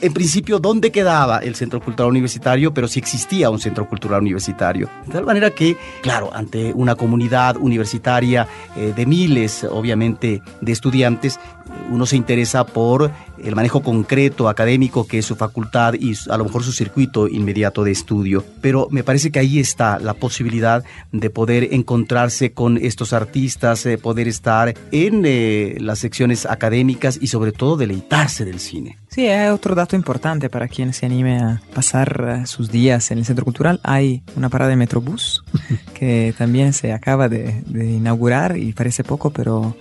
En 0.00 0.12
principio 0.12 0.58
dónde 0.58 0.90
quedaba 0.90 1.38
el 1.38 1.54
Centro 1.54 1.80
Cultural 1.80 2.10
Universitario, 2.10 2.72
pero 2.72 2.88
si 2.88 2.98
existía 2.98 3.50
un 3.50 3.58
Centro 3.58 3.88
Cultural 3.88 4.20
Universitario. 4.20 4.88
De 5.06 5.12
tal 5.12 5.24
manera 5.24 5.50
que, 5.50 5.76
claro, 6.02 6.30
ante 6.34 6.72
una 6.72 6.94
comunidad 6.94 7.56
universitaria 7.56 8.46
eh, 8.76 8.92
de 8.94 9.06
miles, 9.06 9.64
obviamente, 9.64 10.42
de 10.60 10.72
estudiantes, 10.72 11.38
uno 11.90 12.06
se 12.06 12.16
interesa 12.16 12.64
por 12.64 13.10
el 13.44 13.56
manejo 13.56 13.82
concreto 13.82 14.48
académico 14.48 15.06
que 15.06 15.18
es 15.18 15.26
su 15.26 15.36
facultad 15.36 15.94
y 15.94 16.14
a 16.28 16.36
lo 16.36 16.44
mejor 16.44 16.62
su 16.62 16.72
circuito 16.72 17.28
inmediato 17.28 17.84
de 17.84 17.92
estudio. 17.92 18.44
Pero 18.60 18.88
me 18.90 19.04
parece 19.04 19.30
que 19.30 19.38
ahí 19.38 19.58
está 19.58 19.98
la 19.98 20.14
posibilidad 20.14 20.84
de 21.12 21.30
poder 21.30 21.68
encontrarse 21.72 22.52
con 22.52 22.76
estos 22.76 23.12
artistas, 23.12 23.84
eh, 23.86 23.98
poder 23.98 24.28
estar 24.28 24.74
en 24.92 25.22
eh, 25.24 25.76
las 25.80 25.98
secciones 25.98 26.46
académicas 26.46 27.18
y 27.20 27.28
sobre 27.28 27.52
todo 27.52 27.76
deleitarse 27.76 28.44
del 28.44 28.60
cine. 28.60 28.98
Sí, 29.08 29.26
hay 29.26 29.48
otro 29.48 29.74
dato 29.74 29.96
importante 29.96 30.48
para 30.48 30.68
quien 30.68 30.92
se 30.92 31.06
anime 31.06 31.38
a 31.38 31.60
pasar 31.74 32.42
sus 32.46 32.70
días 32.70 33.10
en 33.10 33.18
el 33.18 33.24
centro 33.24 33.44
cultural. 33.44 33.80
Hay 33.82 34.22
una 34.36 34.48
parada 34.48 34.70
de 34.70 34.76
Metrobús 34.76 35.42
que 35.94 36.34
también 36.38 36.72
se 36.72 36.92
acaba 36.92 37.28
de, 37.28 37.62
de 37.66 37.90
inaugurar 37.90 38.56
y 38.56 38.72
parece 38.72 39.04
poco, 39.04 39.30
pero 39.30 39.76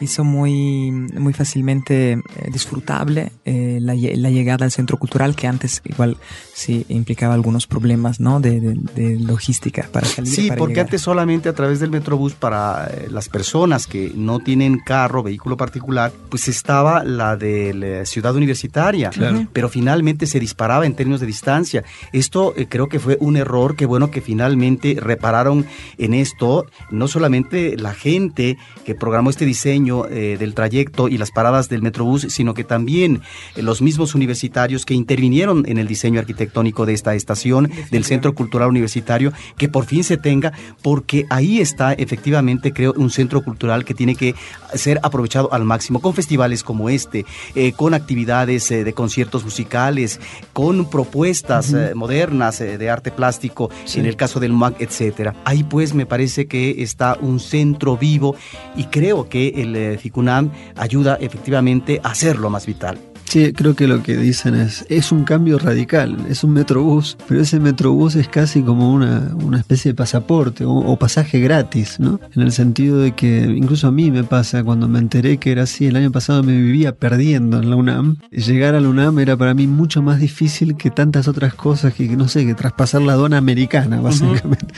hizo 0.00 0.24
muy, 0.24 0.90
muy 0.90 1.32
fácilmente 1.32 2.12
eh, 2.12 2.20
disfrutable 2.52 3.32
eh, 3.44 3.78
la, 3.80 3.94
la, 3.94 4.30
llegada 4.30 4.64
al 4.64 4.70
centro 4.70 4.98
cultural 4.98 5.34
que 5.34 5.46
antes 5.46 5.82
igual 5.84 6.16
sí 6.54 6.84
implicaba 6.88 7.34
algunos 7.34 7.66
problemas 7.66 8.20
¿no? 8.20 8.40
de, 8.40 8.60
de, 8.94 9.18
logística 9.18 9.88
para 9.90 10.06
salir. 10.06 10.32
Sí, 10.32 10.50
porque 10.56 10.80
antes 10.80 11.00
solamente 11.00 11.48
a 11.48 11.54
través 11.54 11.80
del 11.80 11.90
Metrobús 11.90 12.34
para 12.34 12.86
eh, 12.86 13.08
las 13.10 13.28
personas 13.28 13.86
que 13.86 14.12
no 14.14 14.38
tienen 14.40 14.78
carro, 14.78 15.22
vehículo 15.22 15.56
particular, 15.56 16.12
pues 16.28 16.48
estaba 16.48 17.04
la 17.04 17.36
de 17.36 17.74
la 17.74 18.06
ciudad 18.06 18.34
universitaria, 18.34 19.10
pero 19.52 19.68
finalmente 19.68 20.26
se 20.26 20.40
disparaba 20.40 20.86
en 20.86 20.94
términos 20.94 21.20
de 21.20 21.26
distancia. 21.26 21.84
Esto 22.12 22.54
creo 22.68 22.88
que 22.88 22.98
fue 22.98 23.16
un 23.20 23.36
error, 23.36 23.76
que 23.76 23.86
bueno 23.86 24.10
que 24.10 24.20
finalmente 24.20 24.96
repararon 25.00 25.66
en 25.98 26.14
esto, 26.14 26.66
no 26.90 27.08
solamente 27.08 27.76
la 27.76 27.94
gente 27.94 28.58
que 28.84 28.94
programó 28.94 29.30
este 29.30 29.44
diseño, 29.44 29.87
eh, 29.88 30.36
del 30.38 30.54
trayecto 30.54 31.08
y 31.08 31.18
las 31.18 31.30
paradas 31.30 31.68
del 31.68 31.82
Metrobús, 31.82 32.26
sino 32.28 32.54
que 32.54 32.64
también 32.64 33.22
eh, 33.56 33.62
los 33.62 33.80
mismos 33.80 34.14
universitarios 34.14 34.84
que 34.84 34.94
intervinieron 34.94 35.64
en 35.66 35.78
el 35.78 35.86
diseño 35.86 36.20
arquitectónico 36.20 36.84
de 36.86 36.92
esta 36.92 37.14
estación, 37.14 37.70
del 37.90 38.04
Centro 38.04 38.34
Cultural 38.34 38.68
Universitario, 38.68 39.32
que 39.56 39.68
por 39.68 39.86
fin 39.86 40.04
se 40.04 40.16
tenga, 40.16 40.52
porque 40.82 41.26
ahí 41.30 41.60
está 41.60 41.92
efectivamente, 41.94 42.72
creo, 42.72 42.92
un 42.96 43.10
centro 43.10 43.42
cultural 43.42 43.84
que 43.84 43.94
tiene 43.94 44.14
que 44.14 44.34
ser 44.74 45.00
aprovechado 45.02 45.52
al 45.52 45.64
máximo, 45.64 46.00
con 46.00 46.12
festivales 46.12 46.62
como 46.62 46.90
este, 46.90 47.24
eh, 47.54 47.72
con 47.72 47.94
actividades 47.94 48.68
de 48.68 48.92
conciertos 48.92 49.44
musicales, 49.44 50.20
con 50.52 50.90
propuestas 50.90 51.74
modernas 51.94 52.58
de 52.58 52.90
arte 52.90 53.10
plástico, 53.10 53.70
en 53.94 54.06
el 54.06 54.16
caso 54.16 54.40
del 54.40 54.52
MAC, 54.52 54.80
etcétera. 54.80 55.34
Ahí 55.44 55.64
pues 55.64 55.94
me 55.94 56.06
parece 56.06 56.46
que 56.46 56.82
está 56.82 57.16
un 57.20 57.40
centro 57.40 57.96
vivo 57.96 58.36
y 58.76 58.84
creo 58.84 59.28
que 59.28 59.48
el 59.56 59.74
FICUNAM 60.00 60.50
ayuda 60.76 61.16
efectivamente 61.20 62.00
a 62.02 62.10
hacerlo 62.10 62.50
más 62.50 62.66
vital. 62.66 62.98
Sí, 63.28 63.52
creo 63.52 63.76
que 63.76 63.86
lo 63.86 64.02
que 64.02 64.16
dicen 64.16 64.54
es, 64.54 64.86
es 64.88 65.12
un 65.12 65.24
cambio 65.24 65.58
radical, 65.58 66.16
es 66.30 66.44
un 66.44 66.54
metrobús, 66.54 67.18
pero 67.28 67.42
ese 67.42 67.60
metrobús 67.60 68.14
es 68.14 68.26
casi 68.26 68.62
como 68.62 68.90
una, 68.90 69.34
una 69.44 69.58
especie 69.58 69.90
de 69.90 69.94
pasaporte 69.94 70.64
o, 70.66 70.96
pasaje 70.96 71.38
gratis, 71.38 72.00
¿no? 72.00 72.18
En 72.34 72.40
el 72.40 72.52
sentido 72.52 72.98
de 72.98 73.12
que 73.12 73.40
incluso 73.54 73.86
a 73.86 73.92
mí 73.92 74.10
me 74.10 74.24
pasa, 74.24 74.64
cuando 74.64 74.88
me 74.88 74.98
enteré 74.98 75.36
que 75.36 75.52
era 75.52 75.64
así, 75.64 75.84
el 75.84 75.96
año 75.96 76.10
pasado 76.10 76.42
me 76.42 76.56
vivía 76.56 76.94
perdiendo 76.94 77.58
en 77.58 77.68
la 77.68 77.76
UNAM, 77.76 78.16
llegar 78.30 78.74
a 78.74 78.80
la 78.80 78.88
UNAM 78.88 79.18
era 79.18 79.36
para 79.36 79.52
mí 79.52 79.66
mucho 79.66 80.00
más 80.00 80.20
difícil 80.20 80.76
que 80.78 80.90
tantas 80.90 81.28
otras 81.28 81.52
cosas 81.52 81.92
que, 81.92 82.08
no 82.16 82.28
sé, 82.28 82.46
que 82.46 82.54
traspasar 82.54 83.02
la 83.02 83.12
aduana 83.12 83.36
americana, 83.36 84.00
básicamente. 84.00 84.72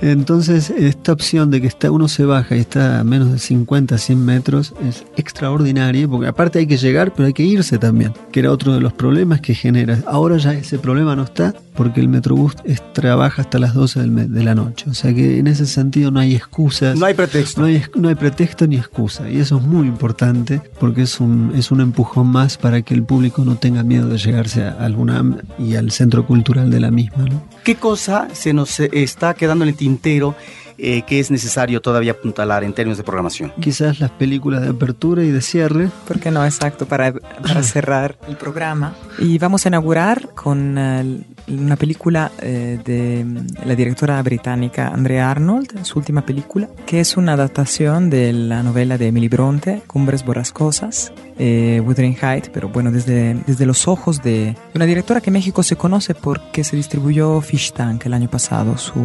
Entonces, 0.00 0.70
esta 0.70 1.12
opción 1.12 1.50
de 1.50 1.60
que 1.60 1.66
está, 1.66 1.90
uno 1.90 2.06
se 2.06 2.24
baja 2.24 2.54
y 2.56 2.60
está 2.60 3.00
a 3.00 3.04
menos 3.04 3.32
de 3.32 3.40
50, 3.40 3.98
100 3.98 4.24
metros 4.24 4.74
es 4.88 5.04
extraordinaria, 5.16 6.06
porque 6.06 6.28
aparte 6.28 6.60
hay 6.60 6.68
que 6.68 6.76
llegar, 6.76 7.12
pero 7.12 7.26
hay 7.26 7.32
que 7.32 7.42
irse 7.42 7.78
también 7.78 7.95
que 8.32 8.40
era 8.40 8.50
otro 8.50 8.74
de 8.74 8.80
los 8.80 8.92
problemas 8.92 9.40
que 9.40 9.54
genera. 9.54 9.98
Ahora 10.06 10.36
ya 10.36 10.52
ese 10.52 10.78
problema 10.78 11.16
no 11.16 11.24
está 11.24 11.54
porque 11.74 12.00
el 12.00 12.08
Metrobús 12.08 12.54
trabaja 12.92 13.42
hasta 13.42 13.58
las 13.58 13.74
12 13.74 14.02
de 14.02 14.44
la 14.44 14.54
noche. 14.54 14.90
O 14.90 14.94
sea 14.94 15.14
que 15.14 15.38
en 15.38 15.46
ese 15.46 15.66
sentido 15.66 16.10
no 16.10 16.20
hay 16.20 16.34
excusas. 16.34 16.98
No 16.98 17.06
hay 17.06 17.14
pretexto. 17.14 17.60
No 17.60 17.66
hay, 17.66 17.82
no 17.94 18.08
hay 18.08 18.14
pretexto 18.14 18.66
ni 18.66 18.76
excusa. 18.76 19.28
Y 19.30 19.38
eso 19.38 19.58
es 19.58 19.62
muy 19.62 19.86
importante 19.86 20.60
porque 20.80 21.02
es 21.02 21.20
un, 21.20 21.52
es 21.56 21.70
un 21.70 21.80
empujón 21.80 22.28
más 22.28 22.56
para 22.56 22.82
que 22.82 22.94
el 22.94 23.02
público 23.02 23.44
no 23.44 23.56
tenga 23.56 23.82
miedo 23.82 24.08
de 24.08 24.18
llegarse 24.18 24.64
a 24.64 24.70
alguna 24.72 25.24
y 25.58 25.76
al 25.76 25.90
centro 25.90 26.26
cultural 26.26 26.70
de 26.70 26.80
la 26.80 26.90
misma. 26.90 27.24
¿Qué 27.64 27.76
cosa 27.76 28.28
se 28.32 28.52
nos 28.52 28.80
está 28.80 29.34
quedando 29.34 29.64
en 29.64 29.70
el 29.70 29.76
tintero? 29.76 30.34
Eh, 30.78 31.02
que 31.02 31.20
es 31.20 31.30
necesario 31.30 31.80
todavía 31.80 32.12
apuntalar 32.12 32.64
en 32.64 32.72
términos 32.72 32.98
de 32.98 33.04
programación? 33.04 33.52
Quizás 33.60 34.00
las 34.00 34.10
películas 34.10 34.62
de 34.62 34.68
apertura 34.68 35.22
y 35.22 35.30
de 35.30 35.40
cierre. 35.40 35.90
¿Por 36.06 36.20
qué 36.20 36.30
no? 36.30 36.44
Exacto, 36.44 36.86
para, 36.86 37.12
para 37.12 37.62
cerrar 37.64 38.18
el 38.28 38.36
programa. 38.36 38.94
Y 39.18 39.38
vamos 39.38 39.64
a 39.64 39.68
inaugurar 39.68 40.28
con 40.34 40.78
uh, 40.78 41.24
una 41.48 41.76
película 41.76 42.32
eh, 42.40 42.78
de 42.84 43.24
la 43.64 43.74
directora 43.74 44.22
británica 44.22 44.88
Andrea 44.88 45.30
Arnold, 45.30 45.84
su 45.84 45.98
última 45.98 46.24
película, 46.24 46.68
que 46.86 47.00
es 47.00 47.16
una 47.16 47.34
adaptación 47.34 48.10
de 48.10 48.32
la 48.32 48.62
novela 48.62 48.98
de 48.98 49.08
Emily 49.08 49.28
Bronte, 49.28 49.82
Cumbres 49.86 50.24
Borrascosas, 50.24 51.12
eh, 51.38 51.82
Wuthering 51.84 52.16
Heights, 52.20 52.50
pero 52.52 52.68
bueno, 52.68 52.90
desde, 52.90 53.34
desde 53.46 53.66
los 53.66 53.88
ojos 53.88 54.22
de 54.22 54.56
una 54.74 54.86
directora 54.86 55.20
que 55.20 55.30
en 55.30 55.34
México 55.34 55.62
se 55.62 55.76
conoce 55.76 56.14
porque 56.14 56.64
se 56.64 56.76
distribuyó 56.76 57.40
Fish 57.40 57.72
Tank 57.72 58.06
el 58.06 58.14
año 58.14 58.28
pasado, 58.28 58.76
su, 58.78 59.02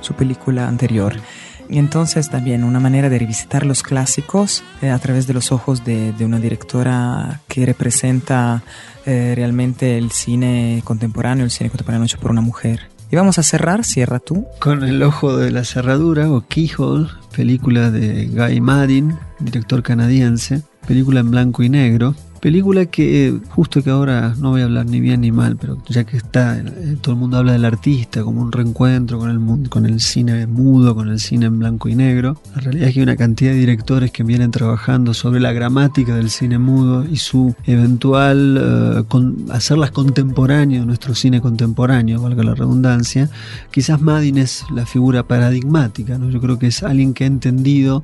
su 0.00 0.14
película 0.14 0.68
anterior. 0.68 1.14
Y 1.68 1.78
entonces 1.78 2.28
también 2.28 2.64
una 2.64 2.80
manera 2.80 3.08
de 3.08 3.18
revisitar 3.18 3.64
los 3.64 3.82
clásicos 3.82 4.62
eh, 4.82 4.90
a 4.90 4.98
través 4.98 5.26
de 5.26 5.34
los 5.34 5.52
ojos 5.52 5.84
de, 5.84 6.14
una 6.20 6.38
directora 6.38 7.40
que 7.48 7.66
representa 7.66 8.62
eh, 9.06 9.32
realmente 9.34 9.98
el 9.98 10.10
cine 10.12 10.82
contemporáneo, 10.84 11.44
el 11.44 11.50
cine 11.50 11.70
contemporáneo 11.70 12.04
hecho 12.04 12.18
por 12.18 12.30
una 12.30 12.40
mujer. 12.40 12.88
Y 13.10 13.16
vamos 13.16 13.38
a 13.38 13.42
cerrar, 13.42 13.84
cierra 13.84 14.20
tú. 14.20 14.46
Con 14.58 14.84
El 14.84 15.02
Ojo 15.02 15.36
de 15.36 15.50
la 15.50 15.64
Cerradura 15.64 16.30
o 16.30 16.46
Keyhole, 16.48 17.08
película 17.36 17.90
de 17.90 18.26
Guy 18.26 18.60
Maddin, 18.62 19.18
director 19.38 19.82
canadiense, 19.82 20.62
película 20.86 21.20
en 21.20 21.30
blanco 21.30 21.62
y 21.62 21.68
negro, 21.68 22.14
Película 22.42 22.86
que 22.86 23.38
justo 23.50 23.84
que 23.84 23.90
ahora 23.90 24.34
no 24.36 24.50
voy 24.50 24.62
a 24.62 24.64
hablar 24.64 24.86
ni 24.86 24.98
bien 24.98 25.20
ni 25.20 25.30
mal, 25.30 25.56
pero 25.56 25.78
ya 25.88 26.02
que 26.02 26.16
está, 26.16 26.58
eh, 26.58 26.96
todo 27.00 27.14
el 27.14 27.20
mundo 27.20 27.36
habla 27.36 27.52
del 27.52 27.64
artista 27.64 28.24
como 28.24 28.42
un 28.42 28.50
reencuentro 28.50 29.16
con 29.20 29.30
el, 29.30 29.68
con 29.68 29.86
el 29.86 30.00
cine 30.00 30.48
mudo, 30.48 30.96
con 30.96 31.08
el 31.08 31.20
cine 31.20 31.46
en 31.46 31.60
blanco 31.60 31.88
y 31.88 31.94
negro. 31.94 32.36
La 32.56 32.62
realidad 32.62 32.88
es 32.88 32.94
que 32.94 32.98
hay 32.98 33.04
una 33.04 33.14
cantidad 33.14 33.52
de 33.52 33.58
directores 33.58 34.10
que 34.10 34.24
vienen 34.24 34.50
trabajando 34.50 35.14
sobre 35.14 35.38
la 35.38 35.52
gramática 35.52 36.16
del 36.16 36.30
cine 36.30 36.58
mudo 36.58 37.06
y 37.08 37.18
su 37.18 37.54
eventual 37.64 38.98
uh, 38.98 39.04
con, 39.04 39.46
hacerlas 39.52 39.92
contemporáneo 39.92 40.84
nuestro 40.84 41.14
cine 41.14 41.40
contemporáneo, 41.40 42.20
valga 42.22 42.42
la 42.42 42.56
redundancia. 42.56 43.30
Quizás 43.70 44.00
Madin 44.00 44.38
es 44.38 44.64
la 44.74 44.84
figura 44.84 45.22
paradigmática, 45.22 46.18
¿no? 46.18 46.28
yo 46.28 46.40
creo 46.40 46.58
que 46.58 46.66
es 46.66 46.82
alguien 46.82 47.14
que 47.14 47.22
ha 47.22 47.28
entendido 47.28 48.02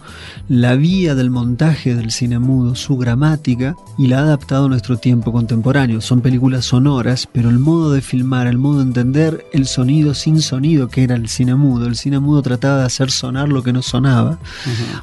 la 0.48 0.76
vía 0.76 1.16
del 1.16 1.30
montaje 1.30 1.96
del 1.96 2.12
cine 2.12 2.38
mudo, 2.38 2.76
su 2.76 2.96
gramática 2.96 3.74
y 3.98 4.06
la 4.06 4.27
adaptado 4.28 4.66
a 4.66 4.68
nuestro 4.68 4.96
tiempo 4.96 5.32
contemporáneo. 5.32 6.00
Son 6.00 6.20
películas 6.20 6.66
sonoras, 6.66 7.28
pero 7.30 7.50
el 7.50 7.58
modo 7.58 7.92
de 7.92 8.00
filmar, 8.00 8.46
el 8.46 8.58
modo 8.58 8.78
de 8.78 8.84
entender 8.84 9.46
el 9.52 9.66
sonido 9.66 10.14
sin 10.14 10.40
sonido, 10.40 10.88
que 10.88 11.02
era 11.02 11.16
el 11.16 11.28
cine 11.28 11.54
mudo. 11.54 11.86
El 11.86 11.96
cine 11.96 12.18
mudo 12.20 12.42
trataba 12.42 12.78
de 12.78 12.84
hacer 12.84 13.10
sonar 13.10 13.48
lo 13.48 13.62
que 13.62 13.72
no 13.72 13.82
sonaba. 13.82 14.38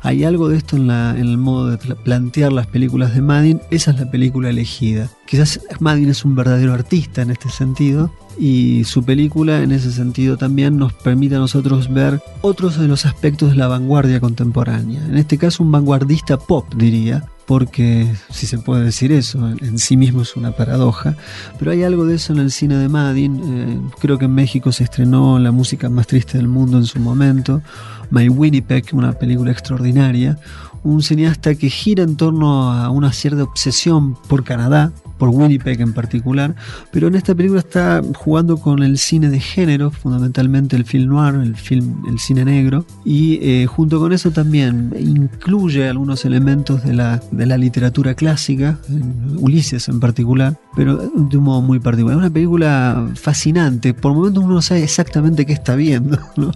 Hay 0.01 0.23
algo 0.23 0.49
de 0.49 0.57
esto 0.57 0.77
en, 0.77 0.87
la, 0.87 1.11
en 1.11 1.27
el 1.27 1.37
modo 1.37 1.67
de 1.67 1.77
plantear 1.77 2.53
las 2.53 2.67
películas 2.67 3.13
de 3.13 3.21
Madin. 3.21 3.61
Esa 3.71 3.91
es 3.91 3.99
la 3.99 4.09
película 4.09 4.49
elegida. 4.49 5.09
Quizás 5.25 5.59
Madin 5.79 6.09
es 6.09 6.23
un 6.23 6.35
verdadero 6.35 6.73
artista 6.73 7.21
en 7.21 7.31
este 7.31 7.49
sentido, 7.49 8.11
y 8.37 8.83
su 8.83 9.03
película 9.03 9.61
en 9.61 9.71
ese 9.71 9.91
sentido 9.91 10.37
también 10.37 10.77
nos 10.77 10.93
permite 10.93 11.35
a 11.35 11.39
nosotros 11.39 11.91
ver 11.91 12.21
otros 12.41 12.77
de 12.77 12.87
los 12.87 13.05
aspectos 13.05 13.51
de 13.51 13.55
la 13.55 13.67
vanguardia 13.67 14.19
contemporánea. 14.19 15.03
En 15.05 15.17
este 15.17 15.37
caso 15.37 15.63
un 15.63 15.71
vanguardista 15.71 16.37
pop 16.37 16.65
diría, 16.75 17.25
porque 17.45 18.11
si 18.29 18.47
se 18.47 18.57
puede 18.57 18.83
decir 18.83 19.11
eso, 19.11 19.47
en 19.47 19.77
sí 19.77 19.97
mismo 19.97 20.21
es 20.21 20.35
una 20.35 20.51
paradoja, 20.51 21.15
pero 21.59 21.71
hay 21.71 21.83
algo 21.83 22.05
de 22.05 22.15
eso 22.15 22.33
en 22.33 22.39
el 22.39 22.51
cine 22.51 22.75
de 22.77 22.89
Madin, 22.89 23.41
eh, 23.43 23.91
creo 23.99 24.17
que 24.17 24.25
en 24.25 24.33
México 24.33 24.71
se 24.71 24.83
estrenó 24.83 25.39
La 25.39 25.51
música 25.51 25.89
más 25.89 26.07
triste 26.07 26.37
del 26.37 26.47
mundo 26.47 26.77
en 26.77 26.85
su 26.85 26.99
momento, 26.99 27.61
My 28.09 28.29
Winnipeg, 28.29 28.85
una 28.93 29.13
película 29.13 29.51
extraordinaria, 29.51 30.39
un 30.83 31.01
cineasta 31.01 31.55
que 31.55 31.69
gira 31.69 32.03
en 32.03 32.15
torno 32.15 32.71
a 32.71 32.89
una 32.89 33.11
cierta 33.11 33.43
obsesión 33.43 34.15
por 34.27 34.43
Canadá, 34.43 34.91
por 35.17 35.29
Winnipeg 35.29 35.81
en 35.81 35.93
particular, 35.93 36.55
pero 36.91 37.07
en 37.07 37.15
esta 37.15 37.33
película 37.35 37.59
está 37.59 38.01
jugando 38.15 38.57
con 38.57 38.83
el 38.83 38.97
cine 38.97 39.29
de 39.29 39.39
género, 39.39 39.91
fundamentalmente 39.91 40.75
el 40.75 40.85
film 40.85 41.09
noir, 41.09 41.35
el, 41.35 41.55
film, 41.55 42.03
el 42.07 42.19
cine 42.19 42.45
negro, 42.45 42.85
y 43.03 43.39
eh, 43.41 43.65
junto 43.65 43.99
con 43.99 44.13
eso 44.13 44.31
también 44.31 44.93
incluye 44.99 45.87
algunos 45.87 46.25
elementos 46.25 46.83
de 46.83 46.93
la, 46.93 47.21
de 47.31 47.45
la 47.45 47.57
literatura 47.57 48.13
clásica, 48.13 48.79
Ulises 49.37 49.87
en 49.89 49.99
particular, 49.99 50.59
pero 50.75 50.97
de 50.97 51.37
un 51.37 51.43
modo 51.43 51.61
muy 51.61 51.79
particular. 51.79 52.17
Es 52.17 52.19
una 52.19 52.29
película 52.29 53.09
fascinante, 53.15 53.93
por 53.93 54.13
momentos 54.13 54.43
uno 54.43 54.55
no 54.55 54.61
sabe 54.61 54.83
exactamente 54.83 55.45
qué 55.45 55.53
está 55.53 55.75
viendo, 55.75 56.19
¿no? 56.35 56.51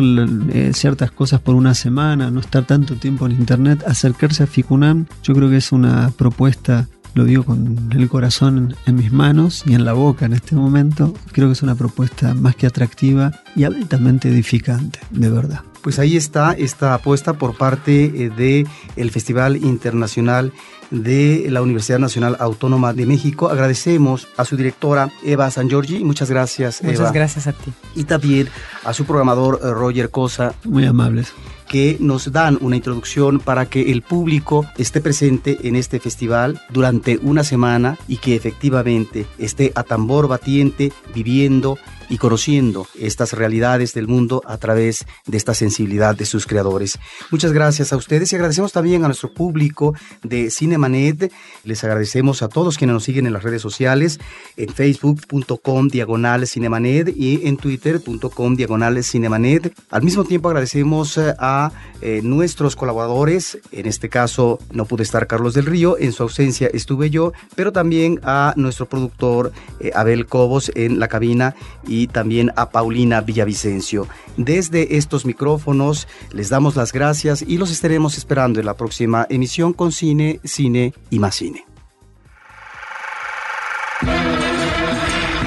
eh, 0.52 0.72
ciertas 0.74 1.10
cosas 1.12 1.40
por 1.40 1.56
una 1.56 1.74
semana, 1.74 2.30
no 2.30 2.42
estar 2.42 2.66
tanto 2.66 2.96
tiempo 2.96 3.28
en 3.28 3.32
internet, 3.32 3.86
acercarse 3.88 4.44
a 4.44 4.48
Ficunam. 4.48 5.06
Yo 5.24 5.34
creo 5.34 5.50
que 5.50 5.58
es 5.58 5.72
una 5.72 6.12
propuesta 6.18 6.90
lo 7.18 7.26
digo 7.26 7.44
con 7.44 7.90
el 7.94 8.08
corazón 8.10 8.76
en 8.86 8.96
mis 8.96 9.12
manos 9.12 9.64
y 9.66 9.74
en 9.74 9.86
la 9.86 9.94
boca 9.94 10.28
en 10.28 10.34
este 10.34 10.56
momento, 10.56 11.16
creo 11.32 11.48
que 11.48 11.54
es 11.54 11.64
una 11.64 11.74
propuesta 11.74 12.36
más 12.36 12.56
que 12.56 12.68
atractiva 12.68 13.32
y 13.56 13.64
altamente 13.64 14.30
edificante, 14.30 15.00
de 15.10 15.30
verdad. 15.32 15.62
Pues 15.88 16.00
ahí 16.00 16.18
está 16.18 16.52
esta 16.52 16.96
apuesta 16.96 17.36
por 17.36 17.56
parte 17.56 18.04
eh, 18.04 18.30
de 18.30 18.68
el 18.98 19.10
Festival 19.10 19.56
Internacional 19.56 20.52
de 20.92 21.48
la 21.50 21.62
Universidad 21.62 21.98
Nacional 21.98 22.36
Autónoma 22.42 22.92
de 22.92 23.06
México. 23.06 23.48
Agradecemos 23.48 24.28
a 24.36 24.44
su 24.44 24.58
directora 24.58 25.10
Eva 25.24 25.50
San 25.50 25.70
Giorgi. 25.70 26.04
Muchas 26.04 26.30
gracias, 26.30 26.84
Muchas 26.84 27.00
Eva. 27.00 27.12
gracias 27.14 27.48
a 27.48 27.54
ti. 27.54 27.72
Y 27.96 28.04
también 28.04 28.50
a 28.84 28.92
su 28.92 29.06
programador 29.06 29.62
eh, 29.64 29.72
Roger 29.72 30.10
Cosa. 30.10 30.54
Muy 30.66 30.86
amables 30.86 31.32
que 31.70 31.98
nos 32.00 32.32
dan 32.32 32.58
una 32.62 32.76
introducción 32.76 33.40
para 33.40 33.66
que 33.66 33.92
el 33.92 34.02
público 34.02 34.66
esté 34.78 35.02
presente 35.02 35.58
en 35.64 35.76
este 35.76 36.00
festival 36.00 36.62
durante 36.70 37.18
una 37.22 37.44
semana 37.44 37.98
y 38.08 38.18
que 38.18 38.36
efectivamente 38.36 39.26
esté 39.38 39.74
a 39.76 39.84
tambor 39.84 40.28
batiente 40.28 40.94
viviendo 41.14 41.78
y 42.10 42.18
conociendo 42.18 42.88
estas 43.00 43.34
realidades 43.34 43.94
del 43.94 44.08
mundo 44.08 44.42
a 44.46 44.58
través 44.58 45.06
de 45.26 45.38
esta 45.38 45.54
sensibilidad 45.54 46.16
de 46.16 46.26
sus 46.26 46.46
creadores. 46.46 47.00
Muchas 47.32 47.52
gracias 47.52 47.94
a 47.94 47.98
ustedes 47.98 48.32
y 48.32 48.36
agradecemos 48.36 48.72
también 48.72 49.04
a 49.04 49.08
nuestro 49.08 49.34
público 49.34 49.94
de 50.24 50.50
Cinemanet. 50.52 51.32
Les 51.64 51.84
agradecemos 51.84 52.42
a 52.42 52.50
todos 52.50 52.78
quienes 52.78 52.94
nos 52.94 53.04
siguen 53.04 53.28
en 53.28 53.34
las 53.34 53.44
redes 53.44 53.62
sociales, 53.62 54.20
en 54.56 54.70
facebook.com 54.70 55.88
diagonal 55.88 56.48
Cinemanet 56.48 57.14
y 57.16 57.48
en 57.48 57.58
twitter.com 57.58 58.56
diagonal 58.56 59.04
Cinemanet. 59.04 59.74
Al 59.90 60.04
mismo 60.04 60.24
tiempo 60.24 60.50
agradecemos 60.50 61.18
a 61.18 61.72
eh, 62.02 62.22
nuestros 62.24 62.76
colaboradores, 62.76 63.60
en 63.72 63.86
este 63.86 64.10
caso 64.10 64.60
no 64.72 64.86
pude 64.86 65.04
estar 65.04 65.28
Carlos 65.28 65.54
del 65.54 65.66
Río, 65.66 65.98
en 65.98 66.12
su 66.12 66.24
ausencia 66.24 66.70
estuve 66.74 67.10
yo, 67.10 67.34
pero 67.56 67.72
también 67.72 68.20
a 68.24 68.54
nuestro 68.56 68.88
productor 68.88 69.52
eh, 69.80 69.92
Abel 69.96 70.28
Cobos 70.28 70.72
en 70.76 71.00
la 71.00 71.08
cabina 71.08 71.56
y 71.88 71.97
y 71.98 72.08
también 72.08 72.52
a 72.56 72.70
Paulina 72.70 73.22
Villavicencio. 73.22 74.08
Desde 74.38 74.98
estos 74.98 75.26
micrófonos 75.26 76.08
les 76.32 76.50
damos 76.50 76.76
las 76.76 76.94
gracias 76.94 77.42
y 77.42 77.58
los 77.58 77.72
estaremos 77.72 78.18
esperando 78.18 78.60
en 78.60 78.66
la 78.66 78.76
próxima 78.76 79.26
emisión 79.30 79.74
con 79.74 79.92
Cine, 79.92 80.40
Cine 80.44 80.94
y 81.10 81.20
más 81.20 81.36
Cine. 81.36 81.66